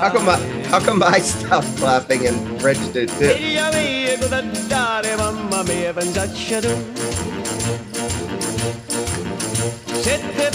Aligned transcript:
How 0.00 0.10
come 0.10 0.28
I, 0.30 0.38
how 0.68 0.80
come 0.80 1.02
I 1.02 1.20
stopped 1.20 1.80
laughing 1.80 2.26
and 2.26 2.58
did 2.92 3.08
too? 3.08 3.28
Figlia 3.28 3.70
mia, 3.72 4.16
cosa 4.18 4.42
dare, 4.66 5.16
mamma 5.16 5.62
mia, 5.64 5.92
pensaccia 5.92 6.60
tu. 6.60 6.74
Sette 10.00 10.50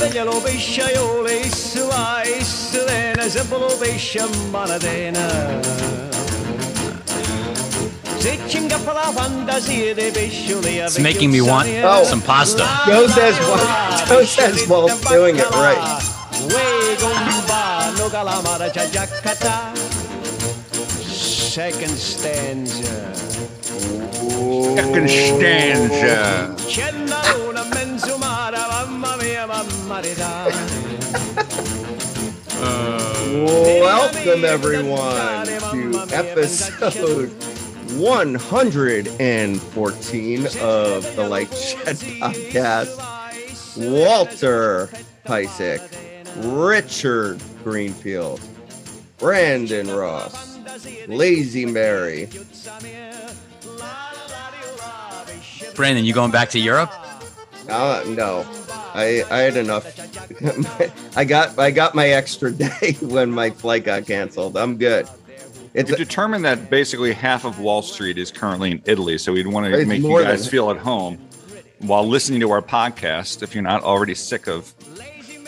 It's 10.88 10.98
making 11.00 11.32
me 11.32 11.42
want 11.42 11.70
Oh. 11.84 12.04
some 12.04 12.22
pasta. 12.22 12.66
Joe 12.88 13.06
says 13.08 13.38
Walt- 13.48 14.08
Joe 14.08 14.24
says 14.26 14.68
Walt's 14.68 15.00
doing 15.02 15.36
it 15.38 15.50
right. 15.52 15.78
Uè, 16.50 16.96
compa, 16.98 17.92
no 17.98 18.10
calamara, 18.10 18.70
c'ha 18.72 18.90
già 18.90 19.06
catà. 19.22 19.72
Second 21.06 21.96
stanza. 21.96 23.14
Second 24.74 25.08
stanza. 25.08 26.54
C'è 26.68 26.92
la 27.06 27.22
luna 27.38 27.62
in 27.62 27.70
mezzo 27.92 28.18
mare, 28.18 28.58
mamma 28.58 29.16
mia, 29.22 29.46
mamma 29.46 30.00
ridare. 30.00 30.54
Uh, 32.60 33.82
welcome 33.82 34.44
everyone 34.46 35.46
to 35.46 36.08
episode 36.12 37.32
114 37.98 40.46
of 40.62 41.16
the 41.16 41.28
Light 41.30 41.54
Shed 41.54 41.96
podcast. 41.96 42.98
Walter 43.78 44.90
Piecyk, 45.26 45.82
Richard 46.68 47.42
Greenfield, 47.64 48.42
Brandon 49.18 49.90
Ross, 49.90 50.58
Lazy 51.08 51.66
Mary. 51.66 52.28
Brandon, 55.74 56.04
you 56.06 56.14
going 56.14 56.32
back 56.32 56.50
to 56.50 56.60
Europe? 56.60 56.92
Uh, 57.70 58.04
no, 58.08 58.46
I 58.94 59.24
I 59.30 59.38
had 59.40 59.58
enough. 59.58 59.86
I 61.18 61.26
got 61.26 61.58
I 61.58 61.72
got 61.72 61.96
my 61.96 62.10
extra 62.10 62.52
day 62.66 62.98
when 63.02 63.32
my 63.32 63.50
flight 63.50 63.86
got 63.86 64.06
canceled. 64.06 64.58
I'm 64.58 64.78
good. 64.78 65.08
It's 65.76 65.92
We 65.92 65.98
determined 65.98 66.46
that 66.46 66.70
basically 66.70 67.12
half 67.12 67.44
of 67.44 67.60
Wall 67.60 67.82
Street 67.82 68.18
is 68.18 68.32
currently 68.32 68.72
in 68.72 68.82
Italy, 68.86 69.18
so 69.18 69.34
we'd 69.34 69.46
want 69.46 69.66
to 69.74 69.86
make 69.86 70.02
you 70.02 70.24
guys 70.24 70.44
than- 70.44 70.50
feel 70.50 70.72
at 70.72 70.78
home 70.78 71.18
while 71.80 72.08
listening 72.08 72.40
to 72.40 72.52
our 72.52 72.62
podcast. 72.62 73.44
If 73.44 73.54
you're 73.54 73.62
not 73.62 73.84
already 73.84 74.16
sick 74.16 74.48
of 74.48 74.74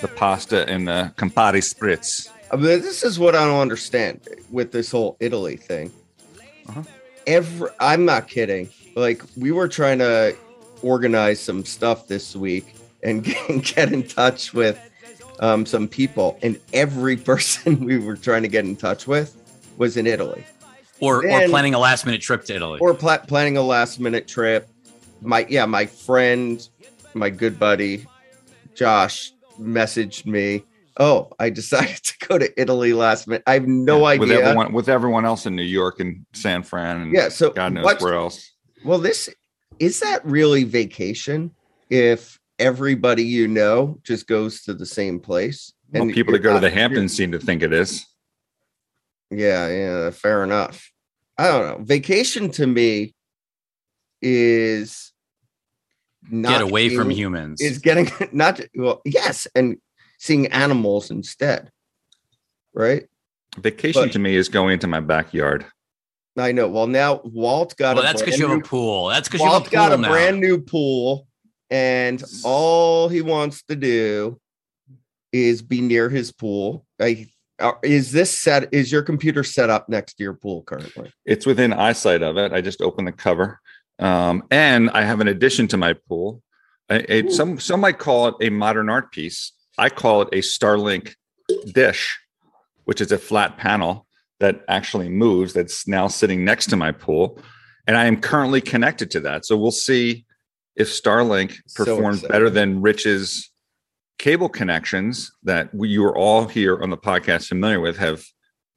the 0.02 0.10
pasta 0.10 0.68
and 0.68 0.86
the 0.86 1.14
Campari 1.16 1.64
spritz, 1.64 2.30
I 2.52 2.58
mean, 2.58 2.66
this 2.66 3.04
is 3.04 3.18
what 3.18 3.36
I 3.36 3.46
don't 3.46 3.62
understand 3.62 4.20
with 4.52 4.74
this 4.74 4.92
whole 4.92 5.16
Italy 5.22 5.56
thing. 5.56 5.94
Uh-huh. 6.68 6.84
Every, 7.26 7.70
I'm 7.80 8.04
not 8.04 8.28
kidding. 8.28 8.70
Like 8.96 9.24
we 9.38 9.52
were 9.52 9.70
trying 9.70 10.00
to 10.00 10.36
organize 10.82 11.40
some 11.40 11.64
stuff 11.64 12.10
this 12.10 12.36
week 12.36 12.76
and 13.02 13.24
get, 13.24 13.64
get 13.76 13.94
in 13.94 14.06
touch 14.06 14.54
with 14.54 14.78
um, 15.40 15.66
some 15.66 15.88
people, 15.88 16.38
and 16.42 16.60
every 16.74 17.16
person 17.32 17.86
we 17.86 17.98
were 17.98 18.18
trying 18.18 18.42
to 18.42 18.50
get 18.50 18.66
in 18.66 18.76
touch 18.76 19.08
with 19.08 19.34
was 19.78 19.98
in 19.98 20.08
Italy 20.08 20.44
Or 21.00 21.18
or 21.30 21.48
planning 21.48 21.74
a 21.74 21.80
last 21.80 22.06
minute 22.06 22.22
trip 22.22 22.44
to 22.46 22.56
Italy? 22.56 22.80
or 22.82 22.94
pla- 22.94 23.20
planning 23.20 23.58
a 23.58 23.62
last 23.62 24.00
minute 24.00 24.28
trip. 24.28 24.68
My 25.22 25.46
yeah, 25.50 25.66
my 25.66 25.86
friend, 25.86 26.68
my 27.14 27.30
good 27.30 27.58
buddy, 27.60 28.06
Josh 28.76 29.32
messaged 29.60 30.26
me. 30.26 30.64
Oh, 31.00 31.30
I 31.40 31.50
decided 31.50 31.98
to 32.04 32.28
go 32.28 32.38
to 32.38 32.62
Italy 32.62 32.94
last 32.94 33.28
minute. 33.28 33.44
I 33.48 33.54
have 33.54 33.68
no 33.68 34.00
with 34.00 34.22
idea. 34.24 34.40
everyone 34.42 34.74
with 34.74 34.90
everyone 34.90 35.26
else 35.26 35.46
in 35.46 35.56
New 35.56 35.64
York 35.64 36.00
and 36.00 36.26
San 36.34 36.64
Fran, 36.64 37.02
and 37.02 37.14
Yeah, 37.14 37.30
so 37.30 37.52
God 37.52 37.74
knows 37.74 37.86
what- 37.86 38.02
where 38.02 38.14
else. 38.16 38.52
Well, 38.86 39.00
this 39.00 39.30
is 39.80 40.00
that 40.02 40.24
really 40.26 40.64
vacation 40.64 41.52
if 41.90 42.40
everybody 42.60 43.24
you 43.24 43.48
know 43.48 44.00
just 44.04 44.28
goes 44.28 44.62
to 44.64 44.74
the 44.74 44.86
same 44.86 45.20
place? 45.20 45.74
Well, 45.94 46.08
people 46.10 46.34
that 46.34 46.40
go 46.40 46.54
to 46.54 46.60
the 46.60 46.70
Hamptons 46.70 47.16
seem 47.16 47.32
to 47.32 47.40
think 47.40 47.64
it 47.64 47.72
is. 47.74 48.06
Yeah, 49.30 49.68
yeah, 49.68 50.10
fair 50.12 50.44
enough. 50.44 50.92
I 51.38 51.48
don't 51.48 51.68
know. 51.80 51.84
Vacation 51.84 52.50
to 52.52 52.66
me 52.68 53.14
is 54.22 55.12
not 56.30 56.52
Get 56.52 56.62
away 56.62 56.90
from 56.96 57.10
humans. 57.10 57.62
Is 57.62 57.80
getting 57.80 58.10
not 58.32 58.62
well, 58.76 59.02
yes, 59.06 59.48
and 59.56 59.78
seeing 60.20 60.48
animals 60.48 61.12
instead. 61.12 61.72
Right? 62.74 63.08
Vacation 63.60 64.04
But- 64.04 64.12
to 64.14 64.20
me 64.20 64.36
is 64.36 64.50
going 64.50 64.74
into 64.74 64.88
my 64.88 65.00
backyard. 65.00 65.66
I 66.40 66.52
know. 66.52 66.68
Well, 66.68 66.86
now 66.86 67.22
Walt 67.24 67.76
got 67.78 67.96
well, 67.96 68.04
a 68.04 68.08
that's 68.08 68.22
because 68.22 68.38
you 68.40 68.48
have 68.48 68.60
a 68.60 68.62
pool. 68.62 69.08
That's 69.08 69.28
because 69.28 69.42
you 69.42 69.48
have 69.48 69.54
a 69.54 69.60
Walt 69.60 69.64
pool 69.66 69.72
got 69.72 69.92
a 69.94 69.98
now. 69.98 70.10
brand 70.10 70.40
new 70.40 70.62
pool, 70.62 71.28
and 71.72 72.24
all 72.44 73.10
he 73.10 73.24
wants 73.24 73.64
to 73.64 73.76
do 73.76 74.40
is 75.34 75.64
be 75.64 75.82
near 75.82 76.10
his 76.10 76.32
pool. 76.32 76.86
I, 77.02 77.26
is 77.84 78.12
this 78.12 78.38
set? 78.38 78.74
Is 78.74 78.92
your 78.92 79.02
computer 79.02 79.44
set 79.44 79.70
up 79.70 79.90
next 79.90 80.16
to 80.16 80.24
your 80.24 80.34
pool 80.34 80.64
currently? 80.64 81.12
It's 81.26 81.46
within 81.46 81.74
eyesight 81.74 82.22
of 82.22 82.38
it. 82.38 82.54
I 82.54 82.62
just 82.62 82.82
opened 82.82 83.08
the 83.08 83.12
cover, 83.12 83.60
um, 84.00 84.44
and 84.52 84.90
I 84.92 85.04
have 85.04 85.20
an 85.22 85.28
addition 85.28 85.68
to 85.70 85.78
my 85.78 85.94
pool. 85.94 86.42
A, 86.90 87.14
a- 87.14 87.30
some 87.30 87.60
some 87.60 87.82
might 87.82 87.98
call 87.98 88.28
it 88.28 88.36
a 88.42 88.50
modern 88.50 88.90
art 88.90 89.12
piece. 89.12 89.54
I 89.78 89.90
call 89.90 90.22
it 90.24 90.30
a 90.32 90.38
Starlink 90.42 91.14
dish, 91.74 92.20
which 92.86 93.02
is 93.02 93.12
a 93.12 93.18
flat 93.18 93.58
panel 93.58 94.06
that 94.40 94.62
actually 94.68 95.10
moves. 95.10 95.54
That's 95.54 95.88
now 95.88 96.08
sitting 96.08 96.46
next 96.46 96.68
to 96.68 96.76
my 96.76 96.92
pool, 96.92 97.40
and 97.88 97.98
I 97.98 98.06
am 98.06 98.22
currently 98.22 98.62
connected 98.62 99.12
to 99.12 99.20
that. 99.22 99.46
So 99.46 99.58
we'll 99.58 99.72
see 99.72 100.26
if 100.76 100.88
Starlink 100.90 101.58
performs 101.76 102.18
excited. 102.18 102.32
better 102.32 102.50
than 102.52 102.82
Rich's 102.82 103.52
cable 104.18 104.50
connections 104.50 105.32
that 105.44 105.74
we, 105.74 105.90
you 105.90 106.04
are 106.04 106.18
all 106.18 106.48
here 106.48 106.82
on 106.82 106.90
the 106.90 106.98
podcast 106.98 107.48
familiar 107.48 107.80
with 107.80 107.98
have 107.98 108.24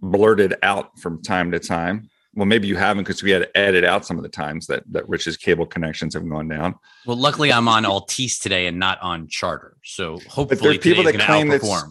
blurted 0.00 0.54
out 0.62 0.98
from 0.98 1.22
time 1.22 1.50
to 1.50 1.58
time. 1.58 2.08
Well, 2.34 2.46
maybe 2.46 2.68
you 2.68 2.76
haven't 2.76 3.04
because 3.04 3.22
we 3.22 3.30
had 3.30 3.42
to 3.42 3.58
edit 3.58 3.84
out 3.84 4.06
some 4.06 4.16
of 4.16 4.22
the 4.22 4.28
times 4.28 4.66
that 4.68 4.84
that 4.92 5.08
Rich's 5.08 5.36
cable 5.36 5.66
connections 5.66 6.14
have 6.14 6.28
gone 6.28 6.48
down. 6.48 6.76
Well, 7.04 7.16
luckily 7.16 7.52
I'm 7.52 7.66
on 7.66 7.84
Altice 7.84 8.40
today 8.40 8.66
and 8.66 8.78
not 8.78 9.00
on 9.02 9.26
Charter. 9.28 9.76
So 9.84 10.18
But 10.18 10.26
hopefully 10.26 10.60
there's 10.60 10.78
people 10.78 11.04
that 11.04 11.18
claim 11.18 11.48
that 11.48 11.90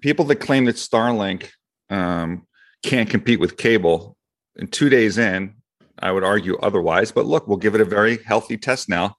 people 0.00 0.24
that 0.26 0.36
claim 0.36 0.64
that 0.64 0.76
Starlink 0.76 1.50
um, 1.90 2.46
can't 2.82 3.10
compete 3.10 3.40
with 3.40 3.56
cable. 3.58 4.16
And 4.56 4.72
two 4.72 4.88
days 4.88 5.18
in, 5.18 5.54
I 5.98 6.12
would 6.12 6.24
argue 6.24 6.56
otherwise. 6.58 7.12
But 7.12 7.26
look, 7.26 7.46
we'll 7.46 7.58
give 7.58 7.74
it 7.74 7.80
a 7.80 7.84
very 7.84 8.22
healthy 8.24 8.56
test 8.56 8.88
now 8.88 9.16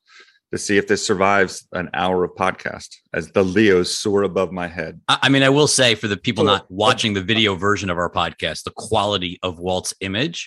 to 0.51 0.57
see 0.57 0.77
if 0.77 0.87
this 0.87 1.05
survives 1.05 1.67
an 1.73 1.89
hour 1.93 2.23
of 2.23 2.31
podcast 2.35 2.95
as 3.13 3.31
the 3.31 3.43
Leos 3.43 3.97
soar 3.97 4.23
above 4.23 4.51
my 4.51 4.67
head. 4.67 5.01
I 5.07 5.17
I 5.23 5.29
mean, 5.29 5.43
I 5.43 5.49
will 5.49 5.67
say 5.67 5.95
for 5.95 6.07
the 6.07 6.17
people 6.17 6.43
Oh, 6.43 6.47
not 6.53 6.71
watching 6.71 7.13
the 7.13 7.21
video 7.21 7.55
version 7.55 7.89
of 7.89 7.97
our 7.97 8.09
podcast, 8.11 8.63
the 8.63 8.71
quality 8.75 9.39
of 9.43 9.59
Walt's 9.59 9.93
image 10.01 10.45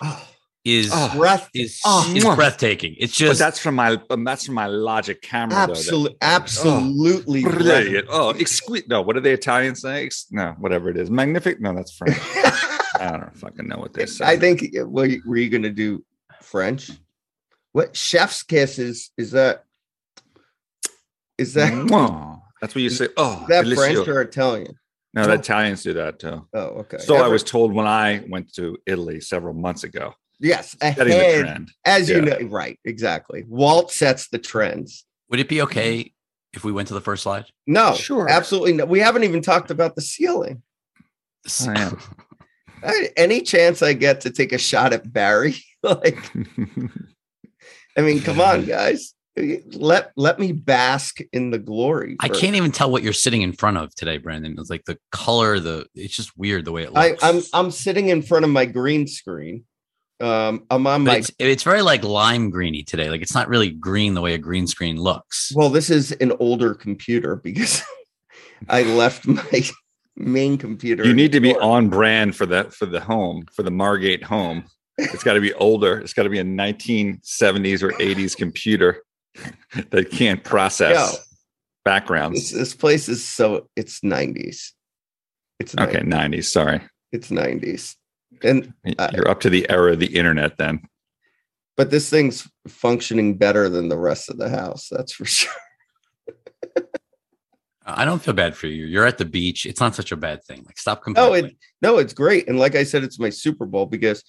is 0.65 0.89
Oh, 0.93 1.11
Breath 1.15 1.49
is 1.53 1.79
Oh, 1.85 2.11
is 2.15 2.23
mwah. 2.23 2.35
breathtaking. 2.35 2.95
It's 2.97 3.13
But 3.19 3.25
just 3.25 3.39
that's 3.39 3.59
from 3.59 3.75
my 3.75 3.99
um, 4.09 4.23
that's 4.23 4.45
from 4.45 4.55
my 4.55 4.67
Logic 4.67 5.21
camera. 5.21 5.67
though, 5.67 5.73
that- 5.73 5.77
absolutely, 5.77 6.17
absolutely 6.21 7.45
Oh, 7.45 7.49
brilliant. 7.51 8.07
Oh, 8.09 8.29
exquisite. 8.31 8.89
No, 8.89 9.01
what 9.01 9.13
do 9.15 9.21
the 9.21 9.31
Italians 9.31 9.81
say? 9.81 10.05
Ex- 10.05 10.27
No, 10.31 10.55
whatever 10.59 10.89
it 10.89 10.97
is. 10.97 11.09
Magnific. 11.11 11.59
No, 11.61 11.73
that's 11.75 11.95
French. 11.95 12.17
I 12.99 13.11
don't 13.11 13.37
fucking 13.37 13.67
know 13.67 13.77
what 13.77 13.93
they 13.93 14.05
say. 14.05 14.25
I 14.25 14.37
think. 14.37 14.63
Were 14.73 15.05
you, 15.05 15.21
were 15.25 15.37
you 15.37 15.49
going 15.49 15.63
to 15.63 15.69
do 15.69 16.03
French? 16.41 16.91
What 17.71 17.95
chef's 17.95 18.43
kiss 18.43 18.79
is? 18.79 19.11
Is 19.17 19.31
that? 19.31 19.63
Is 21.39 21.53
that 21.53 21.71
mm-hmm. 21.73 21.87
Mwah. 21.87 22.41
That's 22.61 22.75
what 22.75 22.81
you 22.81 22.89
say. 22.89 23.07
Oh, 23.17 23.45
that 23.47 23.65
delizio. 23.65 23.75
French 23.75 24.07
or 24.07 24.21
Italian? 24.21 24.75
no, 25.13 25.25
the 25.25 25.33
Italians 25.33 25.81
do 25.81 25.93
that 25.93 26.19
too. 26.19 26.45
Oh, 26.53 26.59
okay. 26.81 26.97
So 26.97 27.15
I 27.15 27.27
was 27.27 27.43
told 27.43 27.73
when 27.73 27.87
I 27.87 28.23
went 28.29 28.53
to 28.55 28.77
Italy 28.85 29.21
several 29.21 29.53
months 29.53 29.83
ago. 29.83 30.13
yes 30.39 30.75
Setting 30.81 31.07
the 31.07 31.19
ahead, 31.19 31.41
trend. 31.45 31.71
as 31.85 32.09
you 32.09 32.17
Yeah. 32.17 32.21
know, 32.21 32.47
right? 32.47 32.77
Exactly. 32.85 33.43
Walt 33.47 33.91
sets 33.91 34.27
the 34.29 34.37
trends. 34.37 35.05
would 35.29 35.39
it 35.39 35.47
be 35.49 35.61
okay 35.61 35.99
mm-hmm. 35.99 36.57
if 36.57 36.63
we 36.63 36.71
went 36.71 36.87
to 36.89 36.93
the 36.93 37.01
first 37.01 37.23
slide? 37.23 37.45
No, 37.65 37.93
Sure. 37.95 38.29
absolutely 38.29 38.73
no. 38.73 38.85
We 38.85 38.99
haven't 38.99 39.23
even 39.23 39.41
talked 39.41 39.71
about 39.71 39.95
the 39.95 40.01
ceiling. 40.01 40.61
I. 41.67 41.93
I- 42.83 43.09
any 43.17 43.41
chance 43.41 43.81
I 43.81 43.93
get 43.93 44.21
to 44.21 44.29
take 44.29 44.53
a 44.53 44.57
shot 44.57 44.93
at 44.93 45.11
Barry, 45.11 45.55
like, 45.83 46.17
I 47.97 48.01
mean, 48.01 48.21
come 48.21 48.39
on, 48.39 48.65
guys, 48.65 49.13
let 49.37 50.11
let 50.15 50.39
me 50.39 50.51
bask 50.51 51.19
in 51.31 51.51
the 51.51 51.59
glory. 51.59 52.17
I 52.19 52.29
can't 52.29 52.55
even 52.55 52.71
tell 52.71 52.91
what 52.91 53.03
you're 53.03 53.13
sitting 53.13 53.41
in 53.41 53.53
front 53.53 53.77
of 53.77 53.93
today, 53.95 54.17
Brandon. 54.17 54.55
It's 54.57 54.69
like 54.69 54.85
the 54.85 54.97
color, 55.11 55.59
the 55.59 55.85
it's 55.95 56.15
just 56.15 56.37
weird 56.37 56.65
the 56.65 56.71
way 56.71 56.83
it 56.83 56.91
I, 56.95 57.09
looks. 57.09 57.23
I'm 57.23 57.41
I'm 57.53 57.71
sitting 57.71 58.09
in 58.09 58.21
front 58.21 58.45
of 58.45 58.51
my 58.51 58.65
green 58.65 59.07
screen. 59.07 59.65
Um, 60.21 60.65
I'm 60.69 60.85
on 60.85 61.05
But 61.05 61.11
my. 61.11 61.17
it's, 61.17 61.31
it's 61.39 61.63
very 61.63 61.81
like 61.81 62.03
lime 62.03 62.49
greeny 62.49 62.83
today. 62.83 63.09
Like 63.09 63.21
it's 63.21 63.33
not 63.33 63.47
really 63.47 63.71
green 63.71 64.15
the 64.15 64.21
way 64.21 64.33
a 64.33 64.37
green 64.37 64.67
screen 64.67 64.97
looks. 64.97 65.51
Well, 65.55 65.69
this 65.69 65.89
is 65.89 66.11
an 66.13 66.33
older 66.39 66.73
computer 66.73 67.37
because 67.37 67.81
I 68.69 68.83
left 68.83 69.25
my 69.27 69.61
main 70.17 70.57
computer. 70.57 71.05
You 71.05 71.13
need 71.13 71.31
to 71.31 71.39
be 71.39 71.55
on 71.55 71.89
brand 71.89 72.35
for 72.35 72.45
that 72.47 72.73
for 72.73 72.85
the 72.85 72.99
home 72.99 73.45
for 73.53 73.63
the 73.63 73.71
Margate 73.71 74.23
home. 74.23 74.65
It's 74.97 75.23
got 75.23 75.35
to 75.35 75.41
be 75.41 75.53
older. 75.53 75.97
It's 75.99 76.11
got 76.11 76.23
to 76.23 76.29
be 76.29 76.39
a 76.39 76.43
1970s 76.43 77.81
or 77.81 77.91
80s 77.93 78.35
computer 78.35 79.01
that 79.91 80.11
can't 80.11 80.43
process 80.43 81.13
Yo. 81.13 81.19
Backgrounds. 81.85 82.51
this 82.51 82.75
place 82.75 83.09
is 83.09 83.23
so 83.23 83.67
it's 83.75 84.01
90s. 84.01 84.71
It's 85.59 85.75
90s. 85.75 85.87
Okay, 85.87 85.99
90s. 85.99 86.45
Sorry, 86.45 86.81
It's 87.11 87.29
90s. 87.29 87.95
And 88.43 88.73
you're 89.13 89.27
up 89.27 89.39
to 89.41 89.49
the 89.49 89.69
era 89.69 89.93
of 89.93 89.99
the 89.99 90.15
internet. 90.15 90.57
Then 90.57 90.81
but 91.79 91.91
this 91.91 92.09
thing's 92.09 92.45
functioning 92.67 93.37
better 93.37 93.69
than 93.69 93.87
the 93.87 93.97
rest 93.97 94.29
of 94.29 94.37
the 94.37 94.49
house, 94.49 94.89
that's 94.91 95.13
for 95.13 95.23
sure. 95.25 95.51
I 97.85 98.05
don't 98.05 98.21
feel 98.21 98.33
bad 98.33 98.55
for 98.55 98.67
you. 98.67 98.85
You're 98.85 99.05
at 99.05 99.17
the 99.17 99.23
beach. 99.23 99.65
It's 99.65 99.79
not 99.79 99.95
such 99.95 100.11
a 100.11 100.17
bad 100.17 100.43
thing. 100.43 100.63
Like 100.65 100.77
stop 100.77 101.01
No, 101.07 101.33
it 101.33 101.55
no, 101.81 101.97
it's 101.97 102.13
great. 102.13 102.47
And 102.49 102.59
like 102.59 102.75
I 102.75 102.83
said, 102.83 103.03
it's 103.03 103.17
my 103.17 103.29
Super 103.29 103.65
Bowl 103.65 103.85
because 103.85 104.23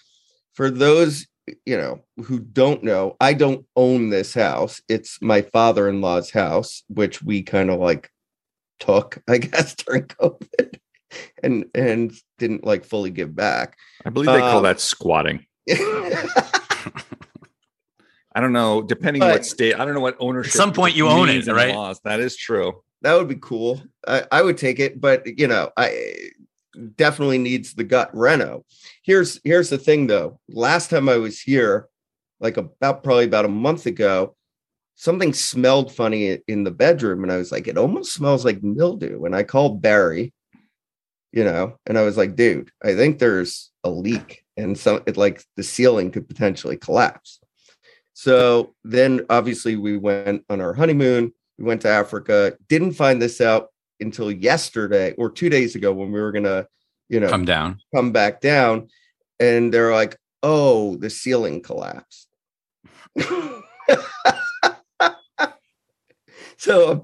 for 0.54 0.70
those 0.70 1.26
you 1.66 1.76
know 1.76 2.00
who 2.24 2.40
don't 2.40 2.82
know, 2.82 3.16
I 3.20 3.34
don't 3.34 3.66
own 3.76 4.10
this 4.10 4.34
house. 4.34 4.80
It's 4.88 5.18
my 5.20 5.42
father-in-law's 5.42 6.30
house, 6.30 6.82
which 6.88 7.22
we 7.22 7.42
kind 7.42 7.70
of 7.70 7.80
like 7.80 8.10
took, 8.78 9.22
I 9.28 9.38
guess, 9.38 9.74
during 9.74 10.04
COVID 10.04 10.78
and 11.42 11.66
and 11.74 12.12
didn't 12.38 12.64
like 12.64 12.84
fully 12.84 13.10
give 13.10 13.34
back. 13.34 13.76
I 14.04 14.10
believe 14.10 14.30
they 14.30 14.40
call 14.40 14.58
Um, 14.58 14.64
that 14.64 14.80
squatting. 14.80 15.46
I 18.32 18.40
don't 18.40 18.52
know. 18.52 18.82
Depending 18.82 19.22
what 19.22 19.44
state, 19.44 19.74
I 19.74 19.84
don't 19.84 19.94
know 19.94 20.00
what 20.00 20.16
ownership. 20.20 20.52
At 20.54 20.56
some 20.56 20.72
point 20.72 20.94
you 20.94 21.08
own 21.08 21.28
it, 21.28 21.46
right? 21.48 21.74
laws. 21.74 22.00
That 22.04 22.20
is 22.20 22.36
true. 22.36 22.82
that 23.02 23.14
would 23.14 23.28
be 23.28 23.38
cool. 23.40 23.82
I, 24.06 24.24
I 24.30 24.42
would 24.42 24.56
take 24.56 24.78
it, 24.78 25.00
but 25.00 25.26
you 25.26 25.48
know, 25.48 25.70
I 25.76 26.30
definitely 26.96 27.38
needs 27.38 27.74
the 27.74 27.84
gut 27.84 28.10
reno. 28.14 28.64
Here's 29.02 29.40
here's 29.44 29.70
the 29.70 29.78
thing 29.78 30.06
though. 30.06 30.40
Last 30.48 30.90
time 30.90 31.08
I 31.08 31.16
was 31.16 31.40
here, 31.40 31.88
like 32.40 32.56
about 32.56 33.02
probably 33.02 33.24
about 33.24 33.44
a 33.44 33.48
month 33.48 33.86
ago, 33.86 34.36
something 34.96 35.32
smelled 35.32 35.94
funny 35.94 36.38
in 36.46 36.64
the 36.64 36.70
bedroom, 36.70 37.22
and 37.22 37.32
I 37.32 37.36
was 37.36 37.52
like, 37.52 37.66
it 37.66 37.78
almost 37.78 38.12
smells 38.12 38.44
like 38.44 38.62
mildew. 38.62 39.24
And 39.24 39.34
I 39.34 39.42
called 39.42 39.82
Barry, 39.82 40.32
you 41.32 41.44
know, 41.44 41.78
and 41.86 41.98
I 41.98 42.02
was 42.02 42.16
like, 42.16 42.36
dude, 42.36 42.70
I 42.82 42.94
think 42.94 43.18
there's 43.18 43.70
a 43.84 43.90
leak, 43.90 44.44
and 44.56 44.78
some 44.78 45.02
it 45.06 45.16
like 45.16 45.42
the 45.56 45.62
ceiling 45.62 46.10
could 46.10 46.28
potentially 46.28 46.76
collapse. 46.76 47.40
So 48.12 48.74
then 48.84 49.24
obviously 49.30 49.76
we 49.76 49.96
went 49.96 50.44
on 50.50 50.60
our 50.60 50.74
honeymoon. 50.74 51.32
We 51.58 51.64
went 51.64 51.80
to 51.82 51.88
Africa. 51.88 52.54
Didn't 52.68 52.92
find 52.92 53.20
this 53.20 53.40
out 53.40 53.69
until 54.00 54.30
yesterday 54.30 55.12
or 55.18 55.30
two 55.30 55.48
days 55.48 55.74
ago 55.74 55.92
when 55.92 56.10
we 56.12 56.20
were 56.20 56.32
gonna, 56.32 56.66
you 57.08 57.20
know, 57.20 57.28
Come 57.28 57.44
down. 57.44 57.78
come 57.94 58.12
back 58.12 58.40
down. 58.40 58.88
And 59.38 59.72
they're 59.72 59.92
like, 59.92 60.16
oh, 60.42 60.96
the 60.96 61.10
ceiling 61.10 61.62
collapsed. 61.62 62.28
so 66.56 67.02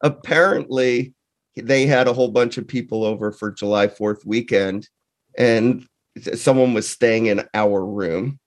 apparently 0.00 1.14
they 1.56 1.86
had 1.86 2.08
a 2.08 2.12
whole 2.12 2.28
bunch 2.30 2.58
of 2.58 2.66
people 2.68 3.04
over 3.04 3.32
for 3.32 3.50
July 3.50 3.86
4th 3.86 4.24
weekend, 4.26 4.88
and 5.38 5.86
someone 6.34 6.74
was 6.74 6.88
staying 6.88 7.26
in 7.26 7.46
our 7.54 7.84
room 7.84 8.38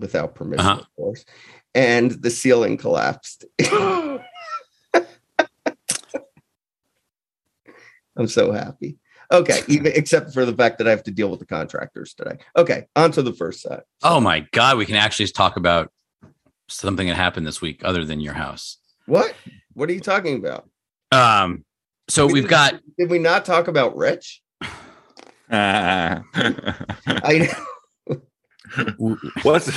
without 0.00 0.34
permission, 0.34 0.66
Uh-huh. 0.66 0.80
of 0.80 0.86
course, 0.96 1.24
and 1.74 2.10
the 2.12 2.30
ceiling 2.30 2.76
collapsed. 2.76 3.44
I'm 8.18 8.28
so 8.28 8.52
happy. 8.52 8.98
Okay, 9.30 9.60
even 9.68 9.92
except 9.94 10.34
for 10.34 10.44
the 10.44 10.54
fact 10.54 10.78
that 10.78 10.86
I 10.86 10.90
have 10.90 11.02
to 11.04 11.10
deal 11.10 11.30
with 11.30 11.40
the 11.40 11.46
contractors 11.46 12.14
today. 12.14 12.38
Okay, 12.56 12.86
on 12.96 13.12
to 13.12 13.22
the 13.22 13.32
first 13.32 13.62
set. 13.62 13.84
Oh 14.02 14.20
my 14.20 14.40
God. 14.52 14.76
We 14.78 14.86
can 14.86 14.96
actually 14.96 15.28
talk 15.28 15.56
about 15.56 15.92
something 16.68 17.08
that 17.08 17.14
happened 17.14 17.46
this 17.46 17.60
week 17.60 17.82
other 17.84 18.04
than 18.04 18.20
your 18.20 18.34
house. 18.34 18.78
What? 19.06 19.34
What 19.72 19.88
are 19.88 19.92
you 19.92 20.00
talking 20.00 20.36
about? 20.36 20.68
Um, 21.12 21.64
so 22.08 22.26
We 22.26 22.34
we've 22.34 22.48
got 22.48 22.80
Did 22.98 23.10
we 23.10 23.18
not 23.18 23.44
talk 23.44 23.68
about 23.68 23.96
Rich? 23.96 24.42
Ah. 25.50 26.22
I 26.34 27.50
What's 29.42 29.68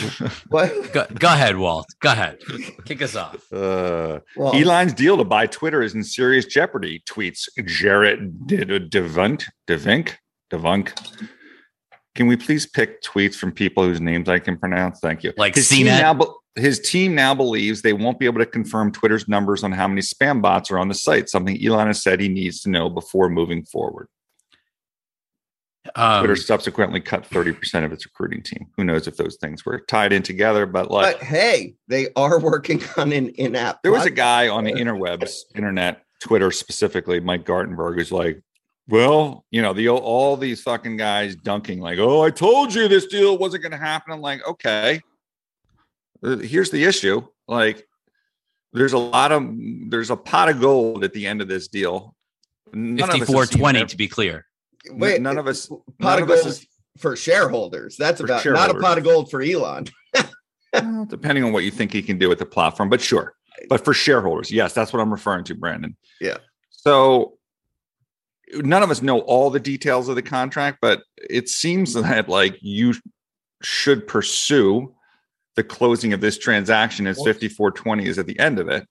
what? 0.49 0.91
go, 0.93 1.05
go 1.17 1.27
ahead, 1.27 1.57
Walt. 1.57 1.85
Go 2.01 2.11
ahead. 2.11 2.39
Kick 2.85 3.01
us 3.01 3.15
off. 3.15 3.35
uh, 3.53 4.19
Well, 4.35 4.53
Elon's 4.55 4.93
deal 4.93 5.17
to 5.17 5.23
buy 5.23 5.47
Twitter 5.47 5.81
is 5.81 5.93
in 5.95 6.03
serious 6.03 6.45
jeopardy, 6.45 7.01
tweets 7.09 7.47
Gerrit 7.59 8.47
De- 8.47 8.65
De- 8.65 8.79
Devunk. 8.79 9.45
Devink? 9.67 10.15
Devunk. 10.51 10.91
Can 12.15 12.27
we 12.27 12.35
please 12.35 12.65
pick 12.65 13.01
tweets 13.01 13.35
from 13.35 13.51
people 13.53 13.83
whose 13.83 14.01
names 14.01 14.27
I 14.27 14.39
can 14.39 14.57
pronounce? 14.57 14.99
Thank 14.99 15.23
you. 15.23 15.31
Like 15.37 15.55
his 15.55 15.69
team, 15.69 15.85
now, 15.85 16.19
his 16.55 16.79
team 16.81 17.15
now 17.15 17.33
believes 17.33 17.81
they 17.81 17.93
won't 17.93 18.19
be 18.19 18.25
able 18.25 18.39
to 18.39 18.45
confirm 18.45 18.91
Twitter's 18.91 19.29
numbers 19.29 19.63
on 19.63 19.71
how 19.71 19.87
many 19.87 20.01
spam 20.01 20.41
bots 20.41 20.69
are 20.71 20.77
on 20.77 20.89
the 20.89 20.93
site, 20.93 21.29
something 21.29 21.57
Elon 21.65 21.87
has 21.87 22.03
said 22.03 22.19
he 22.19 22.27
needs 22.27 22.59
to 22.61 22.69
know 22.69 22.89
before 22.89 23.29
moving 23.29 23.63
forward. 23.63 24.07
Um, 25.95 26.19
Twitter 26.19 26.35
subsequently 26.35 27.01
cut 27.01 27.27
30% 27.27 27.83
of 27.83 27.91
its 27.91 28.05
recruiting 28.05 28.43
team. 28.43 28.67
Who 28.77 28.83
knows 28.83 29.07
if 29.07 29.17
those 29.17 29.37
things 29.37 29.65
were 29.65 29.79
tied 29.79 30.13
in 30.13 30.21
together, 30.21 30.65
but 30.67 30.91
like 30.91 31.17
but 31.19 31.23
hey, 31.23 31.75
they 31.87 32.09
are 32.15 32.39
working 32.39 32.81
on 32.97 33.11
an 33.11 33.29
in-app. 33.29 33.81
There 33.81 33.91
was 33.91 34.05
a 34.05 34.11
guy 34.11 34.47
on 34.47 34.63
the 34.63 34.73
interwebs, 34.73 35.39
internet, 35.55 36.03
Twitter 36.19 36.51
specifically, 36.51 37.19
Mike 37.19 37.45
Gartenberg, 37.45 37.95
who's 37.95 38.11
like, 38.11 38.41
well, 38.87 39.45
you 39.51 39.61
know, 39.61 39.73
the 39.73 39.89
all 39.89 40.37
these 40.37 40.61
fucking 40.61 40.97
guys 40.97 41.35
dunking, 41.35 41.79
like, 41.79 41.97
oh, 41.97 42.21
I 42.21 42.29
told 42.29 42.73
you 42.73 42.87
this 42.87 43.07
deal 43.07 43.37
wasn't 43.37 43.63
going 43.63 43.71
to 43.71 43.77
happen. 43.77 44.13
I'm 44.13 44.21
like, 44.21 44.45
okay. 44.47 45.01
Uh, 46.23 46.37
Here's 46.37 46.69
the 46.69 46.83
issue. 46.83 47.25
Like, 47.47 47.87
there's 48.73 48.93
a 48.93 48.97
lot 48.97 49.31
of 49.31 49.49
there's 49.89 50.09
a 50.09 50.15
pot 50.15 50.49
of 50.49 50.61
gold 50.61 51.03
at 51.03 51.13
the 51.13 51.27
end 51.27 51.41
of 51.41 51.47
this 51.47 51.67
deal. 51.67 52.15
None 52.73 53.09
of 53.09 53.21
us 53.21 53.29
5420 53.29 53.85
to 53.85 53.97
be 53.97 54.07
clear. 54.07 54.45
Wait, 54.89 55.21
none 55.21 55.37
of 55.37 55.47
us- 55.47 55.67
pot 55.67 55.79
none 55.99 56.23
of 56.23 56.29
of 56.29 56.31
us 56.31 56.41
gold 56.43 56.53
is- 56.53 56.67
for 56.97 57.15
shareholders. 57.15 57.95
That's 57.97 58.19
For 58.19 58.25
about 58.25 58.45
not 58.45 58.69
a 58.69 58.79
pot 58.79 58.97
of 58.97 59.03
gold 59.03 59.29
for 59.31 59.41
Elon. 59.41 59.87
Well, 60.73 61.03
depending 61.05 61.43
on 61.43 61.51
what 61.51 61.65
you 61.65 61.71
think 61.71 61.91
he 61.91 62.01
can 62.01 62.17
do 62.17 62.29
with 62.29 62.39
the 62.39 62.45
platform, 62.45 62.87
but 62.89 63.01
sure. 63.01 63.33
But 63.67 63.83
for 63.83 63.93
shareholders, 63.93 64.49
yes, 64.51 64.71
that's 64.73 64.93
what 64.93 65.01
I'm 65.01 65.11
referring 65.11 65.43
to, 65.45 65.53
Brandon. 65.55 65.97
Yeah. 66.21 66.37
So 66.69 67.37
none 68.53 68.81
of 68.81 68.89
us 68.89 69.01
know 69.01 69.19
all 69.19 69.49
the 69.49 69.59
details 69.59 70.07
of 70.07 70.15
the 70.15 70.21
contract, 70.21 70.77
but 70.81 71.03
it 71.17 71.49
seems 71.49 71.93
that 71.93 72.29
like 72.29 72.57
you 72.61 72.93
should 73.61 74.07
pursue 74.07 74.95
the 75.57 75.63
closing 75.63 76.13
of 76.13 76.21
this 76.21 76.37
transaction 76.37 77.05
as 77.05 77.17
5420 77.17 78.05
is 78.07 78.17
at 78.17 78.25
the 78.25 78.39
end 78.39 78.57
of 78.57 78.69
it. 78.69 78.87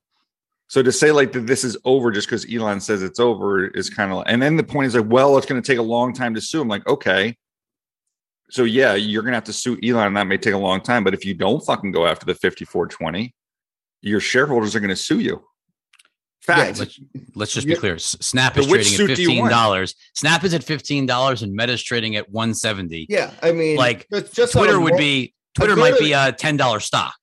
So 0.71 0.85
to 0.85 0.93
say 0.93 1.11
like 1.11 1.33
that 1.33 1.49
this 1.49 1.65
is 1.65 1.77
over 1.85 2.13
just 2.13 2.29
because 2.29 2.47
Elon 2.49 2.81
says 2.81 3.03
it's 3.03 3.19
over 3.19 3.67
is 3.67 3.91
kind 3.91 4.13
of 4.13 4.23
and 4.29 4.41
then 4.41 4.57
the 4.57 4.63
point 4.63 4.87
is 4.87 4.95
like, 4.95 5.07
well, 5.09 5.37
it's 5.37 5.45
going 5.45 5.61
to 5.61 5.67
take 5.67 5.81
a 5.81 5.83
long 5.83 6.13
time 6.13 6.33
to 6.37 6.41
sue. 6.41 6.61
I'm 6.61 6.69
like, 6.69 6.87
okay. 6.87 7.37
So 8.51 8.63
yeah, 8.63 8.95
you're 8.95 9.25
gonna 9.25 9.37
have 9.37 9.45
to 9.45 9.53
sue 9.53 9.79
Elon, 9.83 10.09
and 10.09 10.17
that 10.17 10.27
may 10.29 10.37
take 10.37 10.55
a 10.55 10.59
long 10.59 10.81
time. 10.81 11.03
But 11.05 11.13
if 11.15 11.25
you 11.25 11.35
don't 11.35 11.61
fucking 11.65 11.91
go 11.93 12.07
after 12.07 12.25
the 12.27 12.35
5420, 12.35 13.35
your 14.03 14.21
shareholders 14.21 14.75
are 14.77 14.81
gonna 14.81 14.95
sue 14.97 15.19
you. 15.21 15.45
Fact. 16.41 16.77
Yeah, 16.77 16.81
Let's, 16.81 17.01
let's 17.35 17.53
just 17.53 17.67
be 17.67 17.75
Yeah. 17.75 17.79
clear. 17.79 17.99
Snap 17.99 18.57
is 18.59 18.67
trading 18.67 18.87
at 18.93 18.97
suit 18.97 19.15
do 19.17 19.23
you 19.23 19.41
want? 19.41 19.53
$15. 19.53 19.95
Snap 20.15 20.43
is 20.45 20.55
at 20.55 20.63
$15 20.63 21.43
and 21.43 21.53
Meta's 21.53 21.83
trading 21.83 22.15
at 22.17 22.31
170. 22.31 23.07
Yeah, 23.09 23.31
I 23.43 23.53
mean, 23.53 23.77
Like, 23.77 24.07
just, 24.13 24.35
just 24.35 24.57
on 24.57 24.63
a 24.63 24.67
Twitter 24.67 24.81
would 24.81 24.93
mul- 24.95 24.99
be 24.99 25.35
Twitter 25.55 25.77
might 25.77 25.99
be 25.99 26.13
a 26.13 26.33
$10 26.33 26.81
stock. 26.83 27.15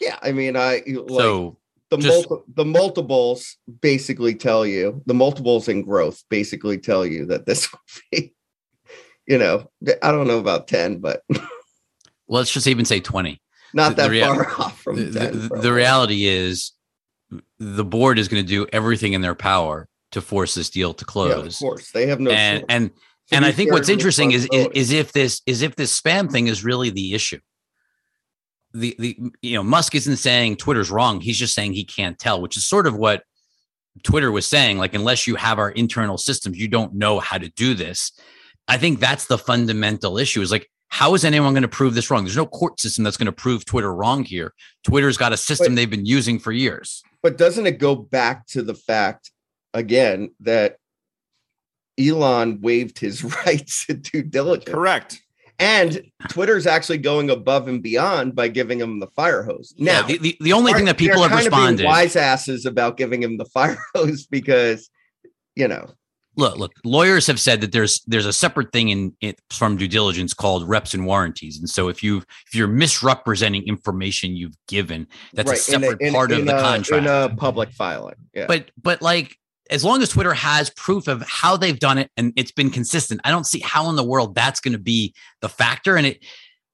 Yeah, 0.00 0.18
I 0.22 0.32
mean, 0.32 0.56
I 0.56 0.82
like 0.86 1.08
so 1.08 1.58
the 1.90 1.96
just- 1.98 2.28
multi- 2.28 2.44
the 2.54 2.64
multiples 2.64 3.56
basically 3.80 4.34
tell 4.34 4.66
you 4.66 5.02
the 5.06 5.14
multiples 5.14 5.68
in 5.68 5.82
growth 5.82 6.22
basically 6.30 6.78
tell 6.78 7.04
you 7.06 7.26
that 7.26 7.46
this 7.46 7.70
will 7.72 7.80
be, 8.12 8.34
you 9.26 9.38
know, 9.38 9.70
I 10.02 10.10
don't 10.12 10.26
know 10.28 10.38
about 10.38 10.68
ten, 10.68 10.98
but 10.98 11.22
let's 12.28 12.52
just 12.52 12.66
even 12.66 12.84
say 12.84 13.00
20. 13.00 13.40
not 13.74 13.90
The- 13.90 13.94
that 13.96 14.02
the 14.04 14.10
rea- 14.10 14.20
far 14.22 14.48
off 14.60 14.80
from 14.82 14.96
the, 15.12 15.18
ten. 15.18 15.48
the- 15.48 15.56
the 15.60 15.72
reality 15.72 16.24
is 16.26 16.72
the 17.58 17.84
board 17.84 18.18
is 18.18 18.28
going 18.28 18.42
to 18.42 18.48
do 18.48 18.66
everything 18.72 19.12
in 19.12 19.20
their 19.20 19.34
power 19.34 19.88
to 20.12 20.20
force 20.22 20.54
this 20.54 20.70
deal 20.70 20.94
to 20.94 21.04
yeah, 21.14 21.24
of 21.32 21.40
close. 21.42 21.58
course, 21.58 21.90
they 21.92 22.06
have 22.06 22.20
no. 22.20 22.30
and 22.30 22.60
choice. 22.60 22.66
and 22.70 22.90
and 23.30 23.44
I 23.44 23.52
think 23.52 23.70
what's 23.72 23.90
interesting 23.90 24.32
is, 24.32 24.48
is 24.50 24.68
is 24.74 24.90
if 24.90 25.12
this 25.12 25.42
is 25.44 25.60
if 25.60 25.76
this 25.76 25.98
spam 26.00 26.30
thing 26.32 26.46
is 26.46 26.64
really 26.64 26.88
the 26.88 27.12
issue. 27.12 27.38
The 28.74 28.94
the 28.98 29.18
you 29.42 29.54
know 29.54 29.62
Musk 29.62 29.94
isn't 29.94 30.16
saying 30.18 30.56
Twitter's 30.56 30.90
wrong. 30.90 31.20
He's 31.20 31.38
just 31.38 31.54
saying 31.54 31.72
he 31.72 31.84
can't 31.84 32.18
tell, 32.18 32.40
which 32.40 32.56
is 32.56 32.64
sort 32.66 32.86
of 32.86 32.94
what 32.96 33.22
Twitter 34.02 34.30
was 34.30 34.46
saying. 34.46 34.78
Like 34.78 34.94
unless 34.94 35.26
you 35.26 35.36
have 35.36 35.58
our 35.58 35.70
internal 35.70 36.18
systems, 36.18 36.58
you 36.58 36.68
don't 36.68 36.94
know 36.94 37.18
how 37.18 37.38
to 37.38 37.48
do 37.50 37.74
this. 37.74 38.12
I 38.68 38.76
think 38.76 39.00
that's 39.00 39.26
the 39.26 39.38
fundamental 39.38 40.18
issue. 40.18 40.42
Is 40.42 40.52
like 40.52 40.68
how 40.88 41.14
is 41.14 41.24
anyone 41.24 41.52
going 41.54 41.62
to 41.62 41.68
prove 41.68 41.94
this 41.94 42.10
wrong? 42.10 42.24
There's 42.24 42.36
no 42.36 42.46
court 42.46 42.78
system 42.80 43.04
that's 43.04 43.16
going 43.16 43.26
to 43.26 43.32
prove 43.32 43.64
Twitter 43.64 43.94
wrong 43.94 44.24
here. 44.24 44.52
Twitter's 44.84 45.16
got 45.16 45.32
a 45.32 45.36
system 45.36 45.68
But- 45.72 45.76
they've 45.76 45.90
been 45.90 46.06
using 46.06 46.38
for 46.38 46.52
years. 46.52 47.02
but 47.22 47.36
doesn't 47.38 47.66
it 47.66 47.78
go 47.78 47.94
back 47.96 48.46
to 48.48 48.62
the 48.62 48.74
fact 48.74 49.30
again 49.74 50.30
that 50.40 50.76
Elon 51.98 52.60
waived 52.60 52.98
his 52.98 53.24
rights 53.46 53.86
to 53.86 53.94
due 53.94 54.22
diligence. 54.22 54.70
Correct. 54.72 55.22
And 55.58 56.02
Twitter's 56.28 56.66
actually 56.66 56.98
going 56.98 57.30
above 57.30 57.66
and 57.66 57.82
beyond 57.82 58.34
by 58.36 58.48
giving 58.48 58.80
him 58.80 59.00
the 59.00 59.08
fire 59.08 59.42
hose. 59.42 59.74
Yeah, 59.76 60.00
Now, 60.02 60.06
the, 60.06 60.18
the, 60.18 60.36
the 60.40 60.52
only 60.52 60.72
thing 60.72 60.84
that 60.84 60.98
people 60.98 61.20
have 61.22 61.32
kind 61.32 61.46
of 61.46 61.50
being 61.52 61.60
responded. 61.62 61.84
wise 61.86 62.14
asses 62.16 62.64
about 62.64 62.96
giving 62.96 63.22
him 63.22 63.38
the 63.38 63.44
fire 63.46 63.78
hose 63.94 64.26
because, 64.26 64.88
you 65.56 65.66
know, 65.66 65.90
look, 66.36 66.56
look, 66.58 66.72
lawyers 66.84 67.26
have 67.26 67.40
said 67.40 67.60
that 67.62 67.72
there's 67.72 68.00
there's 68.06 68.26
a 68.26 68.32
separate 68.32 68.72
thing 68.72 68.90
in 68.90 69.16
it 69.20 69.40
from 69.50 69.76
due 69.76 69.88
diligence 69.88 70.32
called 70.32 70.68
reps 70.68 70.94
and 70.94 71.04
warranties. 71.06 71.58
And 71.58 71.68
so 71.68 71.88
if 71.88 72.04
you 72.04 72.18
if 72.46 72.54
you're 72.54 72.68
misrepresenting 72.68 73.66
information 73.66 74.36
you've 74.36 74.54
given, 74.68 75.08
that's 75.32 75.48
a 75.48 75.52
right, 75.52 75.58
in 75.58 75.82
separate 75.82 76.00
in- 76.00 76.12
part 76.14 76.30
in 76.30 76.40
of 76.40 76.46
the 76.46 76.52
contract. 76.52 77.04
in 77.04 77.10
a 77.10 77.34
public 77.36 77.72
filing. 77.72 78.14
Yeah. 78.32 78.46
but 78.46 78.70
but 78.80 79.02
like 79.02 79.36
as 79.70 79.84
long 79.84 80.02
as 80.02 80.08
Twitter 80.08 80.34
has 80.34 80.70
proof 80.70 81.08
of 81.08 81.22
how 81.22 81.56
they've 81.56 81.78
done 81.78 81.98
it 81.98 82.10
and 82.16 82.32
it's 82.36 82.52
been 82.52 82.70
consistent, 82.70 83.20
I 83.24 83.30
don't 83.30 83.46
see 83.46 83.60
how 83.60 83.88
in 83.90 83.96
the 83.96 84.04
world 84.04 84.34
that's 84.34 84.60
going 84.60 84.72
to 84.72 84.78
be 84.78 85.14
the 85.40 85.48
factor. 85.48 85.96
And 85.96 86.06
it, 86.06 86.24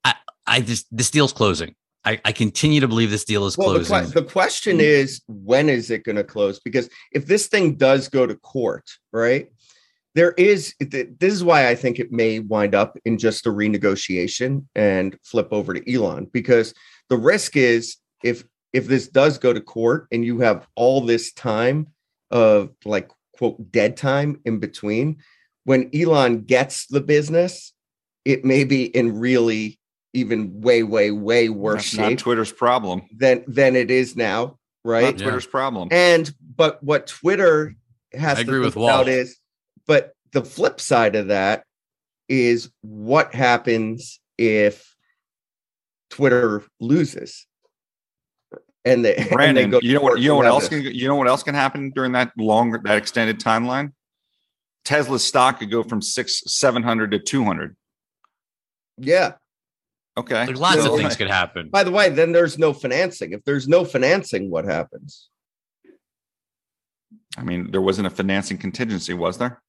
I, 0.04 0.14
I 0.46 0.60
just 0.60 0.86
this 0.90 1.10
deal's 1.10 1.32
closing. 1.32 1.74
I, 2.04 2.20
I 2.24 2.32
continue 2.32 2.80
to 2.80 2.88
believe 2.88 3.10
this 3.10 3.24
deal 3.24 3.46
is 3.46 3.56
Well, 3.56 3.72
the, 3.72 3.84
closing. 3.84 4.12
que- 4.12 4.20
the 4.20 4.26
question 4.26 4.72
mm-hmm. 4.76 4.82
is, 4.82 5.22
when 5.26 5.70
is 5.70 5.90
it 5.90 6.04
going 6.04 6.16
to 6.16 6.24
close? 6.24 6.60
Because 6.60 6.90
if 7.12 7.26
this 7.26 7.46
thing 7.46 7.76
does 7.76 8.08
go 8.08 8.26
to 8.26 8.34
court, 8.36 8.84
right, 9.12 9.48
there 10.14 10.32
is. 10.32 10.74
This 10.80 11.32
is 11.32 11.42
why 11.42 11.68
I 11.68 11.74
think 11.74 11.98
it 11.98 12.12
may 12.12 12.38
wind 12.38 12.74
up 12.74 12.96
in 13.04 13.18
just 13.18 13.46
a 13.46 13.50
renegotiation 13.50 14.66
and 14.74 15.16
flip 15.24 15.48
over 15.50 15.74
to 15.74 15.92
Elon. 15.92 16.26
Because 16.32 16.74
the 17.08 17.16
risk 17.16 17.56
is, 17.56 17.96
if 18.22 18.44
if 18.72 18.86
this 18.86 19.08
does 19.08 19.38
go 19.38 19.52
to 19.52 19.60
court 19.60 20.06
and 20.12 20.24
you 20.24 20.40
have 20.40 20.66
all 20.76 21.00
this 21.00 21.32
time 21.32 21.86
of 22.34 22.70
like 22.84 23.10
quote 23.38 23.72
dead 23.72 23.96
time 23.96 24.40
in 24.44 24.58
between, 24.58 25.22
when 25.64 25.88
Elon 25.94 26.42
gets 26.42 26.86
the 26.86 27.00
business, 27.00 27.72
it 28.26 28.44
may 28.44 28.64
be 28.64 28.84
in 28.84 29.18
really 29.18 29.78
even 30.12 30.60
way, 30.60 30.82
way, 30.82 31.10
way 31.10 31.48
worse 31.48 31.92
That's 31.92 31.94
not 31.96 32.08
shape 32.10 32.18
Twitter's 32.18 32.52
problem. 32.52 33.02
than 33.16 33.44
than 33.46 33.74
it 33.76 33.90
is 33.90 34.14
now, 34.16 34.58
right? 34.84 35.04
Not 35.04 35.18
Yeah. 35.18 35.24
Twitter's 35.24 35.46
problem. 35.46 35.88
And 35.90 36.32
but 36.56 36.82
what 36.82 37.06
Twitter 37.06 37.74
has 38.12 38.38
I 38.38 38.42
to 38.42 38.48
agree 38.48 38.58
think 38.58 38.64
with 38.66 38.76
Walt. 38.76 38.90
about 38.90 39.08
is, 39.08 39.38
but 39.86 40.12
the 40.32 40.44
flip 40.44 40.80
side 40.80 41.16
of 41.16 41.28
that 41.28 41.64
is 42.28 42.70
what 42.82 43.34
happens 43.34 44.20
if 44.38 44.94
Twitter 46.10 46.62
loses, 46.80 47.46
and 48.84 49.04
they 49.04 49.16
and 49.16 49.26
they 49.26 49.34
Brandon, 49.34 49.70
go 49.70 49.80
you 49.82 49.94
know 49.94 50.00
what? 50.00 50.20
You 50.20 50.28
know 50.28 50.36
what 50.36 50.46
else 50.46 50.68
can 50.68 50.82
you 50.82 51.08
know 51.08 51.16
what 51.16 51.28
else 51.28 51.42
can 51.42 51.54
happen 51.54 51.90
during 51.90 52.12
that 52.12 52.32
longer 52.36 52.80
that 52.84 52.96
extended 52.98 53.40
timeline? 53.40 53.92
Tesla's 54.84 55.24
stock 55.24 55.60
could 55.60 55.70
go 55.70 55.82
from 55.82 56.02
six 56.02 56.42
seven 56.46 56.82
hundred 56.82 57.10
to 57.12 57.18
two 57.18 57.44
hundred. 57.44 57.76
Yeah. 58.98 59.34
Okay, 60.16 60.46
Like 60.46 60.56
lots 60.56 60.82
So- 60.82 60.94
of 60.94 61.00
things 61.00 61.16
could 61.16 61.28
happen. 61.28 61.70
By 61.70 61.82
the 61.82 61.90
way, 61.90 62.08
then 62.08 62.30
there's 62.30 62.56
no 62.56 62.72
financing. 62.72 63.32
If 63.32 63.42
there's 63.44 63.66
no 63.66 63.84
financing, 63.84 64.48
what 64.48 64.64
happens? 64.64 65.28
I 67.36 67.42
mean, 67.42 67.72
there 67.72 67.80
wasn't 67.80 68.06
a 68.06 68.10
financing 68.10 68.56
contingency, 68.58 69.12
was 69.12 69.38
there? 69.38 69.60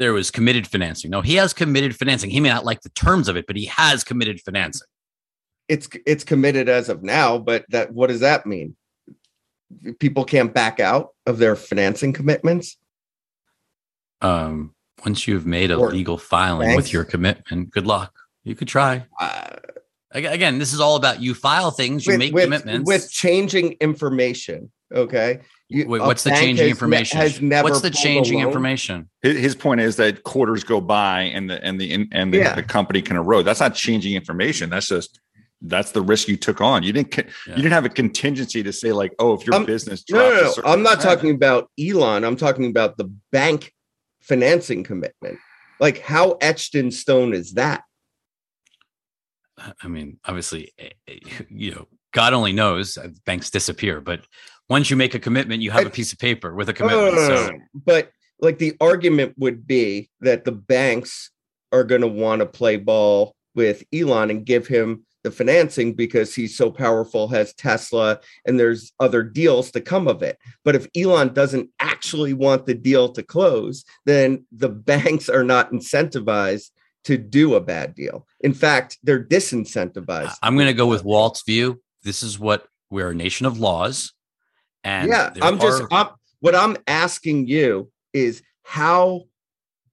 There 0.00 0.12
was 0.12 0.32
committed 0.32 0.66
financing. 0.66 1.12
No, 1.12 1.20
he 1.20 1.36
has 1.36 1.52
committed 1.52 1.94
financing. 1.96 2.30
He 2.30 2.40
may 2.40 2.48
not 2.48 2.64
like 2.64 2.80
the 2.80 2.88
terms 2.88 3.28
of 3.28 3.36
it, 3.36 3.46
but 3.46 3.54
he 3.54 3.66
has 3.66 4.02
committed 4.02 4.40
financing. 4.40 4.88
It's 5.68 5.88
it's 6.06 6.24
committed 6.24 6.68
as 6.68 6.88
of 6.88 7.02
now, 7.02 7.38
but 7.38 7.64
that 7.70 7.92
what 7.92 8.06
does 8.08 8.20
that 8.20 8.46
mean? 8.46 8.76
People 9.98 10.24
can't 10.24 10.52
back 10.54 10.80
out 10.80 11.10
of 11.26 11.38
their 11.38 11.54
financing 11.56 12.12
commitments. 12.14 12.78
Um, 14.22 14.74
once 15.04 15.28
you've 15.28 15.46
made 15.46 15.70
a 15.70 15.76
Or 15.76 15.90
legal 15.90 16.18
filing 16.18 16.68
banks. 16.68 16.76
with 16.76 16.92
your 16.92 17.04
commitment, 17.04 17.70
good 17.70 17.86
luck. 17.86 18.14
You 18.44 18.54
could 18.54 18.68
try. 18.68 19.06
Uh, 19.20 19.56
Again, 20.12 20.56
this 20.58 20.72
is 20.72 20.80
all 20.80 20.96
about 20.96 21.20
you 21.20 21.34
file 21.34 21.70
things, 21.70 22.06
you 22.06 22.12
with, 22.14 22.18
make 22.18 22.32
with, 22.32 22.44
commitments. 22.44 22.88
with 22.88 23.10
changing 23.12 23.72
information. 23.78 24.72
Okay. 24.92 25.40
You- 25.68 25.86
Wait, 25.86 26.00
what's 26.00 26.24
the 26.24 26.30
changing 26.30 26.56
has 26.56 26.60
ne- 26.64 26.70
information? 26.70 27.18
has 27.18 27.40
never 27.42 27.68
what's 27.68 27.82
the 27.82 27.90
changing 27.90 28.38
information? 28.40 29.10
His, 29.20 29.36
his 29.36 29.54
point 29.54 29.82
is 29.82 29.96
that 29.96 30.22
quarters 30.24 30.64
go 30.64 30.80
by 30.80 31.24
and 31.24 31.50
the 31.50 31.62
and 31.62 31.78
the 31.78 32.08
and 32.10 32.32
the, 32.32 32.38
Yeah. 32.38 32.54
the 32.54 32.62
company 32.62 33.02
can 33.02 33.18
erode. 33.18 33.44
That's 33.44 33.60
not 33.60 33.74
changing 33.74 34.14
information. 34.14 34.70
That's 34.70 34.88
just 34.88 35.20
that's 35.62 35.90
the 35.92 36.00
risk 36.02 36.28
you 36.28 36.36
took 36.36 36.60
on. 36.60 36.82
You 36.82 36.92
didn't 36.92 37.16
Yeah. 37.16 37.24
you 37.48 37.56
didn't 37.56 37.72
have 37.72 37.84
a 37.84 37.88
contingency 37.88 38.62
to 38.62 38.72
say 38.72 38.92
like, 38.92 39.12
oh, 39.18 39.34
if 39.34 39.44
your 39.46 39.56
Um, 39.56 39.64
business 39.66 40.04
No, 40.10 40.18
no, 40.18 40.40
no. 40.42 40.54
I'm 40.64 40.82
not 40.82 40.96
percentage- 40.96 41.16
talking 41.16 41.34
about 41.34 41.70
Elon. 41.80 42.24
I'm 42.24 42.36
talking 42.36 42.66
about 42.66 42.96
the 42.96 43.12
bank 43.32 43.72
financing 44.20 44.84
commitment. 44.84 45.38
Like, 45.80 45.98
how 46.00 46.32
etched 46.40 46.74
in 46.74 46.90
stone 46.90 47.32
is 47.34 47.52
that? 47.54 47.82
I 49.82 49.88
mean, 49.88 50.18
obviously, 50.24 50.72
eh, 50.78 50.90
eh, 51.08 51.18
you 51.50 51.72
know, 51.74 51.88
God 52.12 52.32
only 52.32 52.52
knows 52.52 52.96
uh, 52.96 53.08
banks 53.26 53.50
disappear, 53.50 54.00
but 54.00 54.20
once 54.68 54.90
you 54.90 54.96
make 54.96 55.14
a 55.14 55.18
commitment, 55.18 55.62
you 55.62 55.70
have 55.70 55.84
a 55.84 55.88
I- 55.88 55.90
piece 55.90 56.12
of 56.12 56.18
paper 56.18 56.54
with 56.54 56.68
a 56.68 56.72
No, 56.72 56.86
no, 56.86 56.88
commitment. 57.10 57.16
no, 57.16 57.28
no, 57.28 57.46
So. 57.46 57.58
But 57.74 58.12
like 58.40 58.58
the 58.58 58.76
argument 58.80 59.34
would 59.38 59.66
be 59.66 60.10
that 60.20 60.44
the 60.44 60.52
banks 60.52 61.30
are 61.72 61.82
going 61.84 62.02
to 62.02 62.06
want 62.06 62.40
to 62.40 62.46
play 62.46 62.76
ball 62.76 63.34
with 63.54 63.82
Elon 63.92 64.30
and 64.30 64.46
give 64.46 64.66
him 64.68 65.04
the 65.24 65.30
financing 65.30 65.94
because 65.94 66.34
he's 66.34 66.56
so 66.56 66.70
powerful, 66.70 67.28
has 67.28 67.52
Tesla, 67.54 68.20
and 68.46 68.58
there's 68.58 68.92
other 69.00 69.22
deals 69.22 69.70
to 69.72 69.80
come 69.80 70.06
of 70.08 70.22
it. 70.22 70.38
But 70.64 70.74
if 70.76 70.86
Elon 70.96 71.34
doesn't 71.34 71.70
actually 71.80 72.32
want 72.32 72.66
the 72.66 72.74
deal 72.74 73.10
to 73.12 73.22
close, 73.22 73.84
then 74.06 74.46
the 74.52 74.68
banks 74.88 75.28
are 75.28 75.44
not 75.44 75.72
incentivized 75.72 76.70
to 77.04 77.16
do 77.16 77.54
a 77.54 77.60
bad 77.60 77.94
deal. 77.94 78.26
In 78.40 78.54
fact, 78.54 78.98
they're 79.02 79.24
disincentivized. 79.24 80.36
I'm 80.42 80.56
going 80.56 80.66
to 80.66 80.74
go 80.74 80.86
with 80.86 81.04
Walt's 81.04 81.42
view. 81.42 81.80
This 82.02 82.22
is 82.22 82.38
what 82.38 82.66
we're 82.90 83.10
a 83.10 83.14
nation 83.14 83.46
of 83.46 83.58
laws. 83.58 84.12
And 84.84 85.08
yeah, 85.08 85.32
I'm 85.40 85.58
just 85.58 85.82
are- 85.82 85.88
I'm, 85.90 86.08
what 86.40 86.54
I'm 86.54 86.76
asking 86.86 87.48
you 87.48 87.90
is 88.12 88.42
how 88.62 89.24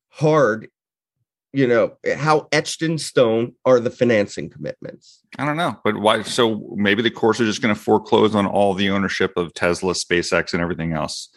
hard, 0.09 0.69
you 1.55 1.67
know, 1.67 1.97
how 2.17 2.47
etched 2.51 2.81
in 2.81 2.97
stone 2.97 3.53
are 3.65 3.79
the 3.79 3.89
financing 3.89 4.49
commitments? 4.49 5.21
I 5.39 5.45
don't 5.45 5.55
know, 5.55 5.79
but 5.83 5.97
why? 5.97 6.21
So 6.23 6.73
maybe 6.75 7.01
the 7.01 7.11
courts 7.11 7.39
are 7.39 7.45
just 7.45 7.61
going 7.61 7.73
to 7.73 7.79
foreclose 7.79 8.35
on 8.35 8.45
all 8.45 8.73
the 8.73 8.89
ownership 8.89 9.31
of 9.37 9.53
Tesla, 9.53 9.93
SpaceX, 9.93 10.53
and 10.53 10.61
everything 10.61 10.91
else. 10.91 11.29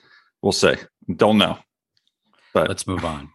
We'll 0.42 0.52
say. 0.52 0.76
Don't 1.14 1.38
know. 1.38 1.58
But 2.52 2.68
let's 2.68 2.86
move 2.86 3.04
on. 3.04 3.30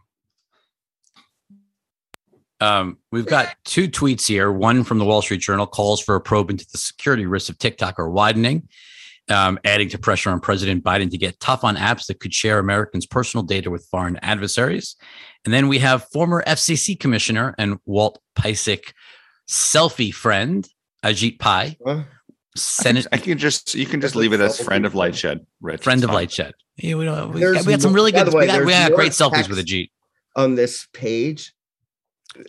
Um, 2.59 2.97
we've 3.11 3.25
got 3.25 3.55
two 3.65 3.89
tweets 3.89 4.27
here. 4.27 4.51
One 4.51 4.83
from 4.83 4.99
the 4.99 5.05
Wall 5.05 5.21
Street 5.21 5.41
Journal 5.41 5.67
calls 5.67 6.01
for 6.01 6.15
a 6.15 6.21
probe 6.21 6.49
into 6.49 6.65
the 6.71 6.77
security 6.77 7.25
risks 7.25 7.49
of 7.49 7.57
TikTok 7.57 7.99
are 7.99 8.09
widening, 8.09 8.67
um, 9.29 9.57
adding 9.63 9.89
to 9.89 9.97
pressure 9.97 10.29
on 10.29 10.39
President 10.39 10.83
Biden 10.83 11.09
to 11.11 11.17
get 11.17 11.39
tough 11.39 11.63
on 11.63 11.75
apps 11.77 12.07
that 12.07 12.19
could 12.19 12.33
share 12.33 12.59
Americans' 12.59 13.05
personal 13.05 13.43
data 13.43 13.69
with 13.71 13.85
foreign 13.89 14.17
adversaries. 14.17 14.95
And 15.45 15.53
then 15.53 15.67
we 15.67 15.79
have 15.79 16.05
former 16.11 16.43
FCC 16.45 16.99
Commissioner 16.99 17.55
and 17.57 17.77
Walt 17.85 18.19
Piecyk 18.37 18.93
selfie 19.49 20.13
friend 20.13 20.67
Ajit 21.03 21.39
Pai, 21.39 21.77
Huh? 21.85 22.03
Senate 22.55 23.07
I 23.11 23.17
can 23.17 23.37
just 23.37 23.73
you 23.75 23.85
can 23.85 23.99
just 23.99 24.15
leave 24.15 24.31
it 24.31 24.39
as 24.39 24.59
friend 24.59 24.85
of 24.85 24.93
Lightshed, 24.93 25.39
Rich. 25.61 25.83
friend 25.83 26.03
of 26.03 26.11
fine. 26.11 26.27
Lightshed. 26.27 26.51
Yeah, 26.77 26.95
we, 26.95 27.05
don't- 27.05 27.31
we, 27.33 27.41
got, 27.41 27.65
we 27.65 27.71
got 27.73 27.81
some 27.81 27.93
really 27.93 28.11
good. 28.11 28.27
the 28.27 28.35
way, 28.35 28.41
we 28.45 28.47
got, 28.47 28.65
we 28.65 28.71
got 28.71 28.93
great 28.93 29.11
selfies 29.11 29.49
with 29.49 29.57
Ajit. 29.57 29.89
On 30.35 30.55
this 30.55 30.87
page, 30.93 31.53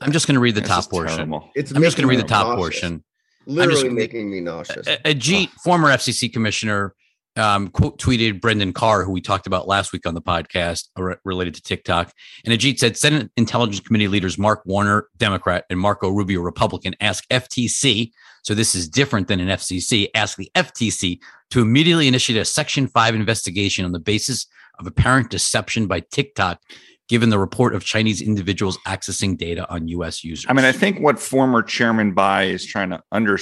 I'm 0.01 0.13
just 0.13 0.27
going 0.27 0.35
to 0.35 0.41
read 0.41 0.55
the 0.55 0.61
This 0.61 0.69
top 0.71 0.89
portion. 0.91 1.17
terrible. 1.17 1.51
it's 1.55 1.73
I'm 1.73 1.83
just 1.83 1.97
going 1.97 2.05
to 2.05 2.09
read 2.09 2.21
the 2.23 2.29
top 2.29 2.47
nauseous. 2.47 2.59
portion. 2.81 3.05
Literally 3.47 3.85
just- 3.85 3.95
making 3.95 4.31
me 4.31 4.41
nauseous. 4.41 4.87
Ajit, 4.87 5.51
former 5.63 5.89
FCC 5.91 6.33
commissioner, 6.33 6.95
um, 7.37 7.69
quote 7.69 7.99
tweeted 7.99 8.41
Brendan 8.41 8.73
Carr, 8.73 9.05
who 9.05 9.11
we 9.11 9.21
talked 9.21 9.47
about 9.47 9.67
last 9.67 9.93
week 9.93 10.07
on 10.07 10.15
the 10.15 10.23
podcast 10.23 10.85
re- 10.97 11.17
related 11.25 11.55
to 11.55 11.63
TikTok. 11.63 12.13
And 12.45 12.59
Ajit 12.59 12.79
said 12.79 12.97
Senate 12.97 13.31
Intelligence 13.37 13.81
Committee 13.81 14.09
leaders 14.09 14.39
Mark 14.39 14.63
Warner, 14.65 15.09
Democrat, 15.17 15.65
and 15.69 15.81
Marco 15.81 16.11
Rubio, 16.11 16.41
Republican, 16.41 16.95
ask 17.01 17.25
FTC. 17.31 18.13
So 18.43 18.55
this 18.55 18.75
is 18.75 18.89
different 18.89 19.27
than 19.29 19.41
an 19.41 19.49
FCC. 19.49 20.09
Ask 20.15 20.37
the 20.37 20.51
FTC 20.55 21.19
to 21.51 21.61
immediately 21.61 22.07
initiate 22.07 22.41
a 22.41 22.45
Section 22.45 22.87
5 22.87 23.15
investigation 23.15 23.85
on 23.85 23.93
the 23.93 23.99
basis 23.99 24.47
of 24.79 24.87
apparent 24.87 25.31
deception 25.31 25.87
by 25.87 26.01
TikTok, 26.01 26.61
given 27.09 27.29
the 27.29 27.39
report 27.39 27.75
of 27.75 27.85
Chinese 27.85 28.23
individuals 28.23 28.79
accessing 28.87 29.37
data 29.37 29.69
on 29.71 29.89
U.S. 29.89 30.25
users. 30.25 30.47
I 30.49 30.53
mean, 30.53 30.65
I 30.65 30.73
think 30.73 31.01
what 31.01 31.19
former 31.19 31.63
Chairman 31.63 32.13
Bai 32.13 32.45
is 32.45 32.65
trying 32.65 32.91
to 32.91 33.01
under 33.13 33.39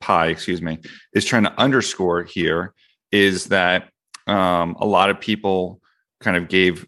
Pai, 0.00 0.30
excuse 0.30 0.60
me, 0.60 0.78
is 1.12 1.24
trying 1.24 1.44
to 1.44 1.60
underscore 1.60 2.24
here 2.24 2.74
is 3.12 3.46
that 3.46 3.90
um, 4.26 4.76
a 4.80 4.86
lot 4.86 5.10
of 5.10 5.20
people 5.20 5.80
kind 6.20 6.36
of 6.36 6.48
gave 6.48 6.86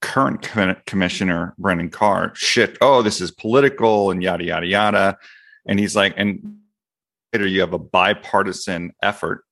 current 0.00 0.42
commi- 0.42 0.84
commissioner 0.86 1.54
Brendan 1.58 1.90
Carr 1.90 2.32
shit. 2.34 2.78
Oh, 2.80 3.02
this 3.02 3.20
is 3.20 3.30
political 3.30 4.10
and 4.10 4.22
yada 4.22 4.44
yada 4.44 4.66
yada, 4.66 5.18
and 5.66 5.78
he's 5.78 5.96
like, 5.96 6.14
and 6.16 6.58
later 7.32 7.46
you 7.46 7.60
have 7.60 7.72
a 7.72 7.78
bipartisan 7.78 8.92
effort 9.02 9.44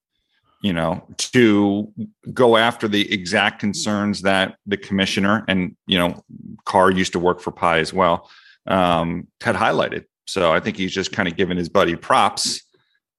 you 0.63 0.73
know, 0.73 1.03
to 1.17 1.93
go 2.33 2.57
after 2.57 2.87
the 2.87 3.13
exact 3.13 3.61
concerns 3.61 4.23
that 4.23 4.57
the 4.67 4.77
commissioner 4.77 5.45
and 5.49 5.77
you 5.87 5.99
know, 5.99 6.23
Carr 6.65 6.91
used 6.91 7.13
to 7.13 7.19
work 7.19 7.41
for 7.41 7.51
Pai 7.51 7.81
as 7.81 7.93
well, 7.93 8.31
um, 8.67 9.27
had 9.41 9.57
highlighted. 9.57 10.05
So 10.27 10.53
I 10.53 10.61
think 10.61 10.77
he's 10.77 10.93
just 10.93 11.13
kind 11.13 11.29
of 11.29 11.37
giving 11.37 11.57
his 11.57 11.69
buddy 11.69 11.97
props 11.97 12.63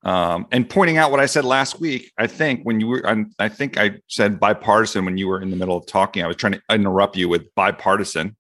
um, 0.04 0.48
and 0.52 0.68
pointing 0.70 0.98
out 0.98 1.12
what 1.12 1.20
I 1.20 1.26
said 1.26 1.46
last 1.46 1.80
week. 1.80 2.12
I 2.18 2.28
think 2.28 2.62
when 2.64 2.80
you 2.80 2.88
were, 2.88 3.08
I, 3.08 3.26
I 3.38 3.50
think 3.50 3.78
I 3.78 4.00
said 4.08 4.40
bipartisan 4.40 5.06
when 5.06 5.18
you 5.18 5.28
were 5.28 5.42
in 5.42 5.50
the 5.50 5.56
middle 5.56 5.78
of 5.78 5.86
talking. 5.86 6.24
I 6.24 6.28
was 6.28 6.38
trying 6.38 6.54
to 6.54 6.62
interrupt 6.70 7.18
you 7.18 7.30
with 7.30 7.54
bipartisan. 7.56 8.36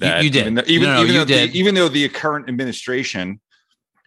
You, 0.00 0.08
you 0.22 0.30
did. 0.30 0.42
Even 0.42 0.54
though, 0.54 0.62
even, 0.66 0.88
No, 0.88 0.94
no, 0.96 1.02
even 1.02 1.14
though 1.14 1.24
did. 1.24 1.52
The, 1.52 1.58
even 1.58 1.74
though 1.74 1.88
the 1.88 2.08
current 2.08 2.48
administration 2.48 3.40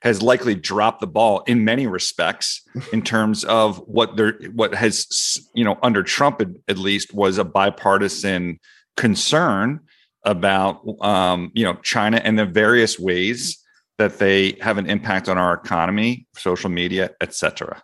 has 0.01 0.21
likely 0.21 0.55
dropped 0.55 1.01
the 1.01 1.07
ball 1.07 1.43
in 1.47 1.65
many 1.65 1.87
respects 1.87 2.61
in 2.93 3.01
terms 3.01 3.43
of 3.45 3.77
what 3.79 4.15
there 4.15 4.39
what 4.53 4.73
has 4.73 5.39
you 5.53 5.63
know 5.63 5.77
under 5.83 6.03
Trump 6.03 6.41
at, 6.41 6.47
at 6.67 6.77
least 6.77 7.13
was 7.13 7.37
a 7.37 7.43
bipartisan 7.43 8.59
concern 8.97 9.79
about 10.23 10.81
um, 11.01 11.51
you 11.53 11.63
know 11.63 11.75
China 11.83 12.21
and 12.23 12.37
the 12.37 12.45
various 12.45 12.99
ways 12.99 13.63
that 13.97 14.17
they 14.17 14.57
have 14.61 14.77
an 14.77 14.89
impact 14.89 15.27
on 15.27 15.37
our 15.37 15.53
economy, 15.53 16.25
social 16.37 16.69
media, 16.69 17.11
etc. 17.19 17.83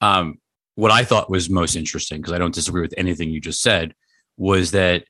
um, 0.00 0.38
what 0.76 0.90
I 0.90 1.04
thought 1.04 1.30
was 1.30 1.48
most 1.48 1.76
interesting, 1.76 2.20
because 2.20 2.32
I 2.32 2.38
don't 2.38 2.54
disagree 2.54 2.82
with 2.82 2.94
anything 2.96 3.30
you 3.30 3.40
just 3.40 3.62
said, 3.62 3.94
was 4.36 4.72
that 4.72 5.04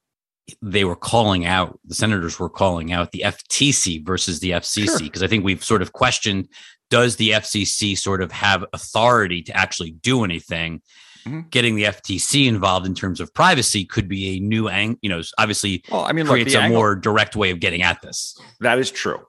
they 0.60 0.84
were 0.84 0.96
calling 0.96 1.46
out 1.46 1.78
the 1.84 1.94
senators 1.94 2.38
were 2.38 2.50
calling 2.50 2.92
out 2.92 3.12
the 3.12 3.22
FTC 3.24 4.04
versus 4.04 4.40
the 4.40 4.50
FCC 4.50 4.84
Sure. 4.86 4.98
because 5.00 5.22
I 5.22 5.26
think 5.26 5.44
we've 5.44 5.64
sort 5.64 5.82
of 5.82 5.92
questioned 5.92 6.48
does 6.90 7.16
the 7.16 7.30
FCC 7.30 7.96
sort 7.96 8.20
of 8.22 8.30
have 8.30 8.64
authority 8.74 9.40
to 9.42 9.56
actually 9.56 9.92
do 9.92 10.22
anything? 10.22 10.82
Mhm. 11.26 11.50
Getting 11.50 11.76
the 11.76 11.86
FTC 11.86 12.46
involved 12.46 12.84
in 12.86 12.94
terms 12.94 13.20
of 13.20 13.32
privacy 13.32 13.86
could 13.86 14.06
be 14.08 14.36
a 14.36 14.40
new 14.40 14.68
angle 14.68 14.98
you 15.00 15.08
know, 15.08 15.22
obviously 15.38 15.82
Well, 15.90 16.04
I 16.04 16.12
mean, 16.12 16.26
look, 16.26 16.34
creates 16.34 16.52
the 16.52 16.58
a 16.58 16.62
angle- 16.62 16.78
more 16.80 16.94
direct 16.94 17.34
way 17.36 17.50
of 17.50 17.58
getting 17.60 17.82
at 17.82 18.02
this. 18.02 18.36
That 18.60 18.78
is 18.78 18.90
true. 18.90 19.20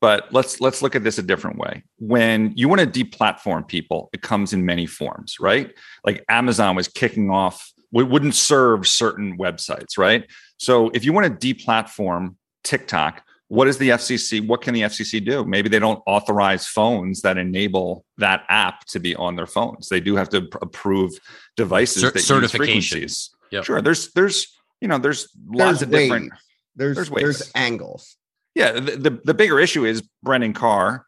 But 0.00 0.32
let's 0.32 0.60
let's 0.62 0.80
look 0.80 0.94
at 0.96 1.02
this 1.04 1.18
a 1.18 1.22
different 1.22 1.58
way. 1.58 1.82
When 1.98 2.52
you 2.54 2.68
want 2.68 2.80
to 2.80 2.86
deplatform 3.04 3.66
people, 3.68 4.08
it 4.14 4.22
comes 4.22 4.52
in 4.52 4.64
many 4.64 4.86
forms, 4.86 5.34
right? 5.40 5.74
Like 6.06 6.24
Amazon 6.30 6.74
was 6.76 6.86
kicking 6.88 7.28
off, 7.30 7.70
we 7.92 8.04
wouldn't 8.04 8.34
serve 8.36 8.86
certain 8.88 9.36
websites, 9.36 9.98
right? 9.98 10.24
So 10.60 10.90
if 10.90 11.06
you 11.06 11.14
want 11.14 11.40
to 11.40 11.54
deplatform 11.54 12.34
TikTok, 12.64 13.24
what 13.48 13.66
is 13.66 13.78
the 13.78 13.88
FCC? 13.88 14.46
What 14.46 14.60
can 14.60 14.74
the 14.74 14.82
FCC 14.82 15.24
do? 15.24 15.42
Maybe 15.42 15.70
they 15.70 15.78
don't 15.78 16.02
authorize 16.06 16.66
phones 16.66 17.22
that 17.22 17.38
enable 17.38 18.04
that 18.18 18.44
app 18.50 18.84
to 18.88 19.00
be 19.00 19.16
on 19.16 19.36
their 19.36 19.46
phones. 19.46 19.88
They 19.88 20.00
do 20.00 20.16
have 20.16 20.28
to 20.28 20.42
pr- 20.42 20.58
approve 20.60 21.12
devices 21.56 22.02
Cer- 22.02 22.10
that 22.10 22.16
use 22.16 22.28
certifications. 22.28 22.56
frequencies. 22.56 23.30
Yep. 23.50 23.64
Sure, 23.64 23.80
there's 23.80 24.12
there's 24.12 24.54
you 24.82 24.86
know 24.88 24.98
there's 24.98 25.28
lots 25.46 25.80
There's 25.80 25.82
of 25.82 25.90
different 25.90 26.30
ways. 26.30 26.40
There's 26.76 26.96
there's 26.96 27.08
there's, 27.10 27.52
angles. 27.54 28.16
yeah, 28.54 28.72
the, 28.72 28.96
the 28.96 29.20
the 29.24 29.34
bigger 29.34 29.58
issue 29.58 29.86
is 29.86 30.02
Brendan 30.22 30.52
Carr 30.52 31.06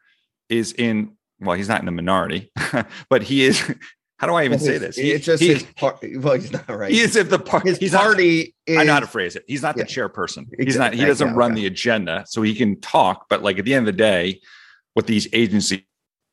is 0.49 0.73
in 0.73 1.15
well, 1.39 1.55
he's 1.55 1.69
not 1.69 1.79
in 1.79 1.85
the 1.85 1.91
minority, 1.91 2.51
but 3.09 3.21
he 3.21 3.43
is. 3.43 3.71
How 4.23 4.27
do 4.27 4.35
I 4.35 4.45
even 4.45 4.57
say 4.57 4.77
this? 4.77 4.95
He, 4.95 5.11
it's 5.11 5.25
just 5.25 5.43
he, 5.43 5.49
his 5.49 5.63
part. 5.75 5.97
Well, 6.15 6.35
he's 6.35 6.53
not 6.53 6.69
right. 6.69 6.89
he 6.89 7.01
is 7.01 7.17
at 7.17 7.29
the 7.29 7.37
part. 7.37 7.65
his 7.65 7.77
he's 7.77 7.91
not- 7.91 8.17
is. 8.17 8.47
I 8.69 8.83
know 8.85 8.93
how 8.93 9.01
to 9.01 9.07
phrase 9.07 9.35
it. 9.35 9.43
He's 9.47 9.61
not 9.61 9.75
the 9.75 9.81
Yeah. 9.81 9.85
chairperson. 10.07 10.47
Exactly. 10.53 10.65
He's 10.65 10.77
not. 10.77 10.93
He 10.93 11.03
doesn't 11.03 11.27
yeah, 11.27 11.35
run 11.35 11.51
okay. 11.51 11.59
the 11.59 11.67
agenda, 11.67 12.23
so 12.25 12.41
he 12.41 12.55
can 12.55 12.79
talk. 12.79 13.25
But 13.27 13.43
like 13.43 13.59
at 13.59 13.65
the 13.65 13.73
end 13.73 13.85
of 13.85 13.93
the 13.93 13.97
day, 13.97 14.39
what 14.93 15.07
these 15.07 15.27
agencies, 15.33 15.81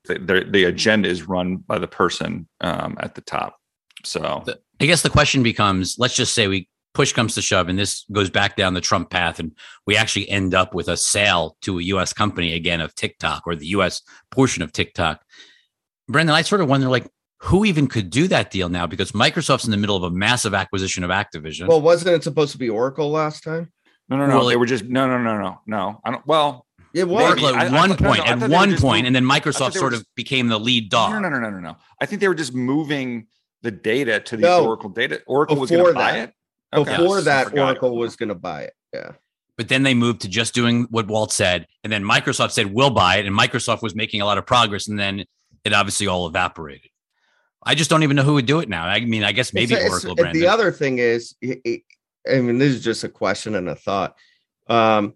the, 0.04 0.20
the, 0.20 0.46
the 0.48 0.64
agenda 0.66 1.08
is 1.08 1.26
run 1.26 1.56
by 1.56 1.80
the 1.80 1.88
person 1.88 2.46
um, 2.60 2.96
at 3.00 3.16
the 3.16 3.22
top. 3.22 3.56
So 4.04 4.44
The- 4.46 4.60
I 4.80 4.86
guess 4.86 5.02
the 5.02 5.10
question 5.10 5.42
becomes 5.42 5.96
let's 5.98 6.14
just 6.14 6.32
say 6.32 6.46
we 6.46 6.68
push 6.94 7.12
comes 7.12 7.34
to 7.34 7.42
shove 7.42 7.68
and 7.68 7.76
this 7.76 8.04
goes 8.12 8.30
back 8.30 8.54
down 8.54 8.74
the 8.74 8.80
Trump 8.80 9.10
path 9.10 9.40
and 9.40 9.52
we 9.86 9.96
actually 9.96 10.28
end 10.28 10.54
up 10.54 10.74
with 10.74 10.86
a 10.88 10.96
sale 10.96 11.56
to 11.62 11.80
a 11.80 11.82
US 11.82 12.12
company 12.12 12.54
again 12.54 12.80
of 12.80 12.94
TikTok 12.94 13.42
or 13.46 13.56
the 13.56 13.66
US 13.68 14.00
portion 14.30 14.62
of 14.62 14.72
TikTok. 14.72 15.20
Brendan, 16.08 16.34
I 16.34 16.42
sort 16.42 16.60
of 16.60 16.68
wonder 16.68 16.88
like 16.88 17.08
who 17.42 17.64
even 17.64 17.86
could 17.86 18.10
do 18.10 18.28
that 18.28 18.50
deal 18.50 18.68
now 18.68 18.86
because 18.86 19.12
Microsoft's 19.12 19.64
in 19.64 19.70
the 19.70 19.76
middle 19.76 19.96
of 19.96 20.02
a 20.02 20.10
massive 20.10 20.54
acquisition 20.54 21.02
of 21.04 21.10
Activision. 21.10 21.68
Well, 21.68 21.80
wasn't 21.80 22.14
it 22.14 22.22
supposed 22.22 22.52
to 22.52 22.58
be 22.58 22.68
Oracle 22.68 23.10
last 23.10 23.42
time? 23.42 23.72
no, 24.08 24.16
no, 24.16 24.26
no. 24.26 24.36
Well, 24.38 24.46
they 24.46 24.54
it- 24.54 24.58
were 24.58 24.66
just 24.66 24.84
no, 24.84 25.06
no, 25.08 25.18
no, 25.18 25.38
no, 25.38 25.60
no. 25.66 26.00
I 26.04 26.10
don't. 26.10 26.26
Well, 26.26 26.66
It 26.92 27.08
was. 27.08 27.22
Oracle 27.24 27.48
at 27.48 27.54
I 27.54 27.72
one 27.76 27.90
thought- 27.90 27.98
point, 27.98 28.18
no, 28.18 28.24
I 28.24 28.28
at 28.28 28.50
one 28.50 28.70
just 28.70 28.82
point, 28.82 29.04
moving- 29.04 29.06
and 29.06 29.16
then 29.16 29.24
Microsoft 29.24 29.72
sort 29.74 29.92
were 29.92 29.98
of 29.98 30.04
became 30.16 30.48
the 30.48 30.58
lead 30.58 30.90
dog. 30.90 31.12
No, 31.12 31.18
no, 31.20 31.28
no, 31.28 31.38
no, 31.38 31.50
no, 31.50 31.60
no. 31.60 31.76
I 32.00 32.06
think 32.06 32.20
they 32.20 32.28
were 32.28 32.34
just 32.34 32.54
moving 32.54 33.26
the 33.62 33.70
data 33.70 34.20
to 34.20 34.36
the 34.36 34.42
No. 34.42 34.64
Oracle 34.66 34.90
data. 34.90 35.22
Oracle 35.26 35.56
was 35.56 35.70
going 35.70 35.86
to 35.86 35.92
buy 35.92 36.18
it. 36.18 36.32
Okay. 36.74 36.90
Before 36.96 37.18
Yes, 37.18 37.26
I 37.26 37.30
that, 37.30 37.48
forgot. 37.50 37.64
Oracle 37.64 37.96
was 37.96 38.16
going 38.16 38.28
to 38.30 38.34
buy 38.34 38.62
it. 38.62 38.72
Yeah. 38.92 39.12
But 39.56 39.68
then 39.68 39.82
they 39.82 39.92
moved 39.94 40.22
to 40.22 40.28
just 40.28 40.54
doing 40.54 40.86
what 40.90 41.06
Walt 41.08 41.30
said. 41.32 41.66
And 41.84 41.92
then 41.92 42.02
Microsoft 42.02 42.52
said, 42.52 42.72
we'll 42.72 42.90
buy 42.90 43.16
it. 43.16 43.26
And 43.26 43.38
Microsoft 43.38 43.82
was 43.82 43.94
making 43.94 44.20
a 44.22 44.24
lot 44.24 44.38
of 44.38 44.46
progress. 44.46 44.88
And 44.88 44.98
then 44.98 45.24
it 45.64 45.72
obviously 45.74 46.06
all 46.06 46.26
evaporated. 46.26 46.90
I 47.64 47.74
just 47.74 47.90
don't 47.90 48.02
even 48.02 48.16
know 48.16 48.22
who 48.22 48.34
would 48.34 48.46
do 48.46 48.60
it 48.60 48.68
now. 48.68 48.84
I 48.84 49.00
mean, 49.00 49.22
I 49.22 49.32
guess 49.32 49.52
maybe 49.52 49.74
It's- 49.74 49.86
it's- 49.86 50.04
Oracle. 50.04 50.14
Brandon. 50.16 50.40
The 50.40 50.48
other 50.48 50.72
thing 50.72 50.98
is, 50.98 51.34
I 51.44 52.40
mean, 52.40 52.58
this 52.58 52.74
is 52.74 52.82
just 52.82 53.04
a 53.04 53.08
question 53.08 53.54
and 53.54 53.68
a 53.68 53.74
thought. 53.74 54.16
Um, 54.66 55.14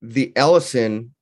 the 0.00 0.32
Ellison 0.36 1.14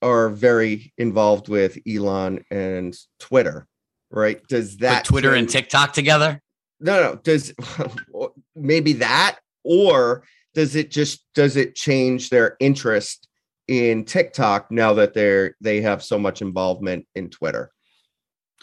are 0.00 0.28
very 0.28 0.92
involved 0.98 1.48
with 1.48 1.78
Elon 1.88 2.44
and 2.50 2.96
Twitter, 3.18 3.66
right? 4.10 4.40
Does 4.48 4.78
that 4.78 5.04
Put 5.04 5.10
Twitter 5.12 5.34
and 5.34 5.48
TikTok 5.48 5.92
together. 5.92 6.40
no 6.80 7.00
no 7.00 7.14
does 7.16 7.54
maybe 8.56 8.92
that 8.94 9.38
or 9.64 10.24
does 10.54 10.74
it 10.76 10.90
just 10.90 11.24
does 11.34 11.56
it 11.56 11.74
change 11.76 12.28
their 12.28 12.56
interest 12.58 13.28
in 13.68 14.04
tiktok 14.04 14.68
now 14.70 14.92
that 14.92 15.14
they're 15.14 15.54
they 15.60 15.80
have 15.80 16.02
so 16.02 16.18
much 16.18 16.42
involvement 16.42 17.06
in 17.14 17.30
twitter 17.30 17.70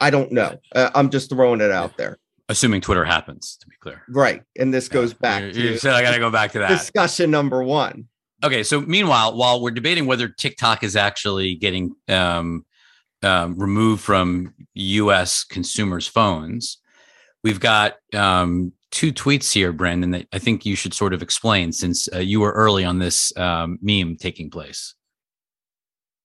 i 0.01 0.09
don't 0.09 0.31
know 0.31 0.57
uh, 0.75 0.89
i'm 0.95 1.09
just 1.09 1.29
throwing 1.29 1.61
it 1.61 1.71
out 1.71 1.95
there 1.97 2.17
Assuming 2.51 2.81
Twitter 2.81 3.05
happens, 3.05 3.57
to 3.61 3.67
be 3.67 3.75
clear. 3.79 4.01
right 4.09 4.41
and 4.57 4.73
this 4.73 4.89
goes 4.89 5.13
back 5.13 5.41
You- 5.41 5.47
you 5.61 5.69
to 5.73 5.79
said 5.79 5.93
I 5.93 6.01
got 6.01 6.13
to 6.13 6.19
go 6.19 6.31
back 6.31 6.51
to 6.53 6.59
that. 6.59 6.69
discussion 6.69 7.29
number 7.31 7.63
one 7.63 8.07
Okay, 8.41 8.63
so 8.63 8.79
meanwhile, 8.79 9.35
while 9.35 9.61
we're 9.61 9.69
debating 9.71 10.05
whether 10.05 10.29
TikTok 10.29 10.81
is 10.83 10.95
actually 10.95 11.55
getting 11.55 11.93
um, 12.07 12.65
um, 13.21 13.59
removed 13.59 14.01
from 14.01 14.53
U.S. 14.75 15.43
consumers' 15.43 16.07
phones, 16.07 16.77
we've 17.43 17.59
got 17.59 17.95
um, 18.13 18.71
two 18.91 19.11
tweets 19.11 19.51
here, 19.51 19.73
Brandon, 19.73 20.11
that 20.11 20.27
I 20.31 20.39
think 20.39 20.65
you 20.65 20.77
should 20.77 20.93
sort 20.93 21.13
of 21.13 21.21
explain 21.21 21.73
since 21.73 22.07
uh, 22.15 22.19
you 22.19 22.39
were 22.39 22.53
early 22.53 22.85
on 22.85 22.99
this 22.99 23.35
um, 23.37 23.77
meme 23.81 24.15
taking 24.15 24.49
place. 24.49 24.95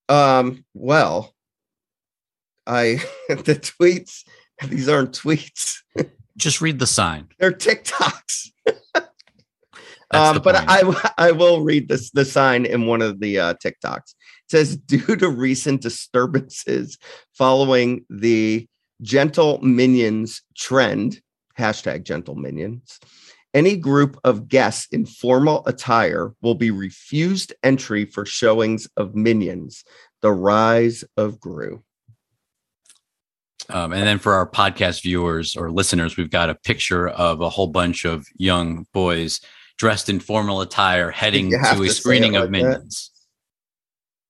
um 0.09 0.65
well 0.75 1.34
i 2.67 3.01
the 3.29 3.57
tweets 3.57 4.25
these 4.69 4.89
aren't 4.89 5.13
tweets 5.13 5.77
Just 6.37 6.61
read 6.61 6.79
the 6.79 6.87
sign. 6.87 7.29
they're 7.39 7.53
tiktoks 7.53 8.51
um, 10.11 10.35
the 10.35 10.41
but. 10.41 10.57
I 10.57 11.13
I 11.19 11.33
will 11.33 11.63
read 11.63 11.89
this 11.89 12.11
the 12.11 12.25
sign 12.25 12.65
in 12.67 12.87
one 12.87 13.03
of 13.03 13.21
the 13.21 13.39
uh, 13.39 13.55
TikToks. 13.55 13.97
It 13.97 14.51
says 14.51 14.77
due 14.77 15.17
to 15.17 15.29
recent 15.29 15.81
disturbances 15.83 16.99
following 17.33 18.05
the 18.09 18.69
gentle 19.03 19.61
minions 19.63 20.43
trend 20.57 21.21
hashtag 21.59 22.05
gentle 22.05 22.35
minions. 22.35 22.99
Any 23.53 23.77
group 23.77 24.19
of 24.25 24.49
guests 24.49 24.89
in 24.91 25.07
formal 25.07 25.63
attire 25.67 26.33
will 26.43 26.57
be 26.57 26.73
refused 26.73 27.55
entry 27.63 28.05
for 28.05 28.27
showings 28.27 28.89
of 28.97 29.15
Minions, 29.15 29.85
the 30.23 30.33
rise 30.33 31.05
of 31.17 31.39
Gru. 31.39 31.83
Um, 33.71 33.93
and 33.93 34.07
then 34.07 34.19
for 34.19 34.35
our 34.35 34.49
podcast 34.49 35.03
viewers 35.03 35.57
or 35.57 35.71
listeners, 35.71 36.17
we've 36.17 36.31
got 36.31 36.51
a 36.51 36.55
picture 36.55 37.09
of 37.09 37.41
a 37.41 37.49
whole 37.49 37.69
bunch 37.69 38.05
of 38.05 38.27
young 38.37 38.87
boys 38.93 39.41
dressed 39.79 40.09
in 40.09 40.21
formal 40.21 40.61
attire 40.61 41.11
heading 41.11 41.51
you 41.51 41.59
have 41.59 41.77
to 41.79 41.83
a 41.85 41.89
screening 41.89 42.35
it 42.35 42.39
of 42.39 42.43
like 42.51 42.53
that. 42.63 42.69
Minions. 42.69 43.11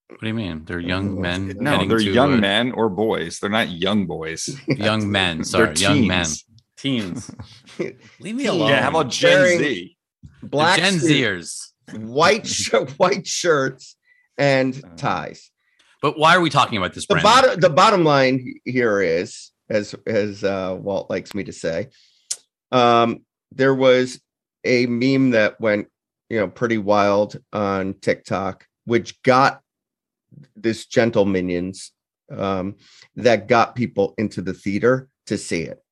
What 0.09 0.21
do 0.21 0.27
you 0.29 0.35
mean? 0.35 0.65
They're 0.65 0.79
young 0.79 1.21
men. 1.21 1.49
no, 1.59 1.79
No, 1.79 1.89
they're 1.89 1.99
to 1.99 2.05
young 2.13 2.35
a- 2.35 2.37
men 2.39 2.73
or 2.73 2.89
boys. 2.89 3.41
They're 3.41 3.51
not 3.51 3.71
young 3.71 4.07
boys. 4.07 4.49
Young 4.69 5.11
men. 5.11 5.39
They're 5.39 5.45
Sorry, 5.45 5.75
young 5.77 6.07
men. 6.07 6.27
teens. 6.77 7.31
Teens. 7.79 7.97
Leave 8.21 8.37
me 8.37 8.47
alone. 8.47 8.69
Yeah, 8.69 8.83
how 8.83 8.91
about 8.91 9.09
Gen 9.11 9.41
Wearing- 9.41 9.59
Z? 9.59 9.97
The 10.43 10.49
Black 10.49 10.79
Gen 10.79 11.01
suit, 11.01 11.11
Zers? 11.11 11.71
white 11.93 12.47
shirt, 12.47 12.91
white 12.99 13.27
shirts, 13.27 13.97
and 14.39 14.77
Uh, 14.85 14.89
ties. 14.97 15.51
But 16.05 16.19
why 16.19 16.37
are 16.37 16.43
we 16.43 16.51
talking 16.51 16.77
about 16.77 16.93
this, 16.93 17.07
the 17.07 17.15
bottom 17.15 17.59
the 17.59 17.71
bottom 17.71 18.05
line 18.05 18.57
here 18.67 19.01
is 19.01 19.53
as 19.71 19.95
as 20.07 20.45
uh, 20.45 20.77
Walt 20.79 21.09
likes 21.09 21.35
me 21.35 21.45
to 21.45 21.53
say 21.53 21.89
um 22.73 23.25
there 23.53 23.75
was 23.75 24.21
a 24.65 24.85
meme 24.85 25.31
that 25.31 25.59
went 25.63 25.89
you 26.29 26.39
know 26.39 26.49
pretty 26.49 26.77
wild 26.77 27.41
on 27.55 27.95
TikTok 27.95 28.67
which 28.85 29.23
got 29.23 29.63
this 30.55 30.85
gentle 30.85 31.25
minions 31.25 31.93
um 32.31 32.77
that 33.17 33.49
got 33.49 33.75
people 33.75 34.13
into 34.19 34.43
the 34.43 34.53
theater 34.53 35.09
to 35.27 35.39
see 35.39 35.63
it 35.63 35.83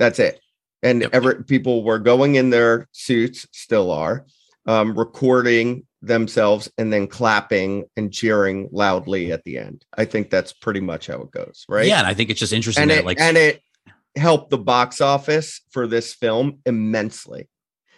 That's 0.00 0.18
it. 0.18 0.40
And 0.82 1.02
Yep. 1.02 1.10
ever 1.12 1.42
people 1.44 1.84
were 1.84 1.98
going 1.98 2.36
in 2.36 2.50
their 2.50 2.88
suits, 2.92 3.46
still 3.52 3.90
are, 3.90 4.26
um, 4.66 4.98
recording 4.98 5.86
themselves 6.02 6.70
and 6.78 6.92
then 6.92 7.06
clapping 7.06 7.84
and 7.96 8.12
cheering 8.12 8.68
loudly 8.70 9.32
at 9.32 9.44
the 9.44 9.58
end. 9.58 9.84
I 9.96 10.04
think 10.04 10.30
that's 10.30 10.52
pretty 10.52 10.80
much 10.80 11.08
how 11.08 11.22
it 11.22 11.30
goes, 11.30 11.64
right? 11.68 11.86
Yeah, 11.86 11.98
and 11.98 12.06
I 12.06 12.14
think 12.14 12.30
it's 12.30 12.40
just 12.40 12.52
interesting 12.52 12.82
and 12.82 12.90
that 12.90 12.98
it, 12.98 13.04
like 13.04 13.20
and 13.20 13.36
it 13.36 13.62
helped 14.16 14.50
the 14.50 14.58
box 14.58 15.00
office 15.00 15.60
for 15.70 15.86
this 15.86 16.14
film 16.14 16.58
immensely. 16.66 17.48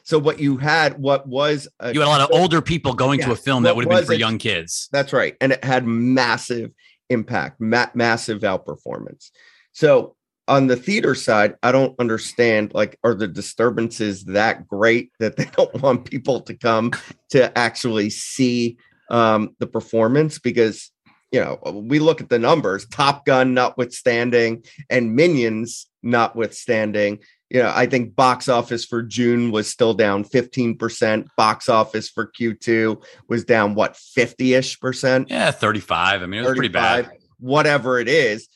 So 0.02 0.18
what 0.18 0.40
you 0.40 0.56
had, 0.56 0.98
what 0.98 1.28
was 1.28 1.68
a, 1.78 1.92
you 1.92 2.00
had 2.00 2.06
a 2.06 2.10
lot 2.10 2.20
of 2.20 2.30
older 2.32 2.62
people 2.62 2.94
going 2.94 3.20
to 3.20 3.32
a 3.32 3.36
film 3.36 3.64
that 3.64 3.76
would 3.76 3.84
have 3.84 3.98
been 4.00 4.06
for 4.06 4.12
it? 4.14 4.18
young 4.18 4.38
kids. 4.38 4.88
That's 4.92 5.12
right, 5.12 5.36
and 5.40 5.52
it 5.52 5.62
had 5.62 5.86
massive 5.86 6.72
impact, 7.10 7.60
ma- 7.60 7.90
massive 7.94 8.40
outperformance. 8.40 9.30
So 9.72 10.16
on 10.50 10.66
the 10.66 10.76
theater 10.76 11.14
side, 11.14 11.54
I 11.62 11.70
don't 11.70 11.98
understand. 12.00 12.74
Like, 12.74 12.98
are 13.04 13.14
the 13.14 13.28
disturbances 13.28 14.24
that 14.24 14.66
great 14.66 15.12
that 15.20 15.36
they 15.36 15.44
don't 15.56 15.80
want 15.80 16.10
people 16.10 16.40
to 16.42 16.54
come 16.54 16.90
to 17.30 17.56
actually 17.56 18.10
see 18.10 18.76
um, 19.10 19.54
the 19.60 19.66
performance? 19.66 20.38
Because 20.38 20.90
you 21.32 21.40
know, 21.40 21.60
we 21.72 22.00
look 22.00 22.20
at 22.20 22.28
the 22.28 22.40
numbers, 22.40 22.86
Top 22.86 23.24
Gun 23.24 23.54
notwithstanding, 23.54 24.64
and 24.90 25.14
Minions 25.14 25.86
notwithstanding. 26.02 27.20
You 27.50 27.62
know, 27.62 27.72
I 27.74 27.86
think 27.86 28.16
box 28.16 28.48
office 28.48 28.84
for 28.84 29.02
June 29.02 29.52
was 29.52 29.68
still 29.68 29.94
down 29.94 30.24
15%. 30.24 31.28
Box 31.36 31.68
office 31.68 32.08
for 32.08 32.32
Q2 32.32 33.00
was 33.28 33.44
down 33.44 33.76
what 33.76 33.94
50-ish 33.94 34.80
percent. 34.80 35.30
Yeah, 35.30 35.52
35. 35.52 36.22
I 36.22 36.26
mean, 36.26 36.40
it 36.40 36.48
was 36.48 36.56
pretty 36.56 36.68
bad. 36.68 37.10
Whatever 37.38 38.00
it 38.00 38.08
is, 38.08 38.48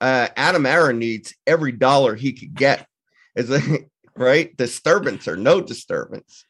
uh, 0.00 0.28
Adam 0.36 0.66
Aron 0.66 0.98
needs 0.98 1.34
every 1.46 1.72
dollar 1.72 2.14
he 2.14 2.32
could 2.32 2.54
get. 2.54 2.86
Is 3.34 3.50
right? 4.16 4.56
Disturbance 4.56 5.28
or 5.28 5.36
no 5.36 5.60
disturbance. 5.60 6.44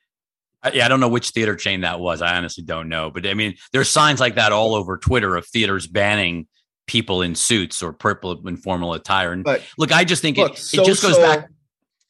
I, 0.63 0.73
yeah, 0.73 0.85
I 0.85 0.89
don't 0.89 1.01
know 1.01 1.09
which 1.09 1.31
theater 1.31 1.57
chain 1.57 1.83
that 1.83 2.01
was. 2.01 2.23
I 2.23 2.37
honestly 2.37 2.65
don't 2.65 2.89
know. 2.89 3.11
But 3.11 3.27
I 3.27 3.35
mean, 3.35 3.55
there's 3.73 3.89
signs 3.89 4.21
like 4.21 4.35
that 4.35 4.53
all 4.53 4.75
over 4.75 4.99
Twitter 4.99 5.37
of 5.37 5.47
theaters 5.47 5.87
banning 5.87 6.47
people 6.87 7.23
in 7.23 7.35
suits 7.35 7.83
or 7.83 7.93
purple 7.93 8.47
informal 8.47 8.95
attire. 8.95 9.33
And 9.33 9.45
But 9.45 9.63
look, 9.79 9.93
I 9.93 10.05
just 10.05 10.23
think 10.23 10.37
look, 10.37 10.53
it, 10.53 10.75
it 10.75 10.85
just 10.85 11.03
goes 11.03 11.17
back. 11.19 11.49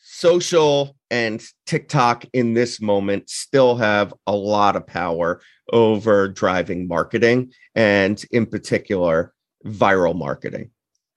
Social 0.00 0.96
and 1.10 1.42
TikTok 1.66 2.24
in 2.32 2.54
this 2.54 2.80
moment 2.80 3.30
still 3.30 3.76
have 3.76 4.12
a 4.26 4.34
lot 4.34 4.76
of 4.76 4.86
power 4.86 5.40
over 5.72 6.28
driving 6.28 6.88
marketing 6.88 7.52
and, 7.74 8.22
in 8.30 8.46
particular, 8.46 9.32
viral 9.64 10.14
marketing. 10.14 10.70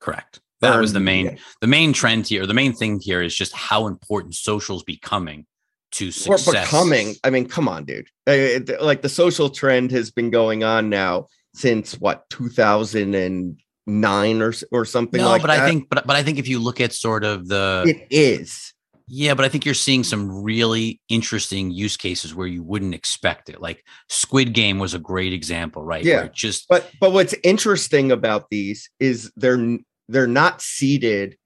Correct. 0.03 0.41
That 0.61 0.79
was 0.79 0.93
the 0.93 0.99
um, 0.99 1.05
main 1.05 1.25
media. 1.25 1.39
the 1.61 1.67
main 1.67 1.93
trend 1.93 2.27
here. 2.27 2.45
The 2.45 2.53
main 2.53 2.73
thing 2.73 2.99
here 3.01 3.21
is 3.21 3.35
just 3.35 3.53
how 3.53 3.87
important 3.87 4.35
social's 4.35 4.83
becoming 4.83 5.45
to 5.93 6.09
Or 6.09 6.37
success. 6.37 6.67
becoming. 6.67 7.15
I 7.23 7.29
mean, 7.29 7.47
come 7.47 7.67
on, 7.67 7.85
dude. 7.85 8.07
Like 8.27 9.01
the 9.01 9.09
social 9.09 9.49
trend 9.49 9.91
has 9.91 10.11
been 10.11 10.29
going 10.29 10.63
on 10.63 10.89
now 10.89 11.27
since 11.53 11.99
what 11.99 12.29
2009 12.29 14.41
or 14.41 14.53
or 14.71 14.85
something 14.85 15.21
no, 15.21 15.29
like 15.29 15.41
but 15.41 15.47
that. 15.47 15.59
I 15.59 15.69
think, 15.69 15.89
but 15.89 16.07
but 16.07 16.15
I 16.15 16.23
think 16.23 16.39
if 16.39 16.47
you 16.47 16.59
look 16.59 16.81
at 16.81 16.93
sort 16.93 17.23
of 17.23 17.47
the 17.47 17.83
it 17.87 18.07
is. 18.09 18.73
Yeah, 19.05 19.33
but 19.33 19.43
I 19.43 19.49
think 19.49 19.65
you're 19.65 19.73
seeing 19.73 20.05
some 20.05 20.43
really 20.43 21.01
interesting 21.09 21.71
use 21.71 21.97
cases 21.97 22.33
where 22.33 22.47
you 22.47 22.63
wouldn't 22.63 22.95
expect 22.95 23.49
it. 23.49 23.61
Like 23.61 23.83
Squid 24.07 24.53
Game 24.53 24.79
was 24.79 24.93
a 24.93 24.99
great 24.99 25.33
example, 25.33 25.83
right? 25.83 26.05
Yeah. 26.05 26.29
Just 26.33 26.69
But 26.69 26.89
but 27.01 27.11
what's 27.11 27.35
interesting 27.43 28.13
about 28.13 28.49
these 28.49 28.89
is 29.01 29.29
they're 29.35 29.77
they're 30.13 30.27
not 30.27 30.61
seeded 30.61 31.37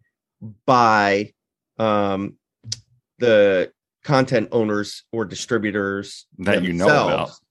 by 0.66 1.34
um 1.80 2.38
the 3.20 3.72
content 4.04 4.48
owners 4.52 5.04
or 5.12 5.26
distributors 5.26 6.28
That 6.40 6.64
you 6.64 6.74
know 6.74 6.86
about. 6.86 7.08
themselves. 7.10 7.42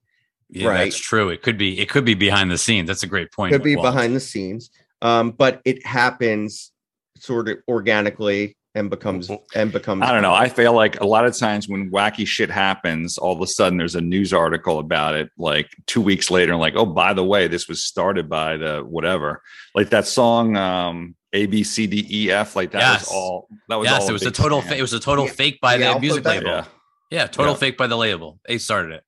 yeah, 0.50 0.68
right. 0.68 0.84
that's 0.84 0.98
true. 0.98 1.28
It 1.30 1.42
could 1.42 1.58
be 1.58 1.78
it 1.80 1.88
could 1.88 2.04
be 2.04 2.14
behind 2.14 2.50
the 2.50 2.58
scenes. 2.58 2.86
That's 2.88 3.02
a 3.02 3.06
great 3.08 3.32
point. 3.32 3.52
It 3.52 3.58
could 3.58 3.64
be 3.64 3.76
Walt. 3.76 3.86
behind 3.86 4.14
the 4.14 4.20
scenes, 4.20 4.70
um, 5.02 5.32
but 5.32 5.60
it 5.64 5.84
happens 5.84 6.72
sort 7.18 7.48
of 7.48 7.58
organically 7.68 8.56
and 8.76 8.90
becomes 8.90 9.30
and 9.54 9.72
becomes. 9.72 10.02
I 10.02 10.12
don't 10.12 10.22
know. 10.22 10.34
I 10.34 10.48
feel 10.48 10.72
like 10.74 11.00
a 11.00 11.06
lot 11.06 11.24
of 11.26 11.36
times 11.36 11.68
when 11.68 11.90
wacky 11.90 12.26
shit 12.26 12.50
happens, 12.50 13.18
all 13.18 13.32
of 13.34 13.40
a 13.40 13.46
sudden 13.46 13.78
there's 13.78 13.94
a 13.96 14.00
news 14.00 14.32
article 14.32 14.78
about 14.78 15.14
it 15.16 15.30
like 15.38 15.68
two 15.86 16.00
weeks 16.00 16.30
later, 16.30 16.52
and 16.52 16.60
like, 16.60 16.74
oh, 16.76 16.86
by 16.86 17.12
the 17.14 17.24
way, 17.24 17.48
this 17.48 17.66
was 17.68 17.82
started 17.82 18.28
by 18.28 18.56
the 18.58 18.80
whatever. 18.80 19.42
Like 19.74 19.90
that 19.90 20.06
song, 20.06 20.56
um, 20.56 21.16
A 21.32 21.46
B 21.46 21.64
C 21.64 21.86
D 21.86 22.06
E 22.08 22.30
F, 22.30 22.54
like 22.54 22.70
that 22.72 22.80
Yes. 22.80 23.00
was 23.06 23.12
all 23.12 23.48
that 23.68 23.76
was 23.76 23.86
Yes, 23.88 24.02
all 24.02 24.10
it 24.10 24.12
was 24.12 24.22
a 24.22 24.30
total 24.30 24.60
scam. 24.62 24.68
fa- 24.68 24.76
it 24.78 24.82
was 24.82 24.92
a 24.92 25.00
total 25.00 25.24
Yeah. 25.24 25.32
fake 25.32 25.60
by 25.60 25.78
The 25.78 25.94
the, 25.94 25.98
music 26.00 26.24
label. 26.24 26.46
yeah. 26.48 26.64
Yeah, 27.10 27.26
total 27.26 27.52
Yeah. 27.54 27.58
fake 27.58 27.78
by 27.78 27.86
the 27.86 27.96
label. 27.96 28.38
They 28.46 28.58
started 28.58 28.92
it. 28.92 29.02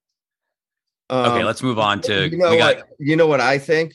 Okay, 1.11 1.41
um, 1.41 1.47
let's 1.47 1.63
move 1.63 1.79
on 1.79 2.01
to 2.03 2.29
you 2.29 2.37
know 2.37 2.51
we 2.51 2.59
got 2.59 2.77
what 2.77 2.87
you 2.99 3.17
know 3.17 3.27
what 3.27 3.41
I 3.41 3.59
think. 3.59 3.95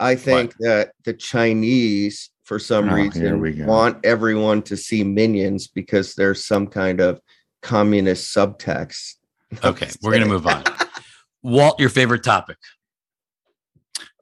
I 0.00 0.14
think 0.14 0.54
that 0.60 0.92
the 1.04 1.12
Chinese, 1.12 2.30
for 2.48 2.58
some 2.58 2.88
Oh, 2.88 2.94
we 2.94 3.02
reason, 3.02 3.66
want 3.66 3.98
everyone 4.06 4.62
to 4.62 4.76
see 4.76 5.04
Minions 5.04 5.68
because 5.68 6.14
there's 6.14 6.46
some 6.46 6.66
kind 6.66 6.98
of 6.98 7.20
communist 7.60 8.34
subtext. 8.34 9.16
Okay, 9.62 9.90
we're 10.02 10.12
gonna 10.12 10.24
move 10.24 10.46
on. 10.46 10.64
Walt, 11.42 11.78
your 11.78 11.90
favorite 11.90 12.24
topic. 12.24 12.56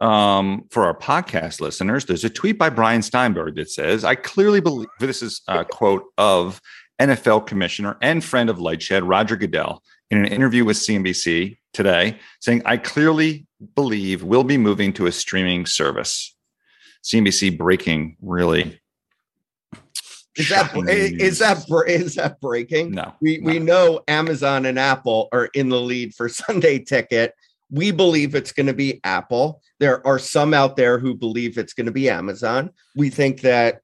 Um, 0.00 0.64
for 0.70 0.84
our 0.86 0.98
podcast 0.98 1.60
listeners, 1.60 2.04
there's 2.04 2.24
a 2.24 2.28
tweet 2.28 2.58
by 2.58 2.68
Brian 2.68 3.00
Steinberg 3.00 3.54
that 3.56 3.70
says, 3.70 4.04
I 4.04 4.16
clearly 4.16 4.60
believe 4.60 4.88
this 4.98 5.22
is 5.22 5.40
a 5.46 5.64
quote 5.64 6.04
of 6.18 6.60
NFL 7.00 7.46
commissioner 7.46 7.96
and 8.02 8.22
friend 8.24 8.50
of 8.50 8.58
Lightshed, 8.58 9.08
Roger 9.08 9.36
Goodell, 9.36 9.82
in 10.10 10.18
an 10.18 10.26
interview 10.26 10.64
with 10.64 10.76
CNBC 10.76 11.58
today, 11.72 12.18
saying, 12.40 12.62
I 12.64 12.76
clearly 12.76 13.46
believe 13.74 14.22
we'll 14.22 14.44
be 14.44 14.58
moving 14.58 14.92
to 14.94 15.06
a 15.06 15.12
streaming 15.12 15.64
service. 15.64 16.36
CNBC 17.07 17.57
breaking 17.57 18.16
really. 18.21 18.81
Is 20.37 20.49
that 20.51 20.71
is 20.77 21.38
that 21.38 21.64
is 21.87 22.14
that 22.16 22.40
breaking? 22.40 22.90
no? 22.90 23.14
We 23.23 23.38
we 23.42 23.59
know 23.59 24.03
Amazon 24.09 24.66
and 24.66 24.79
Apple 24.79 25.29
are 25.33 25.47
in 25.55 25.69
the 25.69 25.81
lead 25.81 26.14
for 26.14 26.29
Sunday 26.29 26.81
Ticket. 26.81 27.33
We 27.71 27.90
believe 27.90 28.35
it's 28.35 28.53
going 28.53 28.66
to 28.66 28.75
be 28.75 29.01
Apple. 29.03 29.62
There 29.81 30.07
are 30.07 30.19
some 30.19 30.53
out 30.53 30.77
there 30.77 30.99
who 30.99 31.14
believe 31.14 31.59
it's 31.59 31.73
going 31.73 31.87
to 31.87 31.92
be 31.92 32.11
Amazon. 32.11 32.71
We 32.97 33.09
think 33.09 33.40
that 33.42 33.81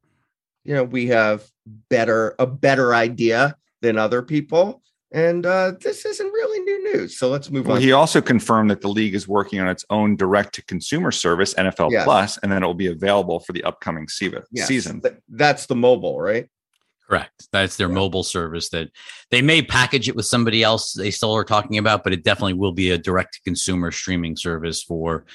you 0.65 0.75
know 0.75 0.85
we 0.85 1.07
have 1.07 1.45
better 1.89 2.35
a 2.39 2.47
better 2.47 2.95
idea 2.95 3.57
than 3.81 3.99
other 3.99 4.21
people, 4.21 4.83
and 5.13 5.45
uh, 5.47 5.73
this 5.81 6.05
isn't 6.05 6.27
really 6.27 6.61
new 6.61 6.93
news. 6.95 7.19
So 7.19 7.29
let's 7.29 7.51
move 7.51 7.67
Well, 7.67 7.77
on. 7.77 7.83
he 7.83 7.93
also 7.93 8.21
confirmed 8.21 8.71
that 8.71 8.81
the 8.81 8.89
league 8.89 9.15
is 9.15 9.29
working 9.29 9.61
on 9.61 9.69
its 9.69 9.85
own 9.91 10.17
direct 10.17 10.55
to 10.57 10.65
consumer 10.65 11.11
service, 11.11 11.55
NFL 11.55 11.91
Yes. 11.91 12.05
Plus, 12.05 12.39
and 12.39 12.51
then 12.51 12.63
it 12.63 12.67
will 12.67 12.75
be 12.75 12.87
available 12.89 13.41
for 13.41 13.53
the 13.53 13.63
upcoming 13.65 14.09
se- 14.09 14.33
Yes, 14.51 14.67
season. 14.69 15.01
th- 15.01 15.15
that's 15.29 15.67
the 15.67 15.75
mobile, 15.77 16.21
right? 16.21 16.49
Correct. 17.09 17.49
That's 17.53 17.77
their 17.77 17.89
Yeah. 17.89 17.95
mobile 17.95 18.23
service 18.23 18.71
that 18.71 18.89
they 19.31 19.43
may 19.43 19.61
package 19.61 20.09
it 20.09 20.17
with 20.17 20.25
somebody 20.27 20.63
else 20.63 20.93
they 20.95 21.11
still 21.11 21.35
are 21.37 21.45
talking 21.45 21.77
about, 21.77 22.05
but 22.05 22.13
it 22.15 22.25
definitely 22.25 22.55
will 22.55 22.73
be 22.73 22.91
a 22.91 22.97
direct 22.99 23.35
to 23.35 23.41
consumer 23.43 23.91
streaming 23.91 24.37
service 24.37 24.83
for 24.83 25.27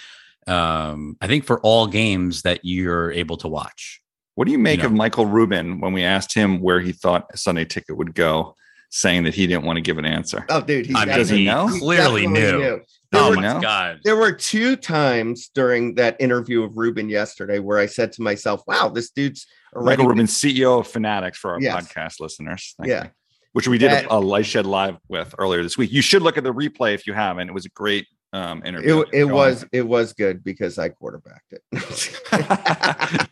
um 0.48 1.18
I 1.22 1.28
think 1.28 1.44
for 1.46 1.60
all 1.60 1.88
games 1.88 2.42
that 2.44 2.62
you're 2.64 3.12
able 3.12 3.38
to 3.38 3.48
watch. 3.48 4.02
What 4.36 4.46
do 4.46 4.52
you 4.52 4.58
make 4.60 4.80
know. 4.80 4.86
of 4.88 4.94
Michael 4.94 5.26
Rubin 5.26 5.82
when 5.82 5.94
we 5.94 6.04
asked 6.04 6.34
him 6.34 6.62
where 6.62 6.80
he 6.80 6.94
thought 6.94 7.38
Sunday 7.38 7.66
Ticket 7.66 7.98
would 7.98 8.16
go, 8.16 8.56
saying 8.90 9.24
that 9.24 9.34
he 9.34 9.48
didn't 9.48 9.64
want 9.66 9.78
to 9.78 9.82
give 9.82 9.98
an 9.98 10.06
answer? 10.06 10.46
Oh, 10.50 10.62
dude, 10.62 10.86
he 10.86 10.96
I 10.96 11.06
mean, 11.06 11.16
Does 11.18 11.30
he 11.30 11.46
know? 11.46 11.68
he 11.68 11.80
clearly 11.80 12.24
definitely 12.24 12.28
knew. 12.28 12.82
There 13.12 13.22
Oh 13.22 13.30
were 13.30 13.36
you 13.36 13.42
my 13.42 13.62
god. 13.62 14.00
There 14.04 14.18
were 14.18 14.34
two 14.34 14.76
times 14.76 15.50
during 15.54 15.96
that 15.96 16.18
interview 16.20 16.64
of 16.64 16.76
Rubin 16.78 17.08
yesterday 17.10 17.60
where 17.60 17.78
I 17.80 17.86
said 17.86 18.12
to 18.14 18.22
myself, 18.22 18.64
"Wow, 18.68 18.90
this 18.90 19.12
dude's 19.12 19.48
already." 19.74 19.98
Michael 19.98 20.10
Rubin, 20.10 20.26
CEO 20.28 20.80
of 20.82 20.88
Fanatics, 20.88 21.38
for 21.38 21.52
our 21.52 21.62
Yes. 21.62 21.88
podcast 21.88 22.20
listeners. 22.20 22.76
Thank 22.78 22.90
Yeah. 22.90 23.04
you. 23.06 23.10
Which 23.54 23.68
we 23.70 23.78
did 23.78 23.92
That- 23.92 24.06
a, 24.08 24.16
a 24.16 24.20
light 24.20 24.46
shed 24.46 24.66
live 24.66 24.98
with 25.08 25.34
earlier 25.40 25.64
this 25.64 25.78
week. 25.78 25.92
You 25.92 26.02
should 26.02 26.22
look 26.22 26.38
at 26.38 26.44
the 26.44 26.54
replay 26.54 26.94
if 26.94 27.08
you 27.08 27.14
haven't. 27.14 27.48
It 27.50 27.54
was 27.54 27.66
a 27.66 27.70
great 27.70 28.08
um, 28.34 28.62
interview. 28.66 29.02
It, 29.04 29.08
it 29.14 29.28
Go 29.28 29.34
was 29.36 29.66
it 29.72 29.88
was 29.88 30.12
good 30.14 30.44
because 30.44 30.78
I 30.78 30.90
quarterbacked 30.90 31.54
it. 31.54 31.62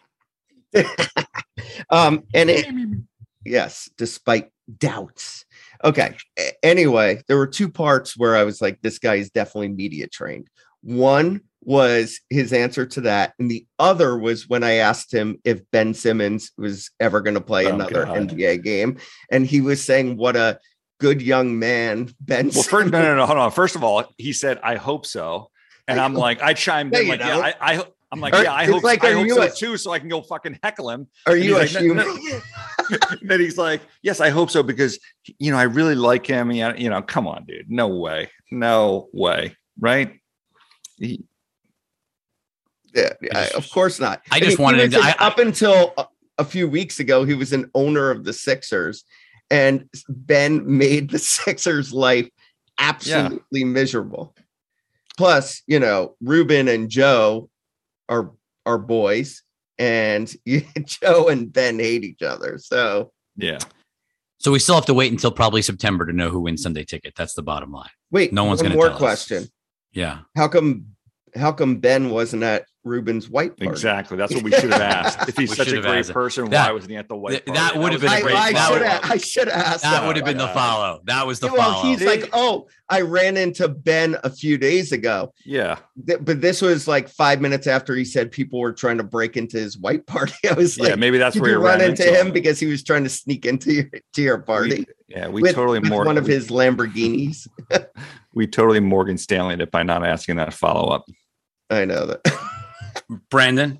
um, 1.89 2.24
and 2.34 2.50
it 2.50 2.65
yes, 3.46 3.89
despite 3.98 4.50
doubts. 4.78 5.44
Okay. 5.83 6.15
Anyway, 6.63 7.21
there 7.27 7.38
were 7.38 7.47
two 7.47 7.69
parts 7.69 8.17
where 8.17 8.35
I 8.35 8.43
was 8.43 8.61
like, 8.61 8.81
"This 8.81 8.99
guy 8.99 9.15
is 9.15 9.29
definitely 9.29 9.69
media 9.69 10.07
trained." 10.07 10.49
One 10.81 11.41
was 11.63 12.19
his 12.29 12.53
answer 12.53 12.85
to 12.85 13.01
that, 13.01 13.33
and 13.39 13.49
the 13.49 13.65
other 13.79 14.17
was 14.17 14.47
when 14.47 14.63
I 14.63 14.73
asked 14.75 15.11
him 15.13 15.38
if 15.43 15.61
Ben 15.71 15.93
Simmons 15.95 16.51
was 16.57 16.91
ever 16.99 17.21
going 17.21 17.33
to 17.33 17.41
play 17.41 17.65
Oh, 17.65 17.73
another 17.73 18.05
God. 18.05 18.29
NBA 18.29 18.63
game, 18.63 18.97
and 19.31 19.45
he 19.47 19.61
was 19.61 19.83
saying 19.83 20.17
what 20.17 20.35
a 20.35 20.59
good 20.99 21.21
young 21.21 21.57
man 21.59 22.13
Ben. 22.19 22.51
well, 22.53 22.63
first, 22.63 22.91
no, 22.91 23.01
no, 23.01 23.15
no, 23.15 23.25
hold 23.25 23.39
on. 23.39 23.51
First 23.51 23.75
of 23.75 23.83
all, 23.83 24.05
he 24.17 24.31
said, 24.31 24.59
"I 24.63 24.75
hope 24.75 25.05
so," 25.07 25.49
and 25.88 25.99
I 25.99 26.05
I'm 26.05 26.11
hope- 26.13 26.21
like, 26.21 26.41
I 26.43 26.53
chimed 26.53 26.91
No, 26.93 26.99
in 26.99 27.07
like, 27.07 27.19
"Yeah. 27.19 27.38
I, 27.39 27.55
I, 27.77 27.83
I'm 28.11 28.21
like, 28.21 28.33
yeah, 28.35 28.53
I 28.53 28.65
hope, 28.65 28.83
like, 28.83 29.03
I 29.03 29.13
hope 29.13 29.27
so 29.29 29.41
a- 29.41 29.49
too, 29.51 29.77
so 29.77 29.91
I 29.91 29.97
can 29.99 30.07
go 30.07 30.21
fucking 30.21 30.59
heckle 30.63 30.91
him." 30.91 31.07
Are 31.25 31.33
And 31.35 31.43
you 31.43 31.57
a 31.57 31.59
like, 31.59 31.73
"No, 31.73 31.79
human? 31.79 32.05
no." 32.05 32.39
then 33.21 33.39
he's 33.39 33.58
like, 33.58 33.82
"Yes, 34.02 34.19
I 34.19 34.30
hope 34.30 34.50
so 34.50 34.63
because 34.63 35.00
you 35.39 35.52
know 35.52 35.58
I 35.58 35.63
really 35.63 35.95
like 35.95 36.26
him." 36.26 36.52
You 36.52 36.89
know, 36.89 37.02
come 37.02 37.28
on, 37.28 37.45
dude, 37.45 37.69
no 37.69 37.88
way, 37.88 38.30
no 38.52 39.10
way, 39.13 39.56
right? 39.80 40.19
He, 40.98 41.24
Yeah, 42.93 43.10
yeah, 43.21 43.48
of 43.56 43.69
course 43.71 44.00
not. 44.00 44.21
I 44.32 44.39
just 44.39 44.58
he 44.58 44.63
wanted 44.63 44.78
was 44.78 44.86
him 44.86 44.91
to- 45.02 45.08
an- 45.08 45.15
I- 45.19 45.24
I- 45.24 45.28
up 45.28 45.39
until 45.39 45.93
a, 45.98 46.06
a 46.39 46.45
few 46.45 46.67
weeks 46.67 47.00
ago, 47.00 47.24
he 47.26 47.34
was 47.34 47.52
an 47.54 47.69
owner 47.76 48.10
of 48.12 48.24
the 48.24 48.34
Sixers, 48.34 49.04
and 49.52 49.89
Ben 50.10 50.63
made 50.78 51.10
the 51.10 51.19
Sixers' 51.38 51.93
life 51.93 52.30
absolutely 52.80 53.63
miserable. 53.63 54.36
Plus, 55.17 55.62
you 55.67 55.80
know, 55.80 56.15
Rubin 56.21 56.67
and 56.67 56.89
Joe 56.89 57.50
are 58.10 58.32
are 58.65 58.78
boys, 58.78 59.43
and 59.77 60.33
Joe 60.85 61.27
and 61.27 61.51
Ben 61.51 61.79
hate 61.79 62.03
each 62.03 62.21
other. 62.21 62.57
So 62.57 63.11
yeah, 63.35 63.59
So 64.39 64.51
we 64.51 64.59
still 64.59 64.75
have 64.75 64.85
to 64.85 64.93
wait 64.93 65.11
until 65.11 65.31
probably 65.31 65.61
September 65.61 66.05
to 66.05 66.13
know 66.13 66.29
who 66.29 66.41
wins 66.41 66.63
Sunday 66.63 66.83
ticket. 66.83 67.13
That's 67.17 67.33
the 67.33 67.43
bottom 67.43 67.71
line. 67.71 67.89
wait, 68.11 68.31
No 68.33 68.45
one's 68.45 68.63
one 68.63 68.71
more 68.73 68.85
tell 68.88 68.95
us. 68.95 68.99
More 68.99 69.07
question. 69.07 69.47
Yeah. 69.91 70.19
How 70.35 70.47
come 70.47 70.94
how 71.36 71.52
come 71.52 71.78
Ben 71.78 72.10
wasn't 72.10 72.43
at 72.43 72.65
Rubin's 72.84 73.28
white 73.30 73.58
party? 73.58 73.69
exactly. 73.71 74.15
That's 74.15 74.34
what 74.34 74.43
we 74.43 74.52
should 74.52 74.71
have 74.71 74.80
asked. 74.82 75.28
If 75.28 75.36
he's 75.38 75.50
We 75.50 75.56
such 75.56 75.69
a 75.71 75.82
great 75.82 76.08
person, 76.10 76.50
That- 76.52 76.67
why 76.69 76.74
wasn't 76.74 76.91
he 76.91 76.98
at 76.98 77.10
the 77.10 77.15
white? 77.15 77.32
th- 77.32 77.45
Party? 77.45 77.60
that 77.60 77.76
would 77.78 77.91
have 77.93 78.02
been 78.02 78.10
I, 78.12 78.17
a 78.19 78.21
great 78.21 78.36
I 78.36 78.54
follow-up. 78.54 78.71
should 78.74 78.88
have 78.88 79.12
I 79.12 79.17
should 79.17 79.48
have 79.48 79.65
asked 79.65 79.84
That 79.84 79.91
that. 80.02 80.08
would 80.08 80.15
have 80.17 80.26
been 80.26 80.38
the 80.38 80.48
follow. 80.50 81.02
That 81.06 81.26
was 81.26 81.39
the 81.39 81.48
well, 81.48 81.82
follow. 81.82 81.84
he's 81.89 82.04
like, 82.04 82.30
oh, 82.34 82.67
I 82.89 83.02
ran 83.02 83.38
into 83.38 83.67
Ben 83.67 84.15
a 84.24 84.30
few 84.30 84.58
days 84.60 84.91
ago. 84.91 85.34
Yeah, 85.43 85.80
Th- 86.08 86.19
But 86.21 86.41
this 86.41 86.62
was 86.62 86.88
like 86.88 87.10
five 87.10 87.41
minutes 87.41 87.65
after 87.65 87.95
he 87.95 88.06
said 88.06 88.32
people 88.32 88.60
were 88.60 88.74
trying 88.74 88.98
to 89.00 89.04
break 89.04 89.36
into 89.36 89.58
his 89.58 89.78
white 89.80 90.06
party. 90.06 90.36
I 90.50 90.54
was 90.54 90.78
like, 90.80 90.89
yeah. 90.89 90.95
Maybe 90.95 91.17
that's 91.17 91.34
did 91.34 91.41
where 91.41 91.52
you 91.52 91.58
you 91.58 91.63
run 91.65 91.80
ran 91.80 91.89
into 91.89 92.04
him 92.04 92.32
because 92.32 92.60
he 92.60 92.67
was 92.67 92.84
trying 92.84 93.04
to 93.04 93.10
sneak 93.10 93.45
into 93.48 93.74
your, 93.74 93.89
to 94.13 94.21
your 94.21 94.38
party 94.38 94.86
We, 95.10 95.15
yeah, 95.15 95.28
we 95.28 95.41
with, 95.41 95.56
totally 95.56 95.80
with 95.80 95.89
more 95.89 96.06
one 96.06 96.17
of 96.19 96.28
his 96.28 96.50
Lamborghinis? 96.50 97.48
we 98.36 98.45
totally 98.45 98.80
Morgan 98.80 99.17
Stanley 99.17 99.56
it 99.56 99.71
by 99.71 99.82
not 99.82 100.06
asking 100.06 100.36
that 100.36 100.54
follow 100.54 100.89
up. 100.93 101.06
I 101.69 101.86
know 101.86 102.06
that. 102.06 102.21
Brandon. 103.30 103.80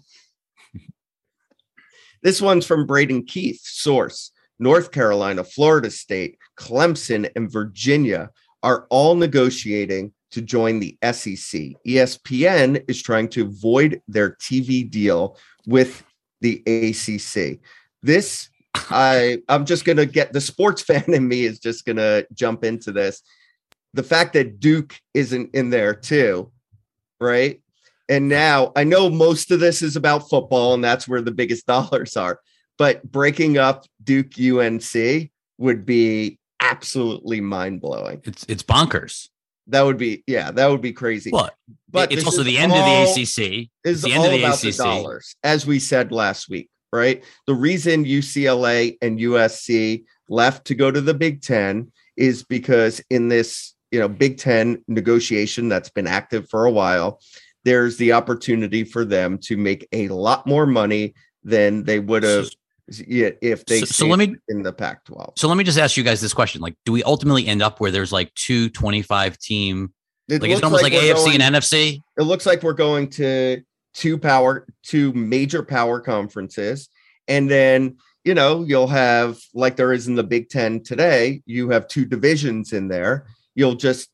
This 2.24 2.42
one's 2.42 2.66
from 2.66 2.88
Braden 2.88 3.26
Keith. 3.26 3.62
Source 3.64 4.32
North 4.60 4.92
Carolina, 4.92 5.44
Florida 5.44 5.92
State, 5.92 6.38
Clemson, 6.58 7.30
and 7.36 7.52
Virginia 7.52 8.32
are 8.64 8.88
all 8.90 9.16
negotiating 9.16 10.14
to 10.32 10.42
join 10.42 10.80
the 10.80 10.98
SEC. 11.04 11.62
ESPN 11.88 12.84
is 12.90 13.02
trying 13.02 13.30
to 13.30 13.50
void 13.50 14.02
their 14.08 14.32
TV 14.32 14.90
deal 14.90 15.38
with 15.68 16.04
the 16.42 16.64
ACC. 16.66 17.60
This, 18.02 18.50
I, 18.74 19.40
I'm 19.50 19.66
just 19.66 19.86
going 19.86 19.98
to 19.98 20.06
get 20.06 20.34
the 20.34 20.42
sports 20.42 20.82
fan 20.84 21.06
in 21.08 21.28
me 21.28 21.46
is 21.46 21.60
just 21.60 21.86
going 21.86 21.98
to 21.98 22.26
jump 22.34 22.64
into 22.64 22.92
this. 22.92 23.22
The 23.94 24.04
fact 24.04 24.34
that 24.34 24.60
Duke 24.60 25.00
isn't 25.14 25.56
in 25.56 25.70
there 25.70 25.94
too, 25.94 26.52
right? 27.20 27.62
And 28.08 28.30
now 28.30 28.72
I 28.76 28.84
know 28.84 29.10
most 29.10 29.52
of 29.52 29.60
this 29.60 29.82
is 29.82 29.96
about 29.96 30.30
football, 30.30 30.74
and 30.74 30.84
that's 30.84 31.08
where 31.08 31.22
the 31.22 31.32
biggest 31.32 31.66
dollars 31.68 32.18
are. 32.18 32.40
But 32.78 33.10
breaking 33.10 33.58
up 33.58 33.86
Duke 34.04 34.40
UNC 34.40 35.30
would 35.58 35.86
be 35.86 36.40
absolutely 36.60 37.42
mind 37.42 37.82
blowing. 37.82 38.22
It's 38.24 38.46
it's 38.48 38.64
bonkers. 38.64 39.30
That 39.68 39.82
would 39.82 39.98
be, 39.98 40.24
yeah, 40.28 40.52
that 40.52 40.68
would 40.68 40.82
be 40.82 40.94
crazy. 40.94 41.32
What? 41.32 41.56
But 41.90 42.12
it's 42.12 42.24
also 42.24 42.44
the 42.44 42.58
end 42.58 42.72
all- 42.72 42.78
of 42.78 43.16
the 43.16 43.22
ACC. 43.22 43.70
is 43.84 44.04
the 44.04 44.12
end 44.12 44.20
all 44.20 44.26
of 44.26 44.32
the 44.32 44.44
about 44.44 44.60
the 44.60 44.72
dollars, 44.72 45.36
as 45.44 45.66
we 45.66 45.80
said 45.80 46.12
last 46.12 46.50
week, 46.50 46.70
right? 46.94 47.24
The 47.48 47.56
reason 47.56 48.06
UCLA 48.06 48.98
and 49.02 49.20
USC 49.20 50.04
left 50.30 50.68
to 50.68 50.76
go 50.76 50.92
to 50.92 51.02
the 51.02 51.16
Big 51.16 51.42
Ten 51.42 51.92
is 52.16 52.44
because 52.44 53.02
in 53.10 53.28
this, 53.28 53.74
you 53.90 54.00
know, 54.00 54.08
Big 54.08 54.38
Ten 54.38 54.84
negotiation 54.88 55.68
that's 55.68 55.90
been 55.90 56.08
active 56.08 56.48
for 56.48 56.66
a 56.66 56.72
while, 56.72 57.20
there's 57.66 57.98
the 57.98 58.14
opportunity 58.14 58.84
for 58.86 59.04
them 59.04 59.38
to 59.40 59.58
make 59.58 59.88
a 59.92 60.08
lot 60.08 60.48
more 60.48 60.66
money 60.66 61.14
than 61.44 61.84
they 61.84 62.00
would 62.00 62.24
have 62.24 62.48
if 62.88 63.66
they 63.66 63.80
So- 63.80 63.86
so 63.86 64.06
let 64.08 64.20
me- 64.20 64.36
in 64.48 64.62
the 64.64 64.72
Pac-12. 64.72 65.34
So 65.38 65.48
let 65.48 65.58
me 65.58 65.64
just 65.64 65.78
ask 65.80 65.98
you 65.98 66.04
guys 66.04 66.22
this 66.22 66.34
question: 66.34 66.62
Like, 66.62 66.76
do 66.86 66.92
we 66.92 67.04
ultimately 67.04 67.48
end 67.48 67.62
up 67.62 67.82
where 67.82 67.92
there's 67.92 68.12
like 68.12 68.34
two 68.36 68.70
25 68.70 69.38
team? 69.40 69.92
It 70.30 70.42
Like, 70.42 70.52
it's 70.52 70.64
almost 70.64 70.84
like, 70.84 70.94
we're 70.94 71.02
AFC 71.14 71.26
going- 71.32 71.42
and 71.42 71.56
NFC. 71.56 72.00
it 72.18 72.24
looks 72.24 72.46
like 72.46 72.64
we're 72.64 72.74
going 72.74 73.10
to 73.12 73.62
two 73.94 74.18
power 74.18 74.66
two 74.84 75.14
major 75.14 75.64
power 75.64 76.00
conferences 76.02 76.90
and 77.30 77.50
then 77.50 77.96
you 78.26 78.34
know 78.34 78.64
you'll 78.68 78.88
have 78.88 79.38
like 79.54 79.78
there 79.78 79.94
is 79.94 80.08
in 80.10 80.16
the 80.16 80.24
big 80.24 80.50
10 80.50 80.84
today 80.84 81.42
you 81.46 81.70
have 81.70 81.88
two 81.88 82.04
divisions 82.04 82.74
in 82.74 82.90
there 82.90 83.26
you'll 83.56 83.76
just 83.76 84.10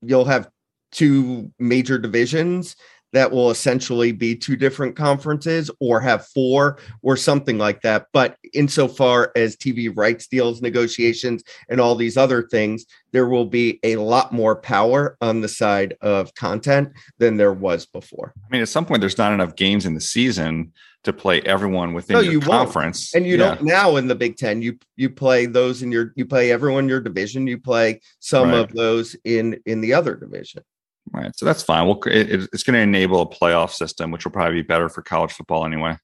you'll 0.00 0.24
have 0.24 0.48
two 0.90 1.52
major 1.58 1.98
divisions 1.98 2.76
that 3.16 3.32
will 3.32 3.50
essentially 3.50 4.12
be 4.12 4.36
two 4.36 4.56
different 4.56 4.94
conferences 4.94 5.70
or 5.80 6.00
have 6.00 6.26
four 6.28 6.78
or 7.02 7.16
something 7.16 7.56
like 7.56 7.80
that 7.80 8.06
but 8.12 8.36
insofar 8.52 9.32
as 9.34 9.56
tv 9.56 9.90
rights 9.96 10.26
deals 10.26 10.60
negotiations 10.60 11.42
and 11.70 11.80
all 11.80 11.94
these 11.94 12.16
other 12.18 12.42
things 12.48 12.84
there 13.12 13.28
will 13.28 13.46
be 13.46 13.80
a 13.82 13.96
lot 13.96 14.30
more 14.30 14.54
power 14.54 15.16
on 15.22 15.40
the 15.40 15.48
side 15.48 15.96
of 16.02 16.34
content 16.34 16.90
than 17.16 17.38
there 17.38 17.54
was 17.54 17.86
before. 17.86 18.34
I 18.36 18.48
mean, 18.50 18.60
at 18.60 18.68
some 18.68 18.84
point, 18.84 19.00
there's 19.00 19.16
not 19.16 19.32
enough 19.32 19.56
games 19.56 19.86
in 19.86 19.94
the 19.94 20.02
season 20.02 20.74
to 21.04 21.14
play 21.14 21.40
everyone 21.42 21.94
within 21.94 22.16
No, 22.16 22.20
your 22.20 22.32
you 22.32 22.40
won't. 22.40 22.50
conference. 22.50 23.14
And 23.14 23.24
you 23.24 23.38
Yeah. 23.38 23.54
don't 23.54 23.62
now 23.62 23.96
in 23.96 24.06
the 24.06 24.14
Big 24.14 24.36
Ten, 24.36 24.60
you 24.60 24.76
you 24.96 25.08
play 25.08 25.46
those 25.46 25.82
in 25.82 25.90
your 25.90 26.12
you 26.16 26.26
play 26.26 26.52
everyone 26.52 26.84
in 26.84 26.88
your 26.90 27.00
division, 27.00 27.46
you 27.46 27.58
play 27.58 28.00
some 28.18 28.50
Right. 28.50 28.58
of 28.58 28.72
those 28.74 29.16
in 29.24 29.58
in 29.64 29.80
the 29.80 29.94
other 29.94 30.14
division. 30.14 30.62
Right. 31.12 31.30
So 31.36 31.44
that's 31.46 31.62
fine. 31.62 31.86
Well, 31.86 32.00
it, 32.06 32.30
it- 32.30 32.48
it's 32.52 32.62
going 32.62 32.74
to 32.74 32.80
enable 32.80 33.22
a 33.22 33.26
playoff 33.28 33.70
system, 33.70 34.10
which 34.10 34.24
will 34.24 34.32
probably 34.32 34.54
be 34.62 34.66
better 34.66 34.88
for 34.88 35.02
college 35.02 35.32
football 35.32 35.64
anyway. 35.64 35.96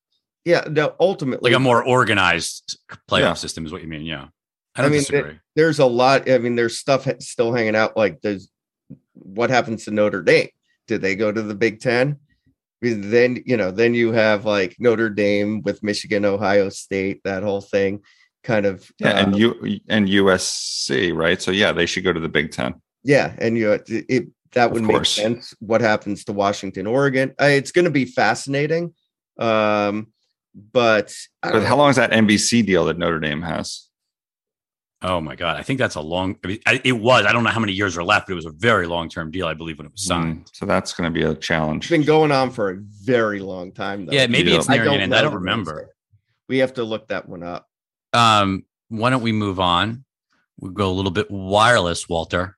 Yeah, 0.44 0.64
no, 0.68 0.94
ultimately 0.98 1.50
Like 1.52 1.56
a 1.56 1.60
more 1.60 1.84
organized 1.84 2.78
playoff 3.08 3.20
Yeah. 3.20 3.34
system 3.34 3.64
is 3.66 3.72
what 3.72 3.82
you 3.82 3.88
mean. 3.88 4.02
Yeah. 4.02 4.26
I 4.74 4.80
I 4.80 4.82
don't 4.82 4.90
mean, 4.90 5.00
disagree. 5.00 5.38
there's 5.54 5.78
a 5.78 5.86
lot. 5.86 6.28
I 6.30 6.38
mean, 6.38 6.56
there's 6.56 6.78
stuff 6.78 7.06
still 7.20 7.52
hanging 7.52 7.76
out. 7.76 7.96
Like, 7.96 8.20
there's 8.22 8.48
what 9.14 9.50
happens 9.50 9.84
to 9.84 9.90
Notre 9.90 10.22
Dame? 10.22 10.48
Did 10.88 11.02
they 11.02 11.14
go 11.14 11.30
to 11.30 11.42
the 11.42 11.54
Big 11.54 11.80
Ten? 11.80 12.16
Then 12.80 13.42
you 13.46 13.56
know, 13.56 13.70
then 13.70 13.94
you 13.94 14.10
have 14.12 14.44
like 14.44 14.74
Notre 14.80 15.10
Dame 15.10 15.62
with 15.62 15.82
Michigan, 15.84 16.24
Ohio 16.24 16.68
State, 16.70 17.20
that 17.24 17.42
whole 17.44 17.60
thing, 17.60 18.00
kind 18.42 18.66
of. 18.66 18.90
Yeah, 18.98 19.10
uh, 19.10 19.22
and 19.26 19.36
you 19.38 19.78
and 19.88 20.08
USC, 20.08 21.14
right? 21.14 21.40
So 21.40 21.50
yeah, 21.52 21.70
they 21.72 21.86
should 21.86 22.02
go 22.02 22.12
to 22.12 22.18
the 22.20 22.28
Big 22.28 22.50
Ten. 22.50 22.74
Yeah, 23.04 23.34
and 23.38 23.56
you 23.56 23.72
it, 23.72 23.84
it 23.88 24.28
that 24.52 24.66
Of 24.66 24.72
would 24.72 24.82
make 24.82 25.04
sense. 25.06 25.54
What 25.60 25.80
happens 25.80 26.24
to 26.26 26.32
Washington, 26.32 26.86
Oregon? 26.86 27.34
Uh, 27.40 27.46
it's 27.46 27.72
going 27.72 27.84
to 27.86 27.90
be 27.90 28.04
fascinating. 28.04 28.94
Um, 29.38 30.08
but 30.54 31.14
But 31.42 31.52
don't 31.52 31.62
how 31.62 31.70
know. 31.70 31.76
long 31.78 31.90
is 31.90 31.96
that 31.96 32.10
NBC 32.10 32.64
deal 32.66 32.84
that 32.86 32.98
Notre 32.98 33.20
Dame 33.20 33.42
has? 33.42 33.88
Oh 35.04 35.20
my 35.20 35.34
god, 35.34 35.56
I 35.56 35.62
think 35.62 35.80
that's 35.80 35.96
a 35.96 36.00
long. 36.00 36.36
I 36.44 36.46
mean, 36.46 36.60
it 36.84 36.92
was. 36.92 37.26
I 37.26 37.32
don't 37.32 37.42
know 37.42 37.50
how 37.50 37.58
many 37.58 37.72
years 37.72 37.96
are 37.98 38.04
left, 38.04 38.28
but 38.28 38.34
it 38.34 38.36
was 38.36 38.46
a 38.46 38.52
very 38.52 38.86
long 38.86 39.08
term 39.08 39.32
deal, 39.32 39.48
I 39.48 39.54
believe, 39.54 39.78
when 39.78 39.86
it 39.86 39.92
was 39.92 40.04
signed. 40.04 40.44
Mm, 40.44 40.48
so 40.52 40.64
that's 40.66 40.92
going 40.92 41.12
to 41.12 41.18
be 41.18 41.24
a 41.26 41.34
challenge. 41.34 41.84
it's 41.86 41.90
been 41.90 42.04
going 42.04 42.30
on 42.30 42.50
for 42.52 42.70
a 42.70 42.76
very 42.78 43.40
long 43.40 43.72
time. 43.72 44.06
Though. 44.06 44.12
Yeah, 44.12 44.28
maybe 44.28 44.50
Yeah. 44.52 44.58
it's 44.58 44.68
nearing 44.68 44.94
an 44.94 45.00
end. 45.00 45.14
I 45.14 45.22
don't 45.22 45.34
remember. 45.34 45.88
We 46.48 46.58
have 46.58 46.74
to 46.74 46.84
look 46.84 47.08
that 47.08 47.28
one 47.28 47.42
up. 47.42 47.66
Um, 48.12 48.64
why 48.90 49.10
don't 49.10 49.22
we 49.22 49.32
move 49.32 49.58
on? 49.58 50.04
We'll 50.60 50.70
go 50.72 50.90
a 50.90 50.92
little 50.92 51.10
bit 51.10 51.28
wireless, 51.30 52.08
Walter. 52.08 52.56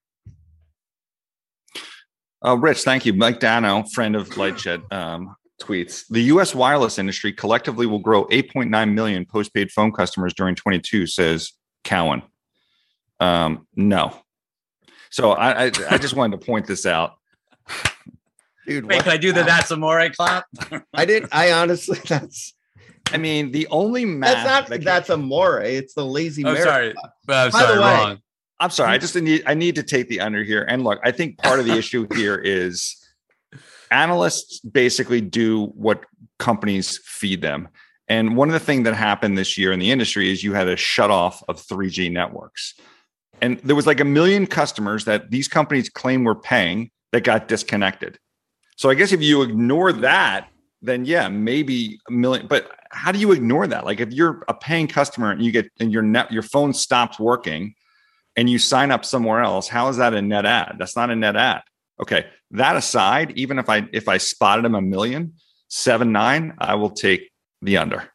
Uh, 2.45 2.57
Rich, 2.57 2.83
thank 2.83 3.07
you. 3.07 3.13
Mike 3.15 3.41
Dano, 3.41 3.85
friend 3.85 4.15
of 4.17 4.29
Lightshed, 4.37 4.93
um, 4.93 5.35
tweets 5.63 6.05
the 6.11 6.21
U.S. 6.25 6.55
wireless 6.55 6.99
industry 6.99 7.33
collectively 7.33 7.87
will 7.87 8.01
grow 8.01 8.25
8.9 8.27 8.93
million 8.93 9.25
postpaid 9.25 9.71
phone 9.71 9.93
customers 9.93 10.35
during 10.35 10.55
22, 10.55 11.07
says 11.07 11.53
Cowen. 11.85 12.23
Um, 13.21 13.67
no. 13.75 14.15
So 15.11 15.31
I, 15.33 15.67
I, 15.67 15.71
I 15.91 15.99
just 15.99 16.15
wanted 16.17 16.41
to 16.41 16.47
point 16.47 16.67
this 16.67 16.85
out. 16.87 17.15
Dude, 18.67 18.85
Wait, 18.87 18.97
what- 18.97 19.05
can 19.05 19.13
I 19.13 19.17
do 19.17 19.33
the 19.33 19.43
that's 19.45 19.71
amore 19.71 20.09
clap? 20.11 20.45
I 20.93 21.05
didn't. 21.05 21.31
I 21.33 21.53
honestly, 21.53 21.99
that's 22.09 22.55
I 23.13 23.19
mean, 23.19 23.53
the 23.53 23.67
only 23.69 24.05
math 24.05 24.33
that's 24.35 24.47
not 24.47 24.67
that 24.69 24.77
can- 24.79 24.85
that's 24.85 25.11
a 25.11 25.17
more. 25.17 25.61
It's 25.61 25.95
the 25.95 26.05
lazy. 26.05 26.45
Oh, 26.45 26.53
Mary. 26.53 26.65
sorry. 26.65 26.89
I'm 27.03 27.11
By 27.27 27.45
the 27.47 27.51
sorry, 27.53 27.79
way- 27.79 27.85
wrong. 27.85 28.19
I'm 28.61 28.71
sorry. 28.71 28.91
I 28.91 28.99
just 28.99 29.15
need 29.17 29.43
I 29.47 29.55
need 29.55 29.75
to 29.77 29.83
take 29.83 30.09
the 30.09 30.21
under 30.21 30.43
here. 30.43 30.65
And 30.69 30.85
look, 30.85 31.01
I 31.03 31.11
think 31.11 31.39
part 31.39 31.61
of 31.61 31.67
the 31.67 31.77
issue 31.77 32.07
here 32.15 32.37
is 32.37 32.97
analysts 33.91 34.61
basically 34.61 35.21
do 35.21 35.67
what 35.67 36.05
companies 36.39 36.99
feed 37.05 37.43
them. 37.43 37.69
And 38.09 38.37
one 38.37 38.49
of 38.49 38.53
the 38.53 38.61
things 38.61 38.85
that 38.85 38.95
happened 38.95 39.39
this 39.39 39.57
year 39.57 39.73
in 39.73 39.81
the 39.81 39.91
industry 39.91 40.31
is 40.31 40.45
you 40.45 40.53
had 40.53 40.69
a 40.69 40.77
shut 40.77 41.11
off 41.11 41.43
of 41.49 41.57
3G 41.57 42.13
networks. 42.13 42.75
And 43.41 43.59
there 43.61 43.77
was 43.77 43.87
like 43.87 44.01
a 44.01 44.05
million 44.05 44.47
customers 44.47 45.07
that 45.07 45.31
these 45.31 45.49
companies 45.49 45.89
claim 45.89 46.25
were 46.25 46.35
paying 46.35 46.91
that 47.13 47.25
got 47.25 47.49
disconnected. 47.49 48.19
So 48.77 48.91
I 48.91 48.95
guess 48.95 49.13
if 49.13 49.23
you 49.23 49.43
ignore 49.43 49.93
that, 49.93 50.49
then 50.83 51.05
yeah, 51.05 51.29
maybe 51.29 51.99
a 52.09 52.13
million. 52.13 52.47
But 52.47 52.71
how 52.91 53.11
do 53.11 53.19
you 53.19 53.33
ignore 53.33 53.67
that? 53.67 53.85
Like 53.85 54.01
if 54.01 54.13
you're 54.13 54.45
a 54.49 54.55
paying 54.55 54.87
customer 54.87 55.31
and 55.31 55.43
you 55.43 55.51
get 55.51 55.71
and 55.81 55.93
your 55.93 56.03
net 56.03 56.31
your 56.31 56.43
phone 56.43 56.73
stops 56.75 57.19
working 57.19 57.75
and 58.37 58.49
you 58.51 58.59
sign 58.59 58.91
up 58.91 59.05
somewhere 59.05 59.41
else, 59.41 59.69
how 59.69 59.89
is 59.89 59.97
that 59.99 60.15
a 60.15 60.23
net 60.23 60.45
ad? 60.45 60.77
That's 60.79 60.97
not 60.97 61.11
a 61.11 61.17
net 61.17 61.37
ad. 61.37 61.63
Okay. 62.01 62.27
That 62.51 62.77
aside, 62.77 63.33
even 63.37 63.59
if 63.59 63.69
I 63.69 63.89
if 63.93 64.09
I 64.09 64.19
spotted 64.19 64.65
him 64.65 64.75
a 64.75 64.83
million, 64.83 65.35
seven 65.69 66.13
nine, 66.13 66.55
I 66.59 66.75
will 66.75 66.91
take 66.91 67.31
the 67.63 67.79
under 67.79 68.11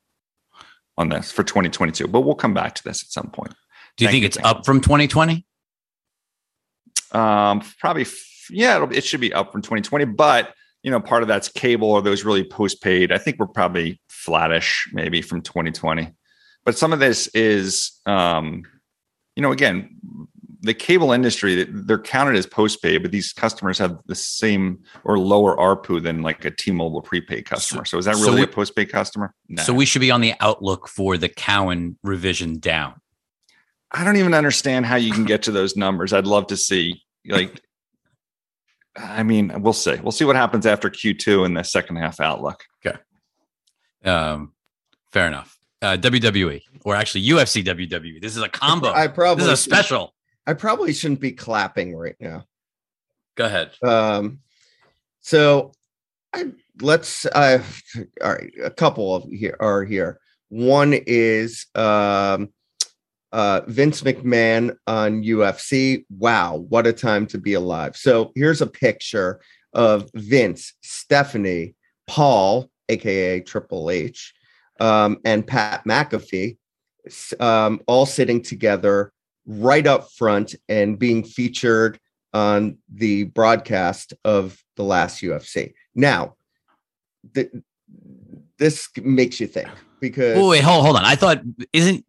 on 0.97 1.09
this 1.09 1.31
for 1.31 1.43
2022. 1.43 2.07
But 2.07 2.21
we'll 2.21 2.35
come 2.35 2.53
back 2.53 2.75
to 2.75 2.83
this 2.83 3.03
at 3.03 3.09
some 3.09 3.31
point. 3.31 3.53
Do 3.97 4.03
you 4.03 4.07
Thank 4.07 4.13
think 4.13 4.21
you, 4.21 4.27
it's 4.27 4.37
up 4.37 4.65
from 4.65 4.81
2020? 4.81 5.45
Um, 7.11 7.61
probably, 7.79 8.05
yeah, 8.49 8.75
it'll, 8.75 8.93
it 8.93 9.03
should 9.03 9.19
be 9.19 9.33
up 9.33 9.51
from 9.51 9.61
2020, 9.61 10.05
but 10.05 10.53
you 10.83 10.91
know, 10.91 11.01
part 11.01 11.21
of 11.21 11.27
that's 11.27 11.49
cable 11.49 11.91
or 11.91 12.01
those 12.01 12.23
really 12.23 12.43
postpaid. 12.43 13.11
I 13.11 13.17
think 13.17 13.37
we're 13.39 13.47
probably 13.47 13.99
flattish 14.07 14.87
maybe 14.93 15.21
from 15.21 15.41
2020, 15.41 16.13
but 16.63 16.77
some 16.77 16.93
of 16.93 16.99
this 16.99 17.27
is, 17.29 17.99
um, 18.05 18.63
you 19.39 19.41
know, 19.41 19.53
again, 19.53 19.97
the 20.59 20.73
cable 20.73 21.13
industry, 21.13 21.63
they're 21.63 21.97
counted 21.97 22.35
as 22.35 22.45
postpaid, 22.45 23.01
but 23.01 23.11
these 23.11 23.31
customers 23.31 23.77
have 23.77 23.97
the 24.07 24.15
same 24.15 24.79
or 25.05 25.17
lower 25.17 25.55
ARPU 25.55 26.03
than 26.03 26.21
like 26.21 26.43
a 26.43 26.51
T-Mobile 26.51 27.01
prepaid 27.01 27.45
customer. 27.45 27.85
So, 27.85 27.97
is 27.97 28.03
that 28.03 28.17
so 28.17 28.25
really 28.25 28.41
we- 28.41 28.43
a 28.43 28.47
postpaid 28.47 28.91
customer? 28.91 29.33
No. 29.47 29.63
So 29.63 29.73
we 29.73 29.85
should 29.85 30.01
be 30.01 30.11
on 30.11 30.19
the 30.19 30.33
outlook 30.41 30.89
for 30.89 31.15
the 31.15 31.29
Cowen 31.29 31.97
revision 32.03 32.59
down. 32.59 32.95
I 33.93 34.03
don't 34.03 34.17
even 34.17 34.33
understand 34.33 34.85
how 34.85 34.97
you 34.97 35.13
can 35.13 35.23
get 35.23 35.43
to 35.43 35.51
those 35.53 35.77
numbers. 35.77 36.11
I'd 36.11 36.27
love 36.27 36.47
to 36.47 36.57
see 36.57 37.01
like 37.25 37.61
I 38.97 39.23
mean, 39.23 39.53
we'll 39.61 39.71
see. 39.71 39.95
We'll 39.95 40.11
see 40.11 40.25
what 40.25 40.35
happens 40.35 40.65
after 40.65 40.89
Q2 40.89 41.45
in 41.45 41.53
the 41.53 41.63
second 41.63 41.95
half 41.95 42.19
outlook. 42.19 42.65
Um, 44.03 44.51
fair 45.13 45.27
enough. 45.27 45.58
Uh, 45.81 45.95
WWE 45.95 46.61
or 46.83 46.93
actually 46.95 47.25
UFC 47.25 47.63
WWE. 47.63 48.21
This 48.21 48.35
is 48.35 48.43
a 48.43 48.49
combo. 48.49 48.91
I 48.91 49.07
probably 49.07 49.45
this 49.45 49.53
is 49.53 49.59
a 49.59 49.63
special. 49.63 50.13
I 50.45 50.53
probably 50.53 50.93
shouldn't 50.93 51.21
be 51.21 51.31
clapping 51.31 51.95
right 51.95 52.15
now. 52.19 52.45
Go 53.35 53.45
ahead. 53.45 53.71
Um, 53.81 54.39
so 55.21 55.71
I 56.33 56.51
let's 56.81 57.25
uh 57.25 57.61
all 58.23 58.31
right, 58.33 58.51
a 58.63 58.71
couple 58.71 59.15
of 59.15 59.23
here 59.29 59.57
are 59.59 59.83
here. 59.83 60.19
One 60.49 60.93
is 60.93 61.67
um 61.75 62.49
uh 63.31 63.61
Vince 63.67 64.01
McMahon 64.01 64.75
on 64.87 65.23
UFC. 65.23 66.05
Wow, 66.09 66.65
what 66.67 66.87
a 66.87 66.93
time 66.93 67.27
to 67.27 67.37
be 67.37 67.53
alive. 67.53 67.95
So 67.95 68.31
here's 68.35 68.61
a 68.61 68.67
picture 68.67 69.39
of 69.73 70.09
Vince, 70.15 70.73
Stephanie, 70.81 71.75
Paul, 72.07 72.69
aka 72.89 73.39
Triple 73.41 73.89
H, 73.91 74.33
um, 74.79 75.17
and 75.25 75.45
Pat 75.45 75.83
McAfee, 75.85 76.57
um, 77.39 77.81
all 77.87 78.05
sitting 78.05 78.41
together 78.41 79.11
right 79.45 79.87
up 79.87 80.11
front 80.11 80.55
and 80.67 80.99
being 80.99 81.23
featured 81.23 81.99
on 82.33 82.77
the 82.93 83.23
broadcast 83.23 84.13
of 84.23 84.61
the 84.75 84.83
last 84.83 85.21
UFC. 85.21 85.73
Now, 85.95 86.35
th- 87.33 87.51
this 88.57 88.89
makes 89.01 89.39
you 89.39 89.47
think 89.47 89.69
because 89.99 90.37
Oh 90.37 90.49
wait, 90.49 90.63
hold 90.63 90.85
hold 90.85 90.97
on. 90.97 91.05
I 91.05 91.15
thought 91.15 91.41
isn't 91.73 92.05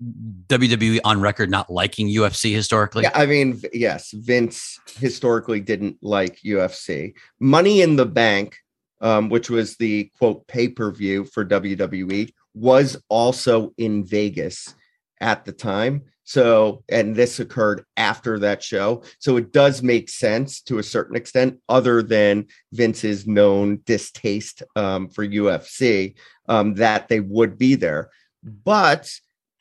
WWE 0.49 1.01
on 1.05 1.21
record 1.21 1.51
not 1.51 1.71
liking 1.71 2.09
UFC 2.09 2.55
historically? 2.55 3.05
yeah, 3.05 3.13
I 3.15 3.27
mean, 3.27 3.61
yes, 3.73 4.11
Vince 4.13 4.79
historically 4.99 5.61
didn't 5.61 5.97
like 6.03 6.41
UFC. 6.45 7.15
Money 7.39 7.83
in 7.83 7.97
the 7.97 8.07
Bank, 8.07 8.57
um, 9.01 9.29
which 9.29 9.49
was 9.49 9.77
the 9.77 10.11
quote 10.19 10.47
pay 10.47 10.69
per 10.69 10.91
view 10.91 11.25
for 11.25 11.45
WWE, 11.45 12.31
was 12.55 12.97
also 13.09 13.73
in 13.79 14.05
Vegas 14.05 14.75
at 15.21 15.45
the 15.45 15.53
time. 15.53 16.03
So, 16.25 16.85
and 16.89 17.17
this 17.17 17.41
occurred 17.41 17.85
after 17.97 18.39
that 18.39 18.63
show. 18.63 19.03
So 19.19 19.37
it 19.37 19.53
does 19.53 19.83
make 19.83 20.09
sense 20.09 20.61
to 20.63 20.79
a 20.79 20.83
certain 20.83 21.17
extent, 21.17 21.59
other 21.69 22.03
than 22.03 22.47
Vince's 22.73 23.27
known 23.27 23.81
distaste 23.85 24.63
um, 24.77 25.09
for 25.09 25.27
UFC, 25.27 26.15
um, 26.49 26.75
that 26.75 27.09
they 27.09 27.19
would 27.19 27.59
be 27.59 27.75
there. 27.75 28.11
But, 28.45 29.13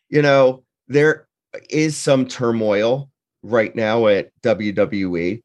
you 0.09 0.21
know, 0.21 0.63
there 0.87 1.27
is 1.69 1.97
some 1.97 2.27
turmoil 2.27 3.09
right 3.41 3.75
now 3.75 4.07
at 4.07 4.29
WWE. 4.41 5.41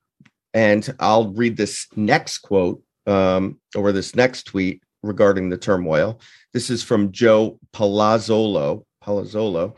And 0.53 0.95
I'll 1.01 1.33
read 1.33 1.57
this 1.57 1.87
next 1.97 2.39
quote 2.39 2.83
um, 3.07 3.61
or 3.75 3.93
this 3.93 4.15
next 4.15 4.45
tweet 4.45 4.83
regarding 5.05 5.49
the 5.49 5.57
turmoil. 5.57 6.21
This 6.53 6.71
is 6.71 6.83
from 6.83 7.13
Joe 7.13 7.59
Palazzolo. 7.73 8.85
Palazzolo. 9.03 9.77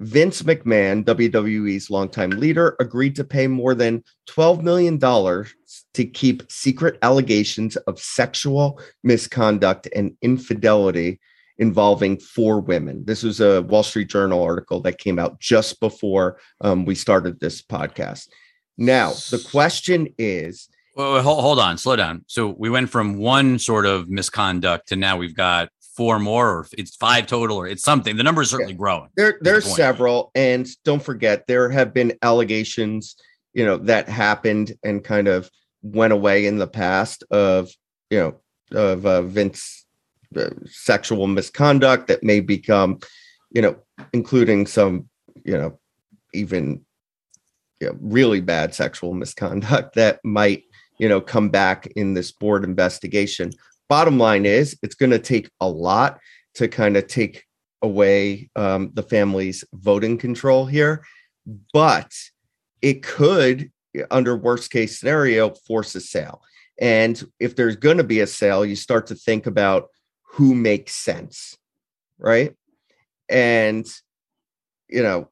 Vince 0.00 0.42
McMahon, 0.42 1.04
WWE's 1.04 1.90
longtime 1.90 2.30
leader, 2.30 2.76
agreed 2.78 3.16
to 3.16 3.24
pay 3.24 3.48
more 3.48 3.74
than 3.74 4.04
$12 4.28 4.62
million 4.62 4.98
to 5.00 6.04
keep 6.04 6.50
secret 6.50 6.98
allegations 7.02 7.74
of 7.76 7.98
sexual 7.98 8.80
misconduct 9.02 9.88
and 9.96 10.16
infidelity 10.22 11.18
involving 11.58 12.16
four 12.18 12.60
women. 12.60 13.04
This 13.04 13.24
was 13.24 13.40
a 13.40 13.62
Wall 13.62 13.82
Street 13.82 14.08
Journal 14.08 14.42
article 14.42 14.80
that 14.82 14.98
came 14.98 15.18
out 15.18 15.40
just 15.40 15.80
before 15.80 16.38
um, 16.60 16.84
we 16.84 16.94
started 16.94 17.40
this 17.40 17.60
podcast. 17.60 18.28
Now, 18.76 19.10
the 19.10 19.44
question 19.50 20.14
is 20.18 20.68
Wait, 20.98 21.22
hold, 21.22 21.40
hold 21.40 21.58
on, 21.60 21.78
slow 21.78 21.94
down. 21.94 22.24
So 22.26 22.48
we 22.58 22.68
went 22.68 22.90
from 22.90 23.18
one 23.18 23.60
sort 23.60 23.86
of 23.86 24.08
misconduct 24.08 24.88
to 24.88 24.96
now 24.96 25.16
we've 25.16 25.36
got 25.36 25.68
four 25.96 26.18
more, 26.18 26.50
or 26.50 26.66
it's 26.76 26.96
five 26.96 27.26
total, 27.26 27.56
or 27.56 27.68
it's 27.68 27.84
something. 27.84 28.16
The 28.16 28.24
number 28.24 28.42
is 28.42 28.50
certainly 28.50 28.74
growing. 28.74 29.08
there 29.16 29.38
there's 29.40 29.64
point. 29.64 29.76
several 29.76 30.30
and 30.34 30.66
don't 30.84 31.02
forget 31.02 31.46
there 31.46 31.70
have 31.70 31.94
been 31.94 32.18
allegations 32.22 33.16
you 33.54 33.64
know 33.64 33.76
that 33.76 34.08
happened 34.08 34.72
and 34.84 35.02
kind 35.02 35.28
of 35.28 35.50
went 35.82 36.12
away 36.12 36.46
in 36.46 36.58
the 36.58 36.66
past 36.66 37.24
of 37.30 37.70
you 38.10 38.18
know 38.18 38.40
of 38.72 39.06
uh, 39.06 39.22
vince 39.22 39.86
uh, 40.36 40.50
sexual 40.66 41.26
misconduct 41.26 42.08
that 42.08 42.22
may 42.22 42.40
become 42.40 42.98
you 43.50 43.62
know 43.62 43.76
including 44.12 44.66
some 44.66 45.08
you 45.44 45.56
know 45.56 45.78
even 46.34 46.84
you 47.80 47.88
know, 47.88 47.96
really 48.00 48.40
bad 48.40 48.74
sexual 48.74 49.14
misconduct 49.14 49.94
that 49.94 50.20
might 50.24 50.64
you 50.98 51.08
know 51.08 51.20
come 51.20 51.48
back 51.48 51.86
in 51.96 52.14
this 52.14 52.32
board 52.32 52.64
investigation 52.64 53.50
bottom 53.88 54.18
line 54.18 54.46
is 54.46 54.78
it's 54.82 54.94
going 54.94 55.10
to 55.10 55.18
take 55.18 55.50
a 55.60 55.68
lot 55.68 56.20
to 56.54 56.68
kind 56.68 56.96
of 56.96 57.06
take 57.06 57.44
away 57.82 58.50
um, 58.56 58.90
the 58.94 59.02
family's 59.02 59.64
voting 59.72 60.18
control 60.18 60.66
here, 60.66 61.04
but 61.72 62.12
it 62.82 63.02
could, 63.02 63.70
under 64.10 64.36
worst 64.36 64.70
case 64.70 64.98
scenario, 64.98 65.50
force 65.66 65.94
a 65.94 66.00
sale. 66.00 66.42
And 66.80 67.22
if 67.40 67.56
there's 67.56 67.76
going 67.76 67.96
to 67.98 68.04
be 68.04 68.20
a 68.20 68.26
sale, 68.26 68.64
you 68.64 68.76
start 68.76 69.06
to 69.08 69.14
think 69.14 69.46
about 69.46 69.88
who 70.32 70.54
makes 70.54 70.94
sense, 70.94 71.56
right? 72.18 72.54
And 73.28 73.86
you 74.88 75.02
know, 75.02 75.28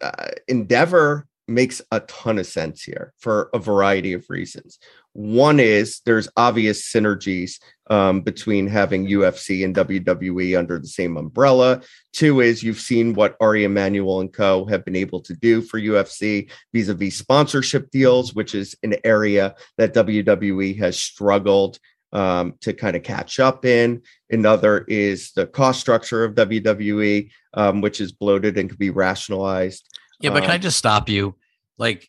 uh, 0.00 0.28
Endeavor 0.48 1.26
makes 1.50 1.82
a 1.90 2.00
ton 2.00 2.38
of 2.38 2.46
sense 2.46 2.82
here 2.82 3.12
for 3.18 3.50
a 3.52 3.58
variety 3.58 4.12
of 4.12 4.24
reasons. 4.30 4.78
One 5.12 5.58
is 5.58 6.00
there's 6.06 6.28
obvious 6.36 6.90
synergies 6.92 7.60
um, 7.90 8.20
between 8.20 8.68
having 8.68 9.08
UFC 9.08 9.64
and 9.64 9.74
WWE 9.74 10.56
under 10.56 10.78
the 10.78 10.86
same 10.86 11.16
umbrella. 11.16 11.82
Two 12.12 12.40
is 12.40 12.62
you've 12.62 12.78
seen 12.78 13.14
what 13.14 13.36
Ari 13.40 13.64
Emanuel 13.64 14.20
and 14.20 14.32
Co. 14.32 14.64
have 14.66 14.84
been 14.84 14.94
able 14.96 15.20
to 15.22 15.34
do 15.34 15.60
for 15.62 15.80
UFC 15.80 16.48
vis-a-vis 16.72 17.16
sponsorship 17.16 17.90
deals, 17.90 18.34
which 18.34 18.54
is 18.54 18.76
an 18.84 18.94
area 19.02 19.56
that 19.78 19.94
WWE 19.94 20.78
has 20.78 20.96
struggled 20.98 21.78
um, 22.12 22.54
to 22.60 22.72
kind 22.72 22.94
of 22.96 23.02
catch 23.02 23.40
up 23.40 23.64
in. 23.64 24.02
Another 24.30 24.84
is 24.88 25.32
the 25.32 25.46
cost 25.46 25.80
structure 25.80 26.22
of 26.24 26.34
WWE, 26.34 27.30
um, 27.54 27.80
which 27.80 28.00
is 28.00 28.12
bloated 28.12 28.58
and 28.58 28.68
can 28.68 28.78
be 28.78 28.90
rationalized. 28.90 29.86
Yeah, 30.20 30.30
but 30.30 30.42
can 30.42 30.50
I 30.50 30.56
Um, 30.56 30.60
just 30.60 30.78
stop 30.78 31.08
you? 31.08 31.34
Like 31.80 32.08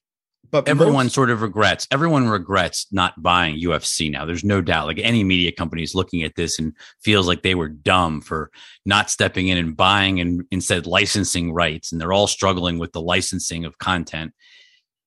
But 0.51 0.67
everyone 0.67 1.05
most- 1.05 1.15
sort 1.15 1.29
of 1.31 1.41
regrets. 1.41 1.87
Everyone 1.91 2.27
regrets 2.27 2.85
not 2.91 3.19
buying 3.23 3.55
UFC 3.59 4.11
now. 4.11 4.25
There's 4.25 4.43
no 4.43 4.61
doubt. 4.61 4.85
Like 4.85 4.99
any 4.99 5.23
media 5.23 5.51
company 5.51 5.81
is 5.81 5.95
looking 5.95 6.21
at 6.23 6.35
this 6.35 6.59
and 6.59 6.73
feels 7.01 7.25
like 7.25 7.41
they 7.41 7.55
were 7.55 7.69
dumb 7.69 8.19
for 8.21 8.51
not 8.85 9.09
stepping 9.09 9.47
in 9.47 9.57
and 9.57 9.75
buying 9.77 10.19
and 10.19 10.43
instead 10.51 10.85
licensing 10.85 11.53
rights. 11.53 11.91
And 11.91 11.99
they're 11.99 12.11
all 12.13 12.27
struggling 12.27 12.77
with 12.79 12.91
the 12.91 13.01
licensing 13.01 13.65
of 13.65 13.77
content. 13.79 14.33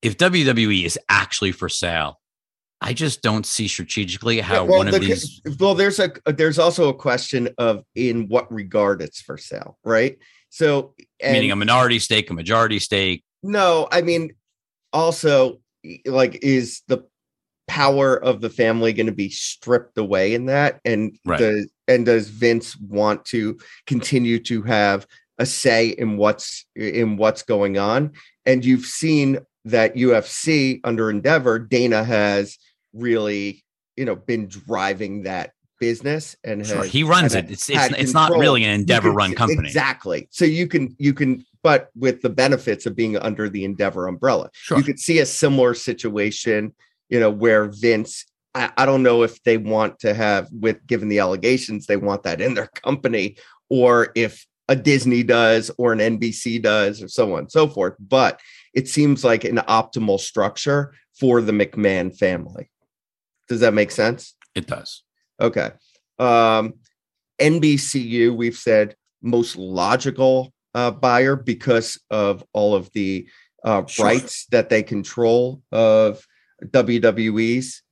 If 0.03 0.17
WWE 0.17 0.85
is 0.85 0.99
actually 1.09 1.53
for 1.53 1.69
sale, 1.69 2.21
I 2.81 2.93
just 2.93 3.23
don't 3.23 3.47
see 3.47 3.69
strategically 3.69 4.41
how 4.41 4.55
Yeah, 4.55 4.61
well, 4.62 4.79
one 4.79 4.89
of 4.89 4.95
the- 4.95 5.01
these. 5.01 5.41
well 5.61 5.75
there's 5.75 5.99
a 5.99 6.11
there's 6.27 6.59
also 6.59 6.89
a 6.89 6.95
question 6.95 7.49
of 7.59 7.83
in 7.95 8.29
what 8.29 8.51
regard 8.53 9.01
it's 9.01 9.21
for 9.23 9.39
sale 9.39 9.79
right 9.85 10.19
so 10.51 10.95
and 11.21 11.33
meaning 11.33 11.51
a 11.51 11.57
minority 11.57 11.99
stake, 11.99 12.29
a 12.29 12.35
majority 12.35 12.79
stake. 12.79 13.25
no 13.43 13.89
i 13.91 14.03
mean 14.03 14.31
also 14.95 15.61
like 16.07 16.38
is 16.42 16.80
the 16.88 17.05
power 17.66 18.16
of 18.16 18.40
the 18.40 18.51
family 18.51 18.92
going 18.92 19.07
to 19.07 19.12
be 19.12 19.28
stripped 19.28 19.99
away 19.99 20.34
in 20.34 20.47
that 20.47 20.80
and 20.84 21.18
Right. 21.24 21.38
does 21.38 21.68
and 21.88 22.07
does 22.07 22.28
vince 22.28 22.76
want 22.78 23.24
to 23.26 23.59
continue 23.86 24.38
to 24.40 24.62
have 24.62 25.07
a 25.38 25.47
say 25.47 25.88
in 25.88 26.16
what's 26.16 26.66
in 26.76 27.16
what's 27.16 27.42
going 27.42 27.78
on 27.78 28.12
and 28.47 28.64
you've 28.64 28.84
seen 28.84 29.38
that 29.64 29.95
ufc 29.95 30.80
under 30.84 31.11
endeavor 31.11 31.59
dana 31.59 32.05
has 32.05 32.59
really 32.92 33.64
you 33.97 34.05
know 34.05 34.14
been 34.14 34.47
driving 34.47 35.22
that 35.22 35.53
business 35.81 36.37
and 36.45 36.66
Sure, 36.66 36.79
has 36.79 36.93
he 36.93 37.03
runs 37.03 37.35
it. 37.35 37.51
It's 37.51 37.68
it's, 37.68 37.95
it's 37.97 38.14
not 38.14 38.31
really 38.33 38.64
an 38.64 38.70
Endeavor 38.70 39.09
can- 39.09 39.16
run 39.16 39.35
company. 39.35 39.68
exactly 39.68 40.29
so 40.31 40.45
you 40.45 40.66
can 40.66 40.95
you 40.99 41.12
can 41.14 41.45
but 41.62 41.91
with 41.97 42.20
the 42.22 42.31
benefits 42.31 42.87
of 42.87 42.95
being 42.95 43.16
under 43.16 43.49
the 43.49 43.64
endeavor 43.64 44.07
umbrella 44.07 44.51
Sure. 44.53 44.79
you 44.79 44.85
could 44.85 44.99
see 45.01 45.18
a 45.20 45.27
similar 45.27 45.75
situation, 45.75 46.75
you 47.09 47.18
know, 47.20 47.31
where 47.31 47.66
Vince, 47.68 48.25
I, 48.55 48.70
I 48.77 48.87
don't 48.87 49.03
know 49.03 49.22
if 49.22 49.43
they 49.45 49.57
want 49.59 49.99
to 50.01 50.14
have, 50.14 50.49
with 50.53 50.87
given 50.87 51.09
the 51.09 51.18
allegations, 51.20 51.87
they 51.87 51.97
want 51.97 52.22
that 52.25 52.41
in 52.41 52.55
their 52.55 52.66
company, 52.68 53.37
or 53.70 54.12
if 54.14 54.47
a 54.68 54.77
Disney 54.77 55.22
does, 55.22 55.70
or 55.79 55.93
an 55.93 55.99
NBC 56.01 56.61
does, 56.62 57.03
or 57.03 57.09
so 57.09 57.33
on 57.35 57.41
and 57.41 57.53
so 57.53 57.66
forth. 57.68 57.95
But 57.99 58.41
it 58.75 58.89
seems 58.89 59.25
like 59.25 59.45
an 59.45 59.57
optimal 59.57 60.18
structure 60.20 60.95
for 61.18 61.41
the 61.41 61.53
McMahon 61.53 62.16
family. 62.16 62.70
Does 63.49 63.61
that 63.61 63.75
make 63.75 63.91
sense? 63.91 64.35
It 64.55 64.66
does. 64.66 65.03
Okay. 65.41 65.70
Um, 66.18 66.74
NBCU, 67.41 68.35
we've 68.35 68.57
said 68.57 68.95
most 69.22 69.57
logical 69.57 70.53
uh, 70.74 70.91
buyer 70.91 71.37
because 71.37 72.01
of 72.11 72.45
all 72.53 72.74
of 72.74 72.91
the 72.93 73.26
uh, 73.64 73.85
Sure. 73.87 74.07
rights 74.07 74.47
that 74.51 74.68
they 74.68 74.82
control 74.82 75.62
of 75.72 76.24
WWE's. 76.64 77.82